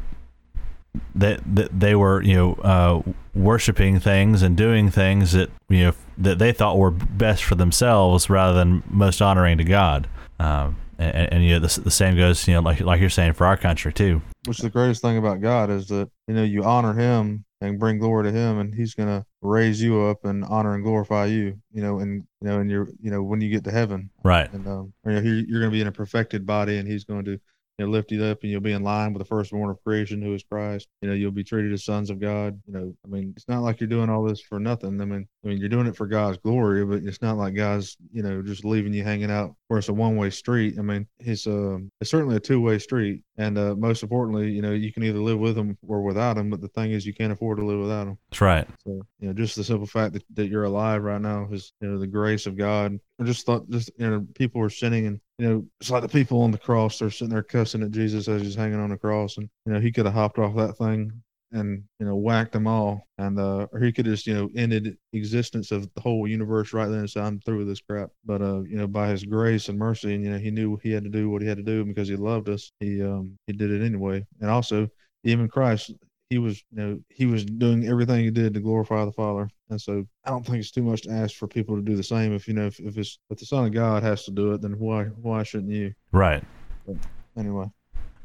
that 1.14 1.40
they, 1.46 1.68
they 1.72 1.94
were 1.94 2.22
you 2.22 2.34
know 2.34 2.52
uh, 2.54 3.12
worshiping 3.34 4.00
things 4.00 4.42
and 4.42 4.56
doing 4.56 4.90
things 4.90 5.32
that 5.32 5.50
you 5.68 5.84
know 5.84 5.92
that 6.18 6.38
they 6.38 6.52
thought 6.52 6.78
were 6.78 6.90
best 6.90 7.44
for 7.44 7.54
themselves 7.54 8.28
rather 8.28 8.54
than 8.58 8.82
most 8.88 9.22
honoring 9.22 9.58
to 9.58 9.64
God. 9.64 10.08
Um, 10.38 10.76
and, 10.98 11.32
and, 11.32 11.44
you 11.44 11.52
know 11.52 11.66
the, 11.66 11.80
the 11.80 11.90
same 11.90 12.16
goes 12.16 12.46
you 12.46 12.54
know 12.54 12.60
like 12.60 12.80
like 12.80 13.00
you're 13.00 13.10
saying 13.10 13.34
for 13.34 13.46
our 13.46 13.56
country 13.56 13.92
too. 13.92 14.22
Which 14.46 14.58
the 14.58 14.70
greatest 14.70 15.02
thing 15.02 15.16
about 15.16 15.40
God 15.40 15.70
is 15.70 15.88
that 15.88 16.10
you 16.26 16.34
know 16.34 16.42
you 16.42 16.64
honor 16.64 16.94
Him 16.94 17.44
and 17.60 17.78
bring 17.78 17.98
glory 17.98 18.24
to 18.24 18.32
him 18.32 18.58
and 18.58 18.74
he's 18.74 18.94
going 18.94 19.08
to 19.08 19.24
raise 19.42 19.82
you 19.82 20.00
up 20.02 20.24
and 20.24 20.44
honor 20.44 20.74
and 20.74 20.84
glorify 20.84 21.26
you 21.26 21.58
you 21.72 21.82
know 21.82 21.98
and 21.98 22.24
you 22.40 22.48
know 22.48 22.58
and 22.60 22.70
you're 22.70 22.88
you 23.00 23.10
know 23.10 23.22
when 23.22 23.40
you 23.40 23.50
get 23.50 23.64
to 23.64 23.70
heaven 23.70 24.10
right 24.24 24.52
and 24.52 24.66
um 24.66 24.92
you 25.04 25.12
know, 25.12 25.20
you're 25.20 25.60
going 25.60 25.70
to 25.70 25.76
be 25.76 25.80
in 25.80 25.86
a 25.86 25.92
perfected 25.92 26.46
body 26.46 26.78
and 26.78 26.88
he's 26.88 27.04
going 27.04 27.24
to 27.24 27.38
you 27.80 27.86
know, 27.86 27.92
lift 27.92 28.12
you 28.12 28.22
up 28.24 28.42
and 28.42 28.50
you'll 28.50 28.60
be 28.60 28.72
in 28.72 28.82
line 28.82 29.14
with 29.14 29.20
the 29.22 29.24
firstborn 29.24 29.70
of 29.70 29.82
creation 29.82 30.20
who 30.20 30.34
is 30.34 30.42
Christ. 30.42 30.86
You 31.00 31.08
know, 31.08 31.14
you'll 31.14 31.30
be 31.30 31.42
treated 31.42 31.72
as 31.72 31.82
sons 31.82 32.10
of 32.10 32.20
God. 32.20 32.60
You 32.66 32.74
know, 32.74 32.94
I 33.06 33.08
mean, 33.08 33.32
it's 33.34 33.48
not 33.48 33.62
like 33.62 33.80
you're 33.80 33.88
doing 33.88 34.10
all 34.10 34.22
this 34.22 34.42
for 34.42 34.60
nothing. 34.60 35.00
I 35.00 35.06
mean, 35.06 35.26
I 35.42 35.48
mean, 35.48 35.58
you're 35.58 35.70
doing 35.70 35.86
it 35.86 35.96
for 35.96 36.06
God's 36.06 36.36
glory, 36.36 36.84
but 36.84 37.02
it's 37.02 37.22
not 37.22 37.38
like 37.38 37.54
God's, 37.54 37.96
you 38.12 38.22
know, 38.22 38.42
just 38.42 38.64
leaving 38.64 38.92
you 38.92 39.02
hanging 39.02 39.30
out 39.30 39.54
where 39.68 39.78
it's 39.78 39.88
a 39.88 39.94
one 39.94 40.16
way 40.16 40.28
street. 40.28 40.78
I 40.78 40.82
mean, 40.82 41.06
it's 41.18 41.46
um 41.46 41.90
it's 42.00 42.10
certainly 42.10 42.36
a 42.36 42.40
two 42.40 42.60
way 42.60 42.78
street. 42.78 43.22
And 43.38 43.56
uh, 43.56 43.74
most 43.74 44.02
importantly, 44.02 44.50
you 44.50 44.60
know, 44.60 44.72
you 44.72 44.92
can 44.92 45.02
either 45.02 45.18
live 45.18 45.38
with 45.38 45.56
him 45.56 45.78
or 45.86 46.02
without 46.02 46.36
him, 46.36 46.50
but 46.50 46.60
the 46.60 46.68
thing 46.68 46.92
is 46.92 47.06
you 47.06 47.14
can't 47.14 47.32
afford 47.32 47.56
to 47.58 47.64
live 47.64 47.80
without 47.80 48.08
him. 48.08 48.18
That's 48.30 48.40
right. 48.42 48.68
So, 48.84 49.00
you 49.18 49.28
know, 49.28 49.32
just 49.32 49.56
the 49.56 49.64
simple 49.64 49.86
fact 49.86 50.12
that, 50.12 50.24
that 50.34 50.48
you're 50.48 50.64
alive 50.64 51.02
right 51.02 51.20
now 51.20 51.48
is, 51.50 51.72
you 51.80 51.88
know, 51.88 51.98
the 51.98 52.06
grace 52.06 52.46
of 52.46 52.58
God. 52.58 52.98
I 53.18 53.24
just 53.24 53.46
thought 53.46 53.68
just 53.70 53.90
you 53.96 54.10
know, 54.10 54.26
people 54.34 54.60
were 54.60 54.70
sinning 54.70 55.06
and 55.06 55.20
you 55.38 55.48
know, 55.48 55.66
it's 55.80 55.90
like 55.90 56.02
the 56.02 56.08
people 56.08 56.42
on 56.42 56.50
the 56.50 56.58
cross, 56.58 56.98
they're 56.98 57.10
sitting 57.10 57.32
there 57.32 57.42
cussing 57.42 57.82
at 57.82 57.92
Jesus 57.92 58.28
as 58.28 58.42
he's 58.42 58.54
hanging 58.54 58.78
on 58.78 58.90
the 58.90 58.98
cross. 58.98 59.38
And, 59.38 59.48
you 59.64 59.72
know, 59.72 59.80
he 59.80 59.90
could 59.90 60.04
have 60.04 60.14
hopped 60.14 60.38
off 60.38 60.54
that 60.56 60.76
thing 60.76 61.22
and, 61.52 61.82
you 61.98 62.06
know, 62.06 62.16
whacked 62.16 62.52
them 62.52 62.66
all. 62.66 63.06
And, 63.18 63.38
uh, 63.38 63.66
or 63.72 63.80
he 63.80 63.92
could 63.92 64.04
just, 64.04 64.26
you 64.26 64.34
know, 64.34 64.48
ended 64.56 64.96
existence 65.12 65.70
of 65.70 65.92
the 65.94 66.00
whole 66.00 66.26
universe 66.28 66.72
right 66.72 66.88
then 66.88 67.00
and 67.00 67.10
said, 67.10 67.24
I'm 67.24 67.40
through 67.40 67.58
with 67.58 67.68
this 67.68 67.80
crap. 67.80 68.10
But, 68.24 68.42
uh, 68.42 68.62
you 68.62 68.76
know, 68.76 68.86
by 68.86 69.08
his 69.08 69.24
grace 69.24 69.68
and 69.68 69.78
mercy, 69.78 70.14
and, 70.14 70.24
you 70.24 70.30
know, 70.30 70.38
he 70.38 70.50
knew 70.50 70.78
he 70.82 70.90
had 70.92 71.04
to 71.04 71.10
do 71.10 71.28
what 71.30 71.42
he 71.42 71.48
had 71.48 71.58
to 71.58 71.64
do 71.64 71.84
because 71.84 72.08
he 72.08 72.16
loved 72.16 72.48
us. 72.48 72.72
He, 72.80 73.02
um, 73.02 73.36
he 73.46 73.52
did 73.52 73.70
it 73.70 73.84
anyway. 73.84 74.24
And 74.40 74.50
also, 74.50 74.88
even 75.24 75.48
Christ, 75.48 75.92
he 76.30 76.38
was 76.38 76.62
you 76.70 76.78
know 76.78 77.00
he 77.08 77.26
was 77.26 77.44
doing 77.44 77.86
everything 77.86 78.24
he 78.24 78.30
did 78.30 78.54
to 78.54 78.60
glorify 78.60 79.04
the 79.04 79.12
father 79.12 79.50
and 79.68 79.80
so 79.80 80.06
i 80.24 80.30
don't 80.30 80.46
think 80.46 80.58
it's 80.58 80.70
too 80.70 80.82
much 80.82 81.02
to 81.02 81.10
ask 81.10 81.34
for 81.34 81.48
people 81.48 81.74
to 81.76 81.82
do 81.82 81.96
the 81.96 82.02
same 82.02 82.32
if 82.32 82.46
you 82.46 82.54
know 82.54 82.66
if, 82.66 82.78
if 82.78 82.96
it's 82.96 83.18
if 83.28 83.38
the 83.38 83.44
son 83.44 83.66
of 83.66 83.72
god 83.72 84.02
has 84.02 84.24
to 84.24 84.30
do 84.30 84.52
it 84.52 84.62
then 84.62 84.78
why 84.78 85.04
why 85.04 85.42
shouldn't 85.42 85.72
you 85.72 85.92
right 86.12 86.42
but 86.86 86.96
anyway 87.36 87.66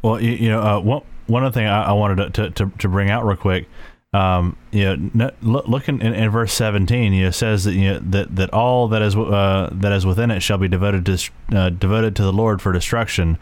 well 0.06 0.22
you, 0.22 0.32
you 0.32 0.50
know 0.50 0.62
uh, 0.62 0.80
one 0.80 1.02
one 1.28 1.44
other 1.44 1.54
thing 1.54 1.66
I, 1.66 1.86
I 1.86 1.92
wanted 1.94 2.34
to, 2.36 2.50
to, 2.52 2.72
to 2.78 2.88
bring 2.88 3.10
out 3.10 3.26
real 3.26 3.36
quick 3.36 3.68
um, 4.16 4.56
you 4.72 4.96
know, 5.14 5.32
looking 5.42 6.00
in, 6.00 6.14
in, 6.14 6.30
verse 6.30 6.54
17, 6.54 7.12
you 7.12 7.26
know, 7.26 7.32
says 7.32 7.66
that 7.66 7.74
you 7.74 7.94
know 7.94 8.00
that, 8.00 8.34
that 8.38 8.54
all 8.54 8.88
that 8.88 9.02
is 9.02 9.14
uh, 9.14 9.70
that 9.74 9.92
is 9.92 10.06
within 10.06 10.32
it 10.32 10.40
shall 10.40 10.58
be 10.58 10.70
devoted 10.70 11.06
to 11.06 11.32
uh, 11.54 11.70
devoted 11.70 12.16
to 12.16 12.24
the 12.24 12.32
Lord 12.32 12.62
for 12.62 12.72
destruction. 12.72 13.38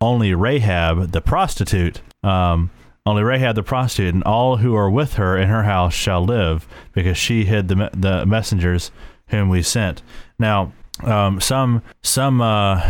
Only 0.00 0.34
Rahab, 0.34 1.12
the 1.12 1.20
prostitute, 1.20 2.00
um, 2.24 2.70
only 3.06 3.22
Rahab 3.22 3.54
the 3.54 3.62
prostitute, 3.62 4.14
and 4.14 4.24
all 4.24 4.56
who 4.56 4.74
are 4.74 4.90
with 4.90 5.14
her 5.14 5.36
in 5.36 5.48
her 5.48 5.62
house 5.62 5.94
shall 5.94 6.24
live, 6.24 6.66
because 6.92 7.16
she 7.16 7.44
hid 7.44 7.68
the 7.68 7.90
the 7.92 8.26
messengers 8.26 8.90
whom 9.28 9.48
we 9.48 9.62
sent. 9.62 10.02
Now, 10.40 10.72
um, 11.04 11.40
some 11.40 11.82
some 12.02 12.40
uh, 12.40 12.80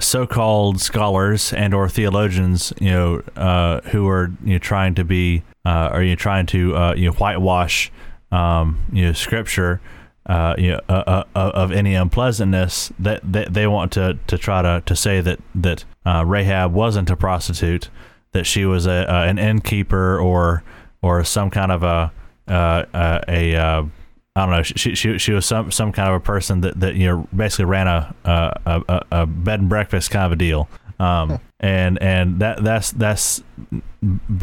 so-called 0.00 0.80
scholars 0.80 1.52
and 1.52 1.74
or 1.74 1.88
theologians, 1.88 2.72
you 2.80 2.90
know, 2.90 3.22
uh, 3.36 3.80
who 3.90 4.08
are 4.08 4.30
you 4.44 4.54
know 4.54 4.58
trying 4.58 4.94
to 4.94 5.04
be 5.04 5.42
uh, 5.64 5.98
you 6.00 6.10
know, 6.10 6.14
trying 6.14 6.46
to 6.46 6.76
uh, 6.76 6.94
you 6.94 7.06
know 7.06 7.12
whitewash 7.12 7.90
um, 8.32 8.80
you 8.92 9.06
know 9.06 9.12
scripture. 9.12 9.80
Uh, 10.26 10.54
you 10.58 10.70
know, 10.70 10.80
uh, 10.88 11.24
uh, 11.34 11.50
of 11.54 11.72
any 11.72 11.94
unpleasantness 11.94 12.92
that, 13.00 13.20
that 13.24 13.52
they 13.52 13.66
want 13.66 13.90
to, 13.90 14.16
to 14.28 14.38
try 14.38 14.62
to, 14.62 14.80
to 14.86 14.94
say 14.94 15.20
that 15.20 15.40
that 15.56 15.84
Rahab 16.06 16.72
wasn't 16.72 17.10
a 17.10 17.16
prostitute, 17.16 17.88
that 18.30 18.44
she 18.44 18.64
was 18.64 18.86
a, 18.86 19.06
an 19.08 19.38
innkeeper 19.38 20.20
or 20.20 20.62
or 21.02 21.24
some 21.24 21.50
kind 21.50 21.72
of 21.72 21.82
a 21.82 22.12
a, 22.46 23.24
a 23.28 23.88
I 24.36 24.46
don't 24.46 24.50
know. 24.50 24.62
She, 24.62 24.94
she 24.94 25.18
she 25.18 25.32
was 25.32 25.44
some 25.44 25.70
some 25.72 25.92
kind 25.92 26.08
of 26.08 26.14
a 26.14 26.20
person 26.20 26.60
that, 26.60 26.78
that 26.78 26.94
you 26.94 27.06
know 27.08 27.28
basically 27.34 27.64
ran 27.64 27.88
a 27.88 28.14
a, 28.24 28.82
a, 28.88 29.06
a 29.10 29.26
bed 29.26 29.60
and 29.60 29.68
breakfast 29.68 30.10
kind 30.10 30.26
of 30.26 30.32
a 30.32 30.36
deal. 30.36 30.68
Um, 31.00 31.40
and 31.58 32.00
and 32.02 32.40
that 32.40 32.62
that's 32.62 32.90
that's 32.92 33.42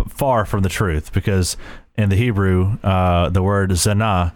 far 0.09 0.45
from 0.45 0.63
the 0.63 0.69
truth 0.69 1.13
because 1.13 1.55
in 1.97 2.09
the 2.09 2.15
Hebrew, 2.15 2.77
uh, 2.83 3.29
the 3.29 3.41
word 3.41 3.71
zana, 3.71 4.33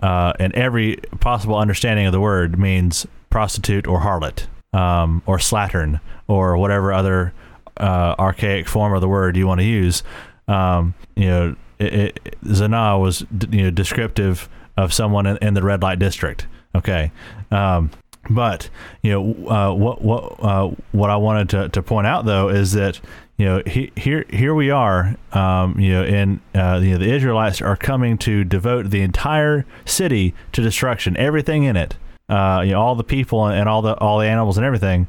uh, 0.00 0.32
in 0.40 0.54
every 0.54 0.98
possible 1.20 1.56
understanding 1.56 2.06
of 2.06 2.12
the 2.12 2.20
word 2.20 2.58
means 2.58 3.06
prostitute 3.30 3.86
or 3.86 4.00
harlot, 4.00 4.46
um, 4.72 5.22
or 5.26 5.38
slattern, 5.38 6.00
or 6.26 6.56
whatever 6.56 6.92
other 6.92 7.32
uh, 7.78 8.14
archaic 8.18 8.66
form 8.68 8.94
of 8.94 9.00
the 9.00 9.08
word 9.08 9.36
you 9.36 9.46
want 9.46 9.60
to 9.60 9.66
use. 9.66 10.02
Um, 10.48 10.94
you 11.16 11.26
know, 11.26 11.56
it, 11.78 11.94
it, 11.94 12.36
zana 12.44 13.00
was 13.00 13.26
you 13.50 13.64
know 13.64 13.70
descriptive 13.70 14.48
of 14.76 14.92
someone 14.92 15.26
in, 15.26 15.36
in 15.38 15.54
the 15.54 15.62
red 15.62 15.82
light 15.82 15.98
district. 15.98 16.46
Okay. 16.74 17.10
Um, 17.50 17.90
but 18.30 18.68
you 19.02 19.10
know 19.10 19.48
uh, 19.48 19.74
what 19.74 20.02
what 20.02 20.36
uh, 20.40 20.70
what 20.92 21.10
I 21.10 21.16
wanted 21.16 21.48
to, 21.50 21.68
to 21.70 21.82
point 21.82 22.06
out 22.06 22.24
though 22.24 22.48
is 22.48 22.72
that 22.72 23.00
you 23.36 23.46
know 23.46 23.62
he, 23.66 23.92
here 23.96 24.24
here 24.30 24.54
we 24.54 24.70
are 24.70 25.16
um, 25.32 25.78
you 25.78 25.92
know 25.92 26.02
and 26.02 26.40
uh, 26.54 26.80
you 26.82 26.92
know 26.92 26.98
the 26.98 27.12
Israelites 27.12 27.60
are 27.60 27.76
coming 27.76 28.18
to 28.18 28.44
devote 28.44 28.90
the 28.90 29.02
entire 29.02 29.64
city 29.84 30.34
to 30.52 30.62
destruction 30.62 31.16
everything 31.16 31.64
in 31.64 31.76
it 31.76 31.96
uh, 32.28 32.62
you 32.64 32.72
know 32.72 32.80
all 32.80 32.94
the 32.94 33.04
people 33.04 33.46
and 33.46 33.68
all 33.68 33.82
the 33.82 33.94
all 33.98 34.18
the 34.18 34.26
animals 34.26 34.56
and 34.56 34.66
everything 34.66 35.06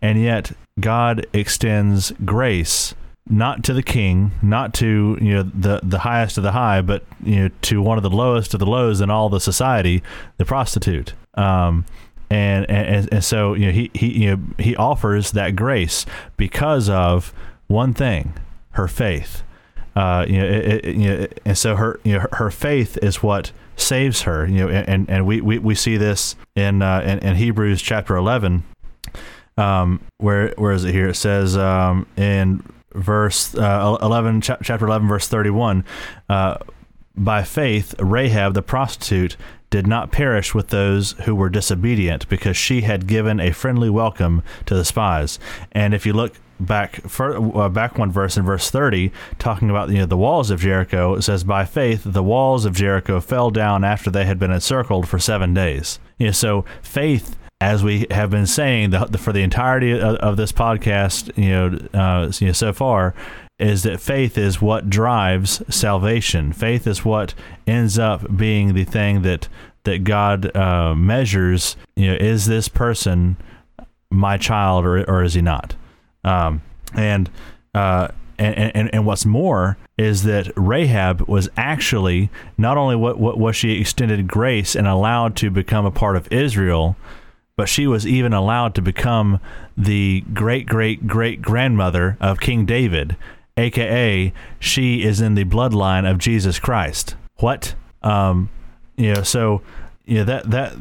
and 0.00 0.20
yet 0.20 0.52
God 0.80 1.26
extends 1.32 2.12
grace 2.24 2.94
not 3.28 3.64
to 3.64 3.72
the 3.72 3.82
king, 3.82 4.32
not 4.42 4.74
to 4.74 5.18
you 5.20 5.34
know 5.34 5.42
the 5.42 5.80
the 5.82 6.00
highest 6.00 6.36
of 6.36 6.44
the 6.44 6.52
high, 6.52 6.82
but 6.82 7.04
you 7.22 7.36
know 7.36 7.50
to 7.62 7.80
one 7.80 7.96
of 7.96 8.02
the 8.02 8.10
lowest 8.10 8.54
of 8.54 8.60
the 8.60 8.66
lows 8.66 9.00
in 9.00 9.10
all 9.10 9.28
the 9.28 9.40
society, 9.40 10.02
the 10.36 10.44
prostitute. 10.44 11.14
Um, 11.34 11.86
and, 12.30 12.68
and 12.70 13.08
and 13.12 13.24
so 13.24 13.54
you 13.54 13.66
know 13.66 13.72
he 13.72 13.90
he 13.94 14.24
you 14.24 14.36
know 14.36 14.42
he 14.58 14.76
offers 14.76 15.32
that 15.32 15.56
grace 15.56 16.04
because 16.36 16.88
of 16.88 17.32
one 17.66 17.94
thing, 17.94 18.34
her 18.72 18.88
faith. 18.88 19.42
Uh, 19.96 20.26
you 20.28 20.38
know, 20.38 20.46
it, 20.46 20.84
it, 20.84 20.96
you 20.96 21.08
know, 21.08 21.26
and 21.44 21.56
so 21.56 21.76
her 21.76 22.00
you 22.04 22.14
know 22.14 22.26
her 22.32 22.50
faith 22.50 22.98
is 23.02 23.22
what 23.22 23.52
saves 23.76 24.22
her. 24.22 24.46
You 24.46 24.66
know, 24.66 24.68
and 24.68 25.08
and 25.08 25.26
we 25.26 25.40
we, 25.40 25.58
we 25.58 25.74
see 25.74 25.96
this 25.96 26.36
in, 26.56 26.82
uh, 26.82 27.00
in 27.00 27.20
in 27.20 27.36
Hebrews 27.36 27.80
chapter 27.80 28.16
eleven. 28.16 28.64
Um, 29.56 30.00
where 30.18 30.52
where 30.56 30.72
is 30.72 30.84
it 30.84 30.92
here? 30.92 31.08
It 31.08 31.14
says 31.14 31.56
um, 31.56 32.06
in 32.16 32.64
verse 32.94 33.54
uh, 33.54 33.98
11, 34.00 34.40
chapter 34.40 34.86
11, 34.86 35.08
verse 35.08 35.28
31. 35.28 35.84
Uh, 36.28 36.58
by 37.16 37.42
faith, 37.42 37.94
Rahab 38.00 38.54
the 38.54 38.62
prostitute 38.62 39.36
did 39.70 39.86
not 39.86 40.12
perish 40.12 40.54
with 40.54 40.68
those 40.68 41.12
who 41.24 41.34
were 41.34 41.48
disobedient 41.48 42.28
because 42.28 42.56
she 42.56 42.82
had 42.82 43.06
given 43.06 43.40
a 43.40 43.52
friendly 43.52 43.90
welcome 43.90 44.42
to 44.66 44.74
the 44.74 44.84
spies. 44.84 45.38
And 45.72 45.94
if 45.94 46.06
you 46.06 46.12
look 46.12 46.34
back 46.60 47.02
for, 47.08 47.58
uh, 47.58 47.68
back 47.68 47.98
one 47.98 48.12
verse 48.12 48.36
in 48.36 48.44
verse 48.44 48.70
30 48.70 49.10
talking 49.40 49.70
about 49.70 49.88
you 49.88 49.98
know, 49.98 50.06
the 50.06 50.16
walls 50.16 50.50
of 50.52 50.60
Jericho 50.60 51.14
it 51.14 51.22
says 51.22 51.42
by 51.42 51.64
faith 51.64 52.02
the 52.04 52.22
walls 52.22 52.64
of 52.64 52.74
Jericho 52.76 53.20
fell 53.20 53.50
down 53.50 53.82
after 53.82 54.08
they 54.08 54.24
had 54.24 54.38
been 54.38 54.52
encircled 54.52 55.08
for 55.08 55.18
7 55.18 55.52
days. 55.52 55.98
You 56.18 56.26
know, 56.26 56.32
so 56.32 56.64
faith 56.80 57.36
as 57.64 57.82
we 57.82 58.06
have 58.10 58.28
been 58.28 58.46
saying 58.46 58.90
the, 58.90 59.06
the, 59.06 59.16
for 59.16 59.32
the 59.32 59.40
entirety 59.40 59.92
of, 59.92 60.16
of, 60.16 60.36
this 60.36 60.52
podcast, 60.52 61.34
you 61.38 61.48
know, 61.48 61.98
uh, 61.98 62.30
you 62.38 62.48
know, 62.48 62.52
so 62.52 62.74
far, 62.74 63.14
is 63.58 63.84
that 63.84 64.00
faith 64.00 64.36
is 64.36 64.60
what 64.60 64.90
drives 64.90 65.62
salvation. 65.74 66.52
Faith 66.52 66.86
is 66.86 67.06
what 67.06 67.32
ends 67.66 67.98
up 67.98 68.36
being 68.36 68.74
the 68.74 68.84
thing 68.84 69.22
that 69.22 69.48
that 69.84 70.04
God 70.04 70.54
uh, 70.54 70.94
measures. 70.94 71.76
You 71.96 72.08
know, 72.08 72.16
is 72.20 72.44
this 72.44 72.68
person 72.68 73.38
my 74.10 74.36
child 74.36 74.84
or 74.84 75.02
or 75.04 75.22
is 75.22 75.32
he 75.32 75.40
not? 75.40 75.74
Um, 76.22 76.60
and 76.92 77.30
uh, 77.74 78.08
and, 78.38 78.76
and, 78.76 78.94
and 78.94 79.06
what's 79.06 79.24
more 79.24 79.78
is 79.96 80.24
that 80.24 80.52
Rahab 80.54 81.22
was 81.22 81.48
actually 81.56 82.28
not 82.58 82.76
only 82.76 82.96
what, 82.96 83.18
what 83.18 83.38
was 83.38 83.56
she 83.56 83.80
extended 83.80 84.28
grace 84.28 84.76
and 84.76 84.86
allowed 84.86 85.34
to 85.36 85.50
become 85.50 85.86
a 85.86 85.90
part 85.90 86.16
of 86.16 86.30
Israel, 86.30 86.96
but 87.56 87.68
she 87.68 87.86
was 87.86 88.06
even 88.06 88.32
allowed 88.32 88.74
to 88.74 88.82
become 88.82 89.40
the 89.76 90.22
great 90.32 90.66
great 90.66 91.06
great 91.06 91.42
grandmother 91.42 92.16
of 92.20 92.40
King 92.40 92.66
David, 92.66 93.16
aka 93.56 94.32
she 94.58 95.02
is 95.02 95.20
in 95.20 95.34
the 95.34 95.44
bloodline 95.44 96.10
of 96.10 96.18
Jesus 96.18 96.58
Christ. 96.58 97.16
What? 97.36 97.74
Um, 98.02 98.50
you 98.96 99.14
know, 99.14 99.22
so 99.22 99.62
you 100.04 100.18
know 100.18 100.24
that 100.24 100.50
that 100.50 100.74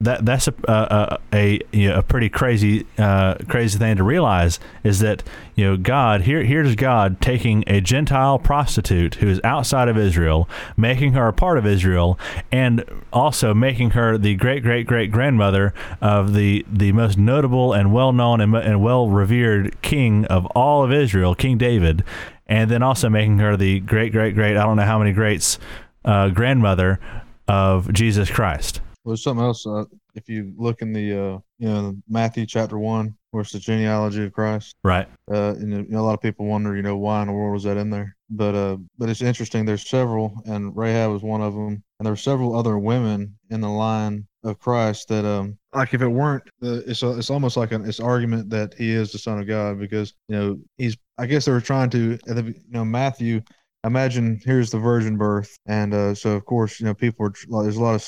that 0.00 0.26
that's 0.26 0.46
a 0.46 0.54
a 0.68 1.18
a, 1.32 1.60
you 1.72 1.88
know, 1.88 1.98
a 1.98 2.02
pretty 2.02 2.28
crazy 2.28 2.86
uh, 2.98 3.34
crazy 3.48 3.78
thing 3.78 3.96
to 3.96 4.02
realize 4.04 4.60
is 4.84 4.98
that 4.98 5.22
you 5.54 5.64
know 5.64 5.76
God 5.78 6.22
here 6.22 6.44
here's 6.44 6.74
God 6.74 7.20
taking 7.20 7.64
a 7.66 7.80
Gentile 7.80 8.38
prostitute 8.38 9.16
who 9.16 9.28
is 9.28 9.40
outside 9.42 9.88
of 9.88 9.96
Israel, 9.96 10.48
making 10.76 11.14
her 11.14 11.28
a 11.28 11.32
part 11.32 11.56
of 11.56 11.66
Israel, 11.66 12.18
and 12.52 12.84
also 13.10 13.54
making 13.54 13.92
her 13.92 14.18
the 14.18 14.34
great 14.34 14.62
great 14.62 14.86
great 14.86 15.10
grandmother 15.10 15.72
of 16.02 16.34
the 16.34 16.66
the 16.70 16.92
most 16.92 17.16
notable 17.16 17.72
and 17.72 17.90
well 17.90 18.12
known 18.12 18.42
and, 18.42 18.54
and 18.54 18.82
well 18.82 19.08
revered 19.08 19.80
king 19.80 20.26
of 20.26 20.44
all 20.46 20.84
of 20.84 20.92
Israel, 20.92 21.34
King 21.34 21.56
David, 21.56 22.04
and 22.46 22.70
then 22.70 22.82
also 22.82 23.08
making 23.08 23.38
her 23.38 23.56
the 23.56 23.80
great 23.80 24.12
great 24.12 24.34
great 24.34 24.58
I 24.58 24.64
don't 24.64 24.76
know 24.76 24.84
how 24.84 24.98
many 24.98 25.12
greats 25.12 25.58
uh, 26.04 26.28
grandmother 26.28 27.00
of 27.48 27.90
Jesus 27.94 28.30
Christ. 28.30 28.82
There's 29.06 29.22
something 29.22 29.44
else. 29.44 29.66
Uh, 29.66 29.84
if 30.14 30.28
you 30.28 30.52
look 30.56 30.82
in 30.82 30.92
the, 30.92 31.12
uh, 31.12 31.38
you 31.58 31.68
know, 31.68 31.96
Matthew 32.08 32.46
chapter 32.46 32.78
one, 32.78 33.14
where 33.30 33.42
it's 33.42 33.52
the 33.52 33.58
genealogy 33.58 34.24
of 34.24 34.32
Christ, 34.32 34.74
right? 34.82 35.08
Uh, 35.30 35.54
and 35.54 35.70
you 35.70 35.86
know, 35.88 36.00
a 36.00 36.02
lot 36.02 36.14
of 36.14 36.20
people 36.20 36.46
wonder, 36.46 36.74
you 36.74 36.82
know, 36.82 36.96
why 36.96 37.20
in 37.20 37.28
the 37.28 37.32
world 37.32 37.54
was 37.54 37.62
that 37.64 37.76
in 37.76 37.90
there? 37.90 38.16
But, 38.30 38.54
uh, 38.54 38.78
but 38.98 39.08
it's 39.08 39.22
interesting. 39.22 39.64
There's 39.64 39.88
several, 39.88 40.34
and 40.46 40.76
Rahab 40.76 41.12
was 41.12 41.22
one 41.22 41.40
of 41.40 41.54
them, 41.54 41.82
and 41.98 42.06
there 42.06 42.12
were 42.12 42.16
several 42.16 42.58
other 42.58 42.78
women 42.78 43.38
in 43.50 43.60
the 43.60 43.68
line 43.68 44.26
of 44.42 44.58
Christ 44.58 45.08
that, 45.08 45.24
um, 45.24 45.56
like 45.72 45.94
if 45.94 46.02
it 46.02 46.08
weren't, 46.08 46.42
uh, 46.62 46.80
it's 46.86 47.02
a, 47.02 47.16
it's 47.16 47.30
almost 47.30 47.56
like 47.56 47.72
an 47.72 47.84
it's 47.84 48.00
argument 48.00 48.50
that 48.50 48.74
he 48.74 48.90
is 48.90 49.12
the 49.12 49.18
Son 49.18 49.38
of 49.38 49.46
God 49.46 49.78
because 49.78 50.14
you 50.28 50.36
know 50.36 50.58
he's. 50.78 50.96
I 51.18 51.24
guess 51.24 51.46
they 51.46 51.52
were 51.52 51.62
trying 51.62 51.88
to, 51.90 52.18
you 52.26 52.54
know, 52.68 52.84
Matthew 52.84 53.40
imagine 53.84 54.40
here's 54.44 54.70
the 54.70 54.78
virgin 54.78 55.16
birth 55.16 55.56
and 55.66 55.94
uh, 55.94 56.14
so 56.14 56.32
of 56.32 56.44
course 56.44 56.80
you 56.80 56.86
know 56.86 56.94
people 56.94 57.24
are 57.24 57.62
there's 57.62 57.76
a 57.76 57.82
lot 57.82 57.94
of 57.94 58.02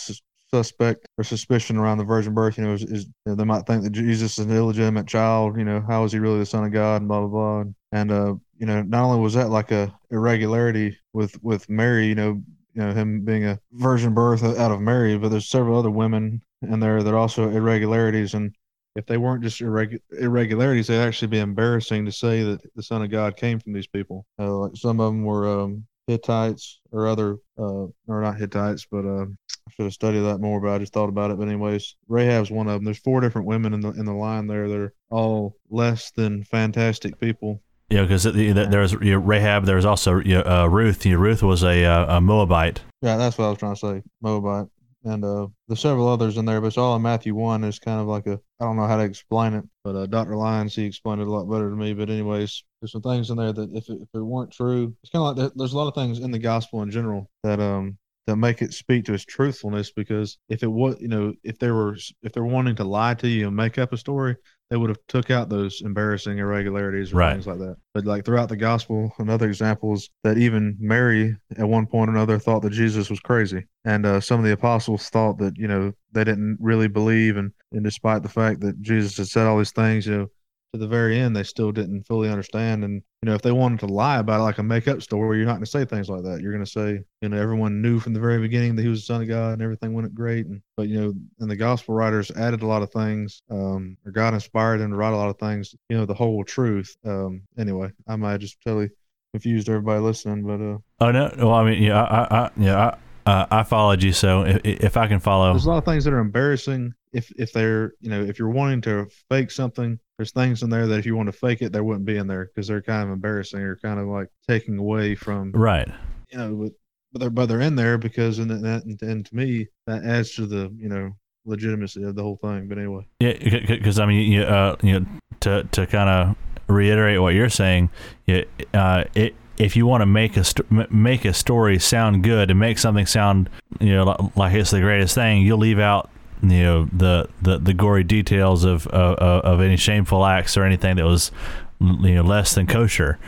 suspect 0.51 1.07
or 1.19 1.25
suspicion 1.25 1.77
around 1.77 1.99
the 1.99 2.05
virgin 2.05 2.35
birth. 2.35 2.59
You 2.59 2.65
know, 2.65 2.75
is, 2.75 2.83
is 2.83 3.05
you 3.05 3.13
know, 3.27 3.35
they 3.35 3.45
might 3.45 3.67
think 3.67 3.83
that 3.83 3.91
Jesus 3.91 4.39
is 4.39 4.45
an 4.47 4.57
illegitimate 4.57 5.07
child. 5.07 5.59
You 5.59 5.65
know, 5.65 5.85
how 5.87 6.05
is 6.05 6.13
he 6.13 6.19
really 6.19 6.39
the 6.39 6.47
son 6.47 6.65
of 6.65 6.73
God? 6.73 7.03
And 7.03 7.09
blah 7.09 7.21
blah 7.21 7.29
blah. 7.29 7.61
And, 7.61 7.75
and 7.93 8.13
uh, 8.13 8.35
you 8.57 8.67
know, 8.67 8.83
not 8.83 9.05
only 9.05 9.21
was 9.21 9.35
that 9.35 9.51
like 9.51 9.71
a 9.71 9.93
irregularity 10.11 10.99
with 11.13 11.43
with 11.43 11.69
Mary, 11.69 12.07
you 12.07 12.15
know, 12.15 12.43
you 12.75 12.83
know 12.83 12.93
him 12.93 13.25
being 13.25 13.45
a 13.45 13.59
virgin 13.73 14.15
birth 14.15 14.43
out 14.43 14.73
of 14.73 14.81
Mary, 14.81 15.17
but 15.19 15.31
there's 15.31 15.49
several 15.49 15.79
other 15.79 15.91
women 15.91 16.43
in 16.63 16.81
there 16.81 17.03
that 17.03 17.15
are 17.15 17.19
also 17.19 17.49
irregularities. 17.51 18.35
And 18.35 18.55
if 18.97 19.07
they 19.07 19.17
weren't 19.17 19.43
just 19.43 19.61
irregu- 19.61 20.01
irregularities, 20.19 20.89
they'd 20.89 21.01
actually 21.01 21.29
be 21.29 21.39
embarrassing 21.39 22.05
to 22.05 22.13
say 22.13 22.43
that 22.43 22.61
the 22.75 22.83
Son 22.83 23.03
of 23.03 23.11
God 23.11 23.37
came 23.37 23.61
from 23.61 23.73
these 23.73 23.87
people. 23.87 24.27
Uh, 24.39 24.53
like 24.57 24.77
some 24.77 25.01
of 25.01 25.13
them 25.13 25.25
were 25.25 25.63
um, 25.63 25.87
Hittites 26.09 26.81
or 26.91 27.07
other, 27.07 27.37
uh, 27.59 27.87
or 28.09 28.23
not 28.23 28.39
Hittites, 28.39 28.87
but 28.91 29.05
uh, 29.05 29.27
I 29.27 29.71
should 29.71 29.85
have 29.85 29.93
studied 29.93 30.21
that 30.21 30.41
more, 30.41 30.59
but 30.61 30.71
I 30.71 30.79
just 30.79 30.95
thought 30.95 31.11
about 31.11 31.31
it. 31.31 31.39
But 31.39 31.49
anyways, 31.49 31.97
Rahab's 32.09 32.51
one 32.51 32.67
of 32.67 32.75
them. 32.75 32.85
There's 32.85 32.99
four 32.99 33.21
different 33.21 33.47
women 33.47 33.75
in 33.75 33.81
the 33.81 33.91
in 33.91 34.07
the 34.07 34.15
line 34.15 34.47
there. 34.47 34.69
They're 34.69 34.95
all 35.11 35.57
less 35.71 36.11
than 36.13 36.45
fantastic 36.45 37.21
people. 37.21 37.63
Yeah, 37.91 38.03
because 38.03 38.25
there 38.25 38.81
was 38.81 38.93
you 38.95 39.13
know, 39.13 39.19
Rahab, 39.19 39.65
There's 39.65 39.85
also 39.85 40.21
you 40.21 40.37
know, 40.37 40.43
uh, 40.43 40.67
Ruth. 40.67 41.07
You 41.07 41.13
know, 41.13 41.21
Ruth 41.21 41.43
was 41.43 41.63
a, 41.63 41.85
uh, 41.85 42.17
a 42.17 42.21
Moabite. 42.21 42.81
Yeah, 43.01 43.17
that's 43.17 43.39
what 43.39 43.47
I 43.47 43.51
was 43.51 43.59
trying 43.59 43.75
to 43.75 43.81
say, 43.81 44.03
Moabite. 44.21 44.67
And 45.05 45.25
uh, 45.25 45.47
there's 45.69 45.81
several 45.81 46.09
others 46.09 46.37
in 46.37 46.45
there, 46.45 46.61
but 46.61 46.67
it's 46.69 46.79
all 46.79 46.97
in 46.97 47.03
Matthew 47.03 47.35
one. 47.35 47.65
It's 47.65 47.79
kind 47.79 48.01
of 48.01 48.07
like 48.07 48.27
a 48.27 48.41
I 48.61 48.65
don't 48.65 48.77
know 48.77 48.87
how 48.87 48.97
to 48.97 49.05
explain 49.05 49.55
it, 49.55 49.65
but 49.85 49.95
uh, 49.95 50.07
Dr. 50.07 50.37
Lyons 50.37 50.75
he 50.75 50.85
explained 50.85 51.21
it 51.21 51.29
a 51.29 51.31
lot 51.31 51.45
better 51.45 51.71
to 51.71 51.77
me. 51.77 51.95
But 51.95 52.11
anyways, 52.11 52.65
there's 52.81 52.93
some 52.93 53.03
things 53.03 53.31
in 53.31 53.37
there 53.37 53.53
that 53.53 53.71
if 53.75 53.89
it, 53.89 53.99
if 54.01 54.09
it 54.15 54.21
weren't 54.21 54.53
true, 54.53 54.95
it's 55.03 55.11
kind 55.11 55.27
of 55.27 55.37
like 55.37 55.53
there's 55.57 55.73
a 55.73 55.77
lot 55.77 55.89
of 55.89 55.95
things 55.95 56.19
in 56.21 56.31
the 56.31 56.39
gospel 56.39 56.83
in 56.83 56.91
general 56.91 57.31
that 57.43 57.61
um 57.61 57.99
that 58.29 58.37
make 58.37 58.61
it 58.61 58.75
speak 58.75 59.07
to 59.07 59.15
its 59.15 59.25
truthfulness 59.25 59.91
because 59.91 60.37
if 60.51 60.63
it 60.63 60.71
was 60.71 60.97
you 61.01 61.09
know 61.09 61.33
if 61.45 61.59
they 61.59 61.71
were 61.71 61.97
if 62.23 62.31
they're 62.33 62.45
wanting 62.45 62.77
to 62.77 62.85
lie 62.85 63.15
to 63.15 63.27
you 63.27 63.47
and 63.47 63.57
make 63.57 63.79
up 63.79 63.91
a 63.95 63.97
story 63.97 64.37
they 64.69 64.77
would 64.77 64.91
have 64.91 64.99
took 65.09 65.31
out 65.31 65.49
those 65.49 65.81
embarrassing 65.81 66.37
irregularities 66.37 67.11
or 67.11 67.17
right. 67.17 67.33
things 67.33 67.47
like 67.47 67.59
that 67.59 67.77
but 67.95 68.05
like 68.05 68.27
throughout 68.27 68.51
the 68.51 68.57
gospel 68.57 69.11
another 69.19 69.49
example 69.49 69.95
is 69.95 70.11
that 70.25 70.37
even 70.37 70.77
mary 70.79 71.35
at 71.57 71.67
one 71.67 71.87
point 71.87 72.11
or 72.11 72.13
another 72.13 72.39
thought 72.39 72.61
that 72.61 72.71
jesus 72.71 73.09
was 73.09 73.19
crazy 73.19 73.65
and 73.87 74.05
uh, 74.05 74.21
some 74.21 74.39
of 74.39 74.45
the 74.45 74.53
apostles 74.53 75.09
thought 75.09 75.39
that 75.39 75.57
you 75.57 75.67
know 75.67 75.91
they 76.13 76.23
didn't 76.23 76.59
really 76.61 76.89
believe 76.89 77.39
and 77.39 77.51
and 77.73 77.83
despite 77.83 78.23
the 78.23 78.29
fact 78.29 78.61
that 78.61 78.79
jesus 78.83 79.17
had 79.17 79.27
said 79.27 79.47
all 79.47 79.57
these 79.57 79.73
things 79.73 80.07
you 80.07 80.15
know 80.15 80.27
to 80.73 80.79
the 80.79 80.87
very 80.87 81.19
end, 81.19 81.35
they 81.35 81.43
still 81.43 81.73
didn't 81.73 82.07
fully 82.07 82.29
understand. 82.29 82.85
And, 82.85 83.03
you 83.23 83.27
know, 83.29 83.35
if 83.35 83.43
they 83.43 83.53
wanted 83.53 83.81
to 83.81 83.87
lie 83.87 84.19
about 84.19 84.41
it 84.41 84.45
like 84.45 84.59
a 84.59 84.63
make 84.63 84.87
up 84.87 85.03
story, 85.03 85.39
you're 85.39 85.47
not 85.47 85.55
going 85.55 85.65
to 85.65 85.71
say 85.71 85.85
things 85.85 86.09
like 86.09 86.23
that. 86.25 86.41
You're 86.41 86.53
going 86.53 86.65
to 86.65 86.71
say, 86.71 87.01
you 87.23 87.29
know, 87.29 87.41
everyone 87.41 87.81
knew 87.81 87.99
from 87.99 88.13
the 88.13 88.21
very 88.21 88.39
beginning 88.39 88.77
that 88.77 88.83
he 88.83 88.89
was 88.89 89.01
the 89.01 89.07
son 89.07 89.23
of 89.23 89.29
God 89.29 89.55
and 89.55 89.63
everything 89.63 89.95
went 89.95 90.15
great. 90.15 90.47
And, 90.47 90.61
but, 90.77 90.89
you 90.89 91.01
know, 91.01 91.15
and 91.41 91.51
the 91.51 91.57
gospel 91.57 91.95
writers 91.95 92.31
added 92.33 92.63
a 92.63 92.67
lot 92.67 92.83
of 92.83 92.91
things, 92.91 93.43
um, 93.51 93.97
or 94.05 94.13
God 94.13 94.35
inspired 94.35 94.79
them 94.79 94.91
to 94.91 94.97
write 94.97 95.15
a 95.15 95.17
lot 95.17 95.31
of 95.31 95.39
things, 95.39 95.75
you 95.89 95.97
know, 95.97 96.05
the 96.05 96.15
whole 96.15 96.45
truth. 96.45 96.97
Um, 97.05 97.43
anyway, 97.57 97.91
I 98.07 98.17
might 98.17 98.41
just 98.41 98.61
totally 98.63 98.91
confused 99.33 99.69
everybody 99.69 100.01
listening, 100.01 100.45
but, 100.45 100.61
uh, 100.61 100.79
oh, 101.01 101.11
no. 101.11 101.33
Well, 101.39 101.55
I 101.55 101.65
mean, 101.65 101.83
yeah, 101.83 102.03
I, 102.03 102.45
I 102.45 102.51
yeah, 102.57 102.79
I, 102.79 102.99
uh, 103.29 103.47
I 103.51 103.63
followed 103.63 104.03
you, 104.03 104.13
so 104.13 104.43
if, 104.43 104.61
if 104.65 104.97
I 104.97 105.07
can 105.07 105.21
follow, 105.21 105.53
there's 105.53 105.67
a 105.67 105.69
lot 105.69 105.79
of 105.79 105.85
things 105.85 106.05
that 106.05 106.15
are 106.15 106.19
embarrassing. 106.19 106.95
If 107.13 107.31
if 107.39 107.53
they're 107.53 107.93
you 108.01 108.09
know 108.09 108.23
if 108.23 108.39
you're 108.39 108.49
wanting 108.49 108.81
to 108.83 109.07
fake 109.29 109.51
something, 109.51 109.99
there's 110.17 110.33
things 110.33 110.63
in 110.63 110.71
there 110.71 110.87
that 110.87 110.99
if 110.99 111.05
you 111.05 111.15
want 111.15 111.27
to 111.27 111.33
fake 111.33 111.61
it, 111.61 111.71
there 111.71 111.85
wouldn't 111.85 112.07
be 112.07 112.17
in 112.17 112.27
there 112.27 112.47
because 112.47 112.69
they're 112.69 112.81
kind 112.81 113.03
of 113.03 113.11
embarrassing 113.11 113.61
or 113.61 113.77
kind 113.77 114.01
of 114.01 114.07
like 114.07 114.29
taking 114.49 114.79
away 114.79 115.15
from 115.15 115.53
right. 115.53 115.89
You 116.33 116.39
know, 116.39 116.55
but, 116.55 116.73
but 117.13 117.19
they're 117.21 117.31
but 117.31 117.47
they're 117.47 117.61
in 117.61 117.77
there 117.77 117.99
because 117.99 118.39
and 118.39 118.51
that 118.51 118.85
and, 118.85 119.01
and 119.03 119.27
to 119.27 119.37
me 119.37 119.69
that 119.87 120.05
adds 120.05 120.35
to 120.37 120.47
the 120.47 120.75
you 120.79 120.89
know 120.89 121.13
legitimacy 121.45 122.03
of 122.05 122.15
the 122.15 122.23
whole 122.23 122.37
thing. 122.37 122.67
But 122.67 122.79
anyway, 122.79 123.07
yeah, 123.21 123.35
because 123.69 123.99
I 123.99 124.07
mean, 124.07 124.33
you 124.33 124.43
uh, 124.43 124.77
you 124.83 125.01
know, 125.01 125.07
to 125.41 125.65
to 125.73 125.87
kind 125.87 126.09
of 126.09 126.37
reiterate 126.67 127.21
what 127.21 127.35
you're 127.35 127.51
saying, 127.51 127.91
yeah, 128.27 128.45
uh, 128.73 129.05
it 129.15 129.35
if 129.59 129.77
you 129.77 129.87
want 129.87 130.03
to 130.03 130.07
make 130.07 130.37
a 130.37 130.45
st- 130.45 130.93
make 130.93 131.25
a 131.25 131.35
story 131.35 131.79
sound 131.79 132.23
good 132.23 132.51
and 132.51 132.59
make 132.59 132.79
something 132.79 133.07
sound 133.07 133.51
you 133.81 133.95
know 133.95 134.33
like 134.37 134.55
it's 134.55 134.71
the 134.71 134.81
greatest 134.81 135.15
thing, 135.15 135.43
you'll 135.43 135.59
leave 135.59 135.79
out 135.79 136.11
you 136.43 136.63
know 136.63 136.89
the 136.93 137.29
the, 137.43 137.59
the 137.59 137.75
gory 137.75 138.05
details 138.05 138.65
of, 138.65 138.87
of 138.89 139.19
of 139.19 139.61
any 139.61 139.77
shameful 139.77 140.25
acts 140.25 140.57
or 140.57 140.65
anything 140.65 140.97
that 140.97 141.05
was 141.05 141.33
you 141.81 142.15
know 142.15 142.23
less 142.23 142.55
than 142.55 142.67
kosher. 142.67 143.19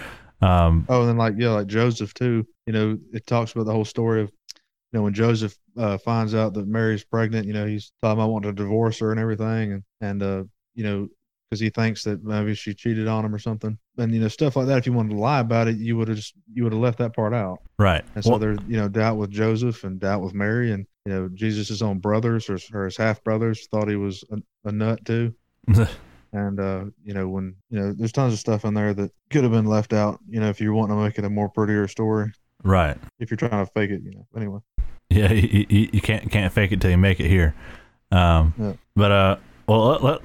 Um, 0.43 0.87
oh, 0.89 1.01
and 1.01 1.11
then 1.11 1.17
like 1.17 1.35
yeah, 1.37 1.51
like 1.51 1.67
Joseph 1.67 2.15
too. 2.15 2.47
You 2.67 2.73
know, 2.73 2.99
it 3.13 3.27
talks 3.27 3.53
about 3.53 3.67
the 3.67 3.73
whole 3.73 3.85
story 3.85 4.23
of 4.23 4.29
you 4.93 4.99
know 4.99 5.03
when 5.03 5.15
Joseph 5.15 5.57
uh, 5.77 5.99
finds 5.99 6.35
out 6.35 6.55
that 6.55 6.67
Mary's 6.67 7.05
pregnant. 7.05 7.47
You 7.47 7.53
know, 7.53 7.67
he's 7.67 7.93
talking 8.01 8.19
about 8.19 8.31
wanting 8.31 8.55
to 8.55 8.63
divorce 8.63 8.99
her 9.01 9.11
and 9.11 9.21
everything, 9.21 9.73
and 9.73 9.83
and 10.01 10.23
uh, 10.23 10.45
you 10.75 10.85
know 10.85 11.09
because 11.51 11.61
he 11.61 11.69
thinks 11.69 12.05
that 12.05 12.23
maybe 12.23 12.55
she 12.55 12.73
cheated 12.73 13.09
on 13.09 13.25
him 13.25 13.35
or 13.35 13.39
something. 13.39 13.77
And 13.99 14.15
you 14.15 14.21
know, 14.21 14.29
stuff 14.29 14.55
like 14.55 14.67
that. 14.67 14.79
If 14.79 14.87
you 14.87 14.93
wanted 14.93 15.11
to 15.11 15.21
lie 15.21 15.41
about 15.41 15.67
it, 15.67 15.77
you 15.77 15.97
would 15.97 16.07
have 16.07 16.17
just 16.17 16.35
you 16.53 16.63
would 16.63 16.73
have 16.73 16.81
left 16.81 16.99
that 16.99 17.15
part 17.15 17.35
out. 17.35 17.59
Right. 17.79 18.05
And 18.15 18.23
so 18.23 18.31
well, 18.31 18.39
there's 18.39 18.59
you 18.69 18.77
know 18.77 18.89
doubt 18.89 19.17
with 19.17 19.31
Joseph 19.31 19.83
and 19.83 19.99
doubt 19.99 20.23
with 20.23 20.33
Mary, 20.33 20.73
and 20.73 20.87
you 21.05 21.13
know 21.13 21.29
Jesus' 21.35 21.83
own 21.83 21.99
brothers 21.99 22.49
or, 22.49 22.59
or 22.73 22.85
his 22.85 22.97
half 22.97 23.23
brothers 23.25 23.67
thought 23.67 23.89
he 23.89 23.97
was 23.97 24.23
a, 24.31 24.69
a 24.69 24.73
nut 24.73 25.05
too. 25.05 25.35
and 26.33 26.61
uh, 26.61 26.85
you 27.05 27.15
know 27.15 27.29
when 27.29 27.57
you 27.69 27.81
know 27.81 27.93
there's 27.93 28.13
tons 28.13 28.33
of 28.33 28.39
stuff 28.39 28.65
in 28.65 28.75
there 28.75 28.95
that 28.95 29.11
could 29.31 29.43
have 29.43 29.53
been 29.53 29.67
left 29.67 29.93
out. 29.93 30.21
You 30.29 30.41
know, 30.41 30.49
if 30.49 30.61
you 30.61 30.73
want 30.73 30.91
to 30.91 30.97
make 30.97 31.19
it 31.19 31.25
a 31.25 31.31
more 31.31 31.49
prettier 31.49 31.89
story. 31.89 32.33
Right. 32.63 32.97
If 33.19 33.31
you're 33.31 33.39
trying 33.39 33.65
to 33.65 33.67
fake 33.73 33.91
it, 33.91 34.03
you 34.05 34.13
know. 34.13 34.27
Anyway. 34.37 34.61
Yeah, 35.09 35.33
you, 35.33 35.67
you, 35.69 35.89
you 35.95 36.01
can't 36.01 36.31
can't 36.31 36.53
fake 36.53 36.71
it 36.71 36.81
till 36.81 36.91
you 36.91 36.99
make 36.99 37.19
it 37.19 37.29
here. 37.29 37.55
Um, 38.13 38.55
yeah. 38.57 38.73
But 38.95 39.11
uh, 39.11 39.37
well, 39.67 39.89
let, 39.89 40.03
let, 40.03 40.21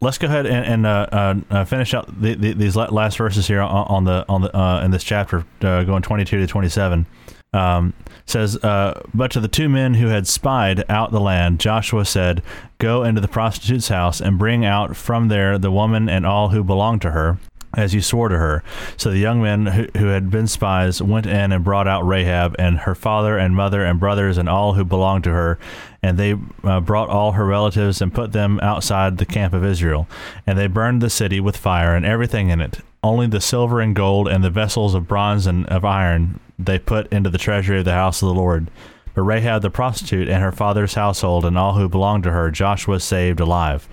let's 0.00 0.18
go 0.18 0.26
ahead 0.26 0.46
and, 0.46 0.64
and 0.64 0.86
uh, 0.86 1.06
uh, 1.10 1.34
uh 1.50 1.64
finish 1.64 1.94
out 1.94 2.20
the, 2.20 2.34
the, 2.34 2.52
these 2.52 2.76
last 2.76 3.16
verses 3.16 3.46
here 3.46 3.60
on, 3.60 4.04
the 4.04 4.24
on 4.28 4.42
the 4.42 4.56
uh, 4.56 4.82
in 4.84 4.90
this 4.90 5.04
chapter, 5.04 5.44
uh, 5.62 5.84
going 5.84 6.02
twenty 6.02 6.24
two 6.24 6.38
to 6.38 6.46
twenty 6.46 6.68
seven. 6.68 7.06
Um, 7.54 7.94
says, 8.26 8.56
uh, 8.58 9.00
but 9.14 9.30
to 9.30 9.40
the 9.40 9.48
two 9.48 9.70
men 9.70 9.94
who 9.94 10.08
had 10.08 10.26
spied 10.26 10.84
out 10.90 11.12
the 11.12 11.20
land, 11.20 11.60
Joshua 11.60 12.04
said, 12.04 12.42
"Go 12.78 13.02
into 13.02 13.20
the 13.20 13.28
prostitute's 13.28 13.88
house 13.88 14.20
and 14.20 14.38
bring 14.38 14.64
out 14.64 14.96
from 14.96 15.28
there 15.28 15.56
the 15.56 15.70
woman 15.70 16.08
and 16.08 16.26
all 16.26 16.50
who 16.50 16.62
belong 16.62 16.98
to 17.00 17.12
her." 17.12 17.38
as 17.76 17.94
you 17.94 18.00
swore 18.00 18.28
to 18.28 18.38
her. 18.38 18.62
So 18.96 19.10
the 19.10 19.18
young 19.18 19.42
men 19.42 19.66
who, 19.66 19.86
who, 19.96 20.06
had 20.06 20.30
been 20.30 20.46
spies 20.46 21.02
went 21.02 21.26
in 21.26 21.52
and 21.52 21.62
brought 21.62 21.86
out 21.86 22.06
Rahab 22.06 22.56
and 22.58 22.78
her 22.78 22.94
father 22.94 23.36
and 23.36 23.54
mother 23.54 23.84
and 23.84 24.00
brothers 24.00 24.38
and 24.38 24.48
all 24.48 24.72
who 24.72 24.84
belonged 24.84 25.24
to 25.24 25.32
her. 25.32 25.58
And 26.02 26.16
they 26.16 26.36
uh, 26.62 26.80
brought 26.80 27.08
all 27.08 27.32
her 27.32 27.44
relatives 27.44 28.00
and 28.00 28.14
put 28.14 28.32
them 28.32 28.60
outside 28.62 29.18
the 29.18 29.26
camp 29.26 29.52
of 29.52 29.64
Israel. 29.64 30.08
And 30.46 30.58
they 30.58 30.68
burned 30.68 31.02
the 31.02 31.10
city 31.10 31.40
with 31.40 31.56
fire 31.56 31.94
and 31.94 32.06
everything 32.06 32.50
in 32.50 32.60
it. 32.60 32.80
Only 33.02 33.26
the 33.26 33.40
silver 33.40 33.80
and 33.80 33.94
gold 33.94 34.28
and 34.28 34.44
the 34.44 34.50
vessels 34.50 34.94
of 34.94 35.08
bronze 35.08 35.46
and 35.46 35.66
of 35.66 35.84
iron 35.84 36.40
they 36.58 36.78
put 36.78 37.12
into 37.12 37.30
the 37.30 37.38
treasury 37.38 37.80
of 37.80 37.84
the 37.84 37.92
house 37.92 38.22
of 38.22 38.28
the 38.28 38.34
Lord. 38.34 38.70
But 39.14 39.22
Rahab 39.22 39.62
the 39.62 39.70
prostitute 39.70 40.28
and 40.28 40.42
her 40.42 40.52
father's 40.52 40.94
household 40.94 41.44
and 41.44 41.58
all 41.58 41.74
who 41.74 41.88
belonged 41.88 42.24
to 42.24 42.32
her, 42.32 42.50
Joshua 42.50 43.00
saved 43.00 43.40
alive 43.40 43.88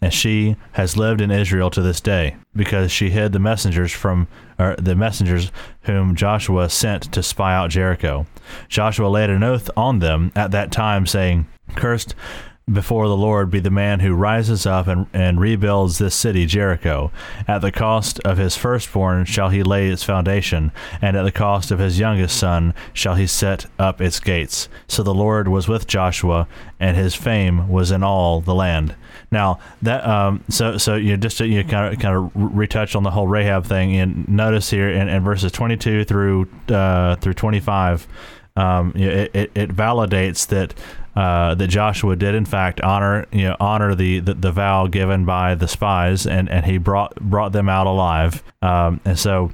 and 0.00 0.14
she 0.14 0.56
has 0.72 0.96
lived 0.96 1.20
in 1.20 1.30
Israel 1.30 1.70
to 1.70 1.82
this 1.82 2.00
day, 2.00 2.36
because 2.56 2.90
she 2.90 3.10
hid 3.10 3.32
the 3.32 3.38
messengers 3.38 3.92
from 3.92 4.28
or 4.58 4.74
the 4.76 4.94
messengers 4.94 5.52
whom 5.82 6.14
Joshua 6.14 6.68
sent 6.68 7.12
to 7.12 7.22
spy 7.22 7.54
out 7.54 7.70
Jericho. 7.70 8.26
Joshua 8.68 9.08
laid 9.08 9.30
an 9.30 9.42
oath 9.42 9.70
on 9.76 9.98
them 9.98 10.32
at 10.34 10.50
that 10.50 10.72
time, 10.72 11.06
saying, 11.06 11.46
Cursed 11.76 12.14
before 12.72 13.08
the 13.08 13.16
Lord 13.16 13.50
be 13.50 13.60
the 13.60 13.70
man 13.70 14.00
who 14.00 14.14
rises 14.14 14.66
up 14.66 14.86
and, 14.86 15.06
and 15.12 15.40
rebuilds 15.40 15.98
this 15.98 16.14
city, 16.14 16.46
Jericho. 16.46 17.10
At 17.48 17.60
the 17.60 17.72
cost 17.72 18.20
of 18.20 18.38
his 18.38 18.56
firstborn 18.56 19.24
shall 19.24 19.48
he 19.48 19.62
lay 19.62 19.88
its 19.88 20.04
foundation, 20.04 20.72
and 21.02 21.16
at 21.16 21.22
the 21.22 21.32
cost 21.32 21.70
of 21.70 21.78
his 21.78 21.98
youngest 21.98 22.36
son 22.36 22.74
shall 22.92 23.14
he 23.14 23.26
set 23.26 23.66
up 23.78 24.00
its 24.00 24.20
gates. 24.20 24.68
So 24.86 25.02
the 25.02 25.14
Lord 25.14 25.48
was 25.48 25.68
with 25.68 25.86
Joshua, 25.86 26.46
and 26.78 26.96
his 26.96 27.14
fame 27.14 27.68
was 27.68 27.90
in 27.90 28.02
all 28.02 28.40
the 28.40 28.54
land. 28.54 28.94
Now 29.32 29.58
that 29.82 30.06
um, 30.06 30.44
so 30.48 30.78
so 30.78 30.96
you 30.96 31.10
know, 31.10 31.16
just 31.16 31.38
to, 31.38 31.46
you 31.46 31.62
know, 31.62 31.68
kind 31.68 31.92
of 31.92 32.00
kind 32.00 32.16
of 32.16 32.30
retouch 32.34 32.94
on 32.94 33.02
the 33.02 33.10
whole 33.10 33.28
Rahab 33.28 33.64
thing 33.64 33.96
and 33.96 34.28
notice 34.28 34.70
here 34.70 34.90
in, 34.90 35.08
in 35.08 35.22
verses 35.22 35.52
22 35.52 36.04
through 36.04 36.48
uh, 36.68 37.16
through 37.16 37.34
25, 37.34 38.06
um, 38.56 38.92
it, 38.94 39.30
it, 39.34 39.50
it 39.54 39.70
validates 39.70 40.46
that 40.48 40.74
uh, 41.16 41.54
that 41.54 41.66
Joshua 41.68 42.16
did 42.16 42.34
in 42.34 42.44
fact 42.44 42.80
honor 42.80 43.26
you 43.32 43.42
know 43.42 43.56
honor 43.58 43.94
the, 43.94 44.20
the, 44.20 44.34
the, 44.34 44.52
vow 44.52 44.86
given 44.86 45.24
by 45.24 45.54
the 45.54 45.66
spies 45.66 46.26
and, 46.26 46.48
and 46.48 46.64
he 46.66 46.78
brought 46.78 47.14
brought 47.16 47.52
them 47.52 47.68
out 47.68 47.86
alive 47.86 48.42
um, 48.62 49.00
and 49.04 49.18
so 49.18 49.52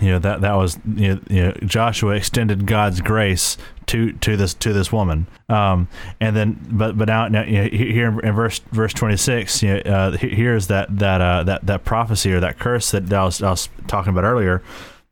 you 0.00 0.08
know 0.08 0.18
that 0.20 0.40
that 0.40 0.54
was 0.54 0.78
you 0.96 1.14
know, 1.14 1.20
you 1.28 1.42
know, 1.42 1.52
Joshua 1.64 2.14
extended 2.14 2.66
God's 2.66 3.00
grace 3.02 3.58
to 3.86 4.12
to 4.12 4.36
this 4.36 4.54
to 4.54 4.72
this 4.72 4.90
woman. 4.90 5.26
Um, 5.50 5.88
and 6.18 6.34
then 6.34 6.58
but 6.70 6.96
but 6.96 7.08
now, 7.08 7.28
now 7.28 7.44
you 7.44 7.62
know, 7.62 7.68
here 7.68 8.20
in, 8.20 8.34
verse 8.34 8.60
verse 8.70 8.94
26 8.94 9.62
you 9.62 9.74
know, 9.74 9.80
uh, 9.80 10.16
here's 10.16 10.68
that 10.68 10.98
that 10.98 11.20
uh, 11.20 11.42
that 11.44 11.66
that 11.66 11.84
prophecy 11.84 12.32
or 12.32 12.40
that 12.40 12.58
curse 12.58 12.90
that 12.92 13.12
I 13.12 13.24
was, 13.24 13.42
I 13.42 13.50
was 13.50 13.68
talking 13.86 14.10
about 14.10 14.24
earlier. 14.24 14.62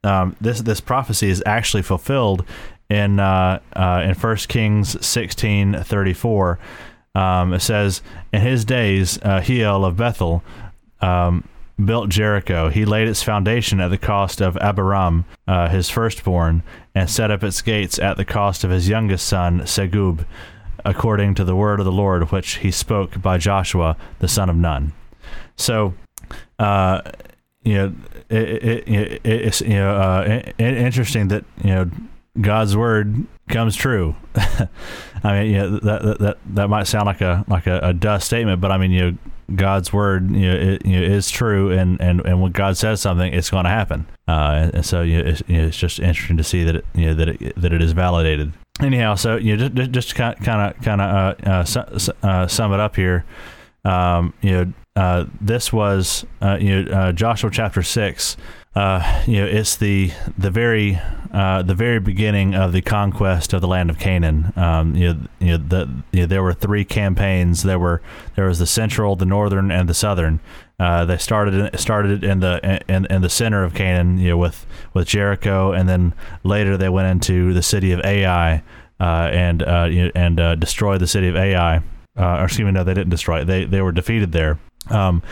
Um, 0.03 0.35
this 0.41 0.63
this 0.63 0.81
prophecy 0.81 1.29
is 1.29 1.43
actually 1.45 1.83
fulfilled 1.83 2.47
in 2.91 3.19
uh, 3.21 3.61
uh 3.75 4.03
in 4.05 4.15
First 4.15 4.49
Kings 4.49 5.05
sixteen 5.05 5.83
thirty 5.85 6.13
four. 6.13 6.59
Um, 7.15 7.55
it 7.55 7.61
says, 7.61 8.03
"In 8.33 8.43
his 8.43 8.65
days, 8.65 9.19
uh, 9.23 9.41
Hiel 9.41 9.85
of 9.87 9.97
Bethel." 9.97 10.43
Um, 11.01 11.45
built 11.85 12.11
Jericho. 12.11 12.69
He 12.69 12.85
laid 12.85 13.09
its 13.09 13.23
foundation 13.23 13.81
at 13.81 13.89
the 13.89 13.99
cost 13.99 14.41
of 14.41 14.57
Abiram, 14.59 15.25
uh, 15.49 15.69
his 15.69 15.89
firstborn, 15.89 16.63
and 16.95 17.09
set 17.09 17.31
up 17.31 17.43
its 17.43 17.63
gates 17.63 17.99
at 17.99 18.17
the 18.17 18.25
cost 18.25 18.65
of 18.65 18.71
his 18.71 18.89
youngest 18.89 19.27
son, 19.27 19.61
Segub, 19.61 20.25
according 20.85 21.35
to 21.35 21.45
the 21.45 21.57
word 21.57 21.81
of 21.81 21.87
the 21.87 21.93
Lord 21.93 22.31
which 22.31 22.57
he 22.57 22.71
spoke 22.71 23.21
by 23.21 23.39
Joshua, 23.39 23.97
the 24.19 24.29
son 24.29 24.51
of 24.51 24.57
Nun. 24.57 24.93
So, 25.57 25.95
uh, 26.59 27.03
you 27.63 27.75
know, 27.75 27.95
it, 28.29 28.49
it, 28.49 28.89
it, 28.89 29.21
it's 29.25 29.61
you 29.61 29.75
know 29.75 29.97
uh, 29.97 30.43
interesting 30.59 31.29
that 31.29 31.45
you 31.63 31.71
know 31.71 31.91
God's 32.39 32.77
word 32.77 33.27
comes 33.49 33.75
true. 33.75 34.15
I 34.35 35.43
mean, 35.43 35.53
yeah, 35.53 35.67
that, 35.67 36.17
that 36.21 36.39
that 36.55 36.69
might 36.69 36.87
sound 36.87 37.07
like 37.07 37.21
a 37.21 37.45
like 37.49 37.67
a, 37.67 37.81
a 37.83 37.93
dust 37.93 38.27
statement, 38.27 38.61
but 38.61 38.71
I 38.71 38.79
mean, 38.79 38.91
you 38.91 39.01
know, 39.01 39.19
God's 39.55 39.93
word 39.93 40.31
you 40.31 40.49
know, 40.49 40.55
it, 40.55 40.87
you 40.87 41.01
know, 41.01 41.07
is 41.07 41.31
true, 41.31 41.73
and, 41.73 42.01
and, 42.01 42.21
and 42.21 42.41
when 42.41 42.53
God 42.53 42.77
says 42.77 43.01
something, 43.01 43.33
it's 43.33 43.51
going 43.51 43.65
to 43.65 43.71
happen. 43.71 44.07
Uh, 44.29 44.71
and 44.75 44.87
so 44.87 45.03
you 45.03 45.23
know, 45.23 45.31
it's, 45.31 45.43
you 45.49 45.61
know, 45.61 45.67
it's 45.67 45.77
just 45.77 45.99
interesting 45.99 46.37
to 46.37 46.45
see 46.45 46.63
that 46.65 46.77
it, 46.77 46.87
you 46.95 47.07
know 47.07 47.15
that 47.15 47.29
it, 47.29 47.61
that 47.61 47.73
it 47.73 47.83
is 47.83 47.93
validated. 47.93 48.53
Anyhow, 48.81 49.17
so 49.17 49.37
you 49.37 49.57
know, 49.57 49.69
just 49.69 49.91
just 49.91 50.15
kind 50.15 50.37
of 50.39 50.81
kind 50.83 51.01
of 51.01 51.37
uh, 51.47 51.51
uh, 51.51 51.65
su- 51.65 52.13
uh, 52.23 52.47
sum 52.47 52.73
it 52.73 52.81
up 52.81 52.97
here. 52.97 53.25
Um, 53.85 54.35
you 54.41 54.53
know, 54.53 54.73
uh, 54.97 55.25
this 55.41 55.73
was 55.73 56.25
uh, 56.41 56.57
you 56.61 56.83
know 56.83 56.93
uh, 56.93 57.13
Joshua 57.13 57.51
chapter 57.51 57.83
six. 57.83 58.37
Uh, 58.75 59.25
you 59.27 59.39
know, 59.39 59.47
it's 59.47 59.77
the 59.77 60.13
the 60.39 60.51
very 60.51 61.01
uh, 61.33 61.63
the 61.63 61.75
very 61.75 61.99
beginning 61.99 62.55
of 62.55 62.73
the 62.73 62.81
conquest 62.81 63.53
of 63.53 63.61
the 63.61 63.67
land 63.67 63.91
of 63.91 63.99
Canaan. 63.99 64.53
Um, 64.55 64.95
you 64.95 65.13
know, 65.13 65.21
you 65.41 65.47
know, 65.49 65.57
the, 65.57 66.03
you 66.13 66.21
know, 66.21 66.27
there 66.27 66.43
were 66.43 66.55
three 66.55 66.85
campaigns. 66.85 67.65
There 67.65 67.81
were 67.81 68.01
there 68.37 68.47
was 68.47 68.61
the 68.61 68.67
central, 68.67 69.17
the 69.17 69.27
northern, 69.27 69.73
and 69.73 69.89
the 69.89 69.95
southern. 69.95 70.39
Uh, 70.79 71.05
they 71.05 71.19
started 71.19 71.79
started 71.81 72.23
in 72.23 72.41
the 72.41 72.81
in, 72.89 73.07
in 73.07 73.23
the 73.23 73.29
center 73.29 73.65
of 73.65 73.75
Canaan, 73.75 74.19
you 74.19 74.31
know, 74.31 74.37
with 74.37 74.65
with 74.95 75.09
Jericho, 75.09 75.73
and 75.73 75.89
then 75.89 76.15
later 76.45 76.77
they 76.77 76.89
went 76.89 77.09
into 77.09 77.53
the 77.53 77.63
city 77.63 77.91
of 77.91 78.01
Ai 78.05 78.63
uh, 79.01 79.31
and 79.33 79.65
uh, 79.65 79.89
you 79.91 80.05
know, 80.05 80.11
and 80.15 80.39
uh, 80.39 80.55
destroyed 80.55 81.01
the 81.01 81.09
city 81.09 81.27
of 81.27 81.35
Ai. 81.35 81.83
or 82.17 82.45
excuse 82.45 82.67
me, 82.67 82.71
no, 82.71 82.85
they 82.85 82.95
didn't 82.95 83.11
destroy 83.11 83.41
it. 83.41 83.47
They 83.47 83.65
they 83.65 83.83
were 83.83 83.93
defeated 83.93 84.31
there. 84.31 84.61
Um, 84.89 85.23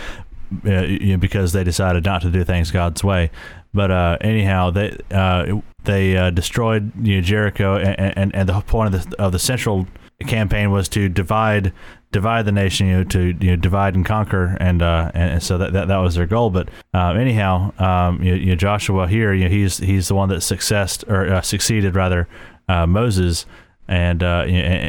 you 0.64 1.12
know, 1.12 1.16
because 1.16 1.52
they 1.52 1.64
decided 1.64 2.04
not 2.04 2.22
to 2.22 2.30
do 2.30 2.44
things 2.44 2.70
God's 2.70 3.04
way. 3.04 3.30
But 3.74 3.90
uh, 3.90 4.18
anyhow, 4.20 4.70
they 4.70 4.96
uh, 5.10 5.60
they 5.84 6.16
uh, 6.16 6.30
destroyed 6.30 6.92
you 7.04 7.16
know, 7.16 7.20
Jericho, 7.20 7.76
and, 7.76 8.18
and, 8.18 8.34
and 8.34 8.48
the 8.48 8.60
point 8.62 8.94
of 8.94 9.10
the 9.10 9.16
of 9.22 9.32
the 9.32 9.38
central 9.38 9.86
campaign 10.26 10.70
was 10.70 10.88
to 10.88 11.08
divide 11.08 11.72
divide 12.10 12.44
the 12.46 12.52
nation, 12.52 12.86
you 12.86 12.96
know, 12.96 13.04
to 13.04 13.36
you 13.40 13.50
know, 13.50 13.56
divide 13.56 13.94
and 13.94 14.06
conquer, 14.06 14.56
and 14.58 14.82
uh, 14.82 15.10
and 15.14 15.42
so 15.42 15.58
that, 15.58 15.72
that 15.74 15.88
that 15.88 15.98
was 15.98 16.14
their 16.14 16.26
goal. 16.26 16.50
But 16.50 16.70
uh, 16.94 17.10
anyhow, 17.10 17.72
um, 17.78 18.22
you, 18.22 18.34
you 18.34 18.46
know, 18.46 18.56
Joshua 18.56 19.06
here, 19.06 19.32
you 19.34 19.44
know, 19.44 19.50
he's 19.50 19.78
he's 19.78 20.08
the 20.08 20.14
one 20.14 20.30
that 20.30 20.40
successed 20.40 21.04
or 21.08 21.26
uh, 21.34 21.42
succeeded 21.42 21.94
rather 21.94 22.26
uh, 22.68 22.86
Moses. 22.86 23.46
And, 23.90 24.22
uh, 24.22 24.44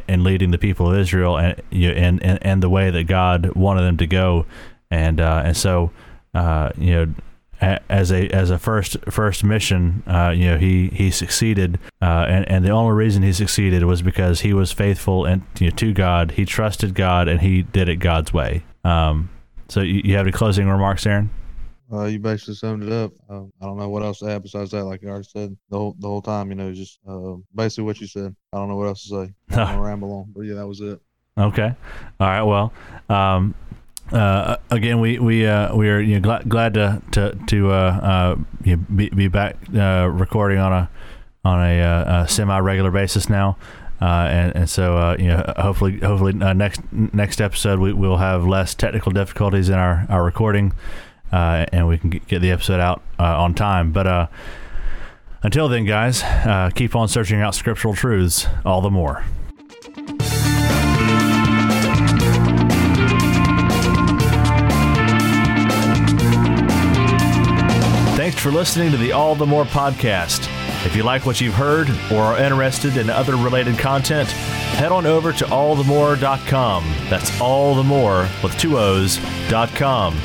and 0.09 0.25
leading 0.25 0.51
the 0.51 0.57
people 0.57 0.91
of 0.91 0.99
Israel 0.99 1.37
and, 1.37 1.61
you 1.69 1.87
know, 1.87 1.93
and, 1.93 2.21
and 2.21 2.37
and 2.41 2.61
the 2.61 2.69
way 2.69 2.91
that 2.91 3.05
God 3.05 3.55
wanted 3.55 3.83
them 3.83 3.95
to 3.95 4.05
go, 4.05 4.45
and 4.91 5.19
uh, 5.19 5.43
and 5.45 5.55
so 5.57 5.91
uh, 6.33 6.71
you 6.77 6.91
know 6.91 7.13
as 7.61 8.11
a 8.11 8.27
as 8.29 8.49
a 8.49 8.57
first 8.57 8.97
first 9.09 9.43
mission, 9.43 10.03
uh, 10.07 10.29
you 10.29 10.45
know 10.45 10.57
he 10.57 10.87
he 10.89 11.11
succeeded, 11.11 11.79
uh, 12.01 12.25
and 12.27 12.49
and 12.49 12.63
the 12.63 12.69
only 12.69 12.93
reason 12.93 13.21
he 13.23 13.33
succeeded 13.33 13.83
was 13.83 14.01
because 14.01 14.41
he 14.41 14.53
was 14.53 14.71
faithful 14.71 15.25
and 15.25 15.41
you 15.59 15.69
know, 15.69 15.75
to 15.75 15.93
God. 15.93 16.31
He 16.31 16.45
trusted 16.45 16.95
God, 16.95 17.27
and 17.27 17.41
he 17.41 17.63
did 17.63 17.89
it 17.89 17.97
God's 17.97 18.33
way. 18.33 18.63
Um, 18.83 19.29
so 19.67 19.81
you, 19.81 20.01
you 20.03 20.15
have 20.15 20.25
any 20.25 20.31
closing 20.31 20.67
remarks, 20.67 21.05
Aaron? 21.05 21.29
Uh, 21.91 22.05
you 22.05 22.19
basically 22.19 22.53
summed 22.53 22.83
it 22.83 22.91
up. 22.91 23.11
Uh, 23.29 23.43
I 23.61 23.65
don't 23.65 23.77
know 23.77 23.89
what 23.89 24.03
else 24.03 24.19
to 24.19 24.29
add 24.29 24.43
besides 24.43 24.71
that. 24.71 24.85
Like 24.85 25.01
you 25.01 25.09
already 25.09 25.27
said 25.27 25.57
the 25.69 25.77
whole 25.77 25.95
the 25.99 26.07
whole 26.07 26.21
time, 26.21 26.49
you 26.49 26.55
know, 26.55 26.71
just 26.71 26.99
uh, 27.07 27.35
basically 27.53 27.83
what 27.83 27.99
you 27.99 28.07
said. 28.07 28.35
I 28.53 28.57
don't 28.57 28.69
know 28.69 28.75
what 28.75 28.87
else 28.87 29.03
to 29.07 29.09
say. 29.09 29.33
I 29.61 29.73
don't 29.73 29.81
ramble 29.81 30.13
on, 30.13 30.31
but 30.33 30.41
yeah, 30.41 30.55
that 30.55 30.67
was 30.67 30.81
it. 30.81 30.99
Okay. 31.37 31.73
All 32.19 32.27
right. 32.27 32.43
Well, 32.43 32.73
um, 33.09 33.55
uh, 34.11 34.57
again, 34.71 34.99
we 34.99 35.19
we 35.19 35.45
uh, 35.45 35.75
we 35.75 35.89
are 35.89 35.99
you 35.99 36.15
know, 36.15 36.21
glad, 36.21 36.49
glad 36.49 36.73
to 36.73 37.01
to 37.11 37.37
to 37.47 37.71
uh, 37.71 37.75
uh 37.75 38.35
you 38.63 38.75
know, 38.75 38.83
be, 38.95 39.09
be 39.09 39.27
back 39.27 39.57
uh, 39.75 40.09
recording 40.11 40.57
on 40.57 40.73
a 40.73 40.89
on 41.45 41.59
a, 41.63 41.81
uh, 41.81 42.23
a 42.23 42.27
semi 42.27 42.57
regular 42.59 42.91
basis 42.91 43.29
now, 43.29 43.57
and 43.99 44.55
and 44.55 44.69
so 44.69 45.15
you 45.19 45.27
know 45.27 45.53
hopefully 45.57 45.99
hopefully 45.99 46.33
next 46.33 46.81
next 46.91 47.39
episode 47.39 47.79
we 47.79 47.93
will 47.93 48.17
have 48.17 48.45
less 48.45 48.73
technical 48.73 49.11
difficulties 49.11 49.69
in 49.69 49.75
our 49.75 50.05
our 50.09 50.23
recording, 50.23 50.73
and 51.31 51.87
we 51.87 51.97
can 51.97 52.09
get 52.09 52.39
the 52.39 52.51
episode 52.51 52.79
out 52.79 53.03
on 53.19 53.53
time. 53.53 53.91
But 53.91 54.29
until 55.43 55.69
then, 55.69 55.85
guys, 55.85 56.23
keep 56.73 56.95
on 56.95 57.07
searching 57.07 57.41
out 57.41 57.53
scriptural 57.53 57.93
truths 57.93 58.47
all 58.65 58.81
the 58.81 58.89
more. 58.89 59.23
For 68.39 68.51
listening 68.51 68.91
to 68.91 68.97
the 68.97 69.11
All 69.11 69.35
the 69.35 69.45
More 69.45 69.65
podcast. 69.65 70.47
If 70.85 70.95
you 70.95 71.03
like 71.03 71.25
what 71.25 71.41
you've 71.41 71.55
heard 71.55 71.89
or 72.11 72.21
are 72.21 72.37
interested 72.37 72.95
in 72.95 73.09
other 73.09 73.35
related 73.35 73.77
content, 73.77 74.29
head 74.29 74.91
on 74.91 75.05
over 75.05 75.33
to 75.33 75.45
allthemore.com. 75.45 76.83
That's 77.09 77.41
all 77.41 77.75
the 77.75 77.83
more 77.83 78.29
with 78.41 78.57
two 78.57 78.77
O's.com. 78.77 80.17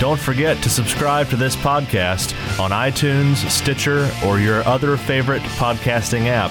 Don't 0.00 0.18
forget 0.18 0.60
to 0.62 0.68
subscribe 0.68 1.28
to 1.28 1.36
this 1.36 1.54
podcast 1.54 2.34
on 2.58 2.70
iTunes, 2.72 3.48
Stitcher, 3.48 4.10
or 4.26 4.40
your 4.40 4.66
other 4.66 4.96
favorite 4.96 5.42
podcasting 5.42 6.26
app. 6.26 6.50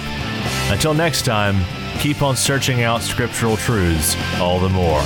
Until 0.72 0.94
next 0.94 1.26
time, 1.26 1.58
keep 2.00 2.22
on 2.22 2.38
searching 2.38 2.84
out 2.84 3.02
scriptural 3.02 3.58
truths 3.58 4.16
all 4.40 4.60
the 4.60 4.70
more. 4.70 5.02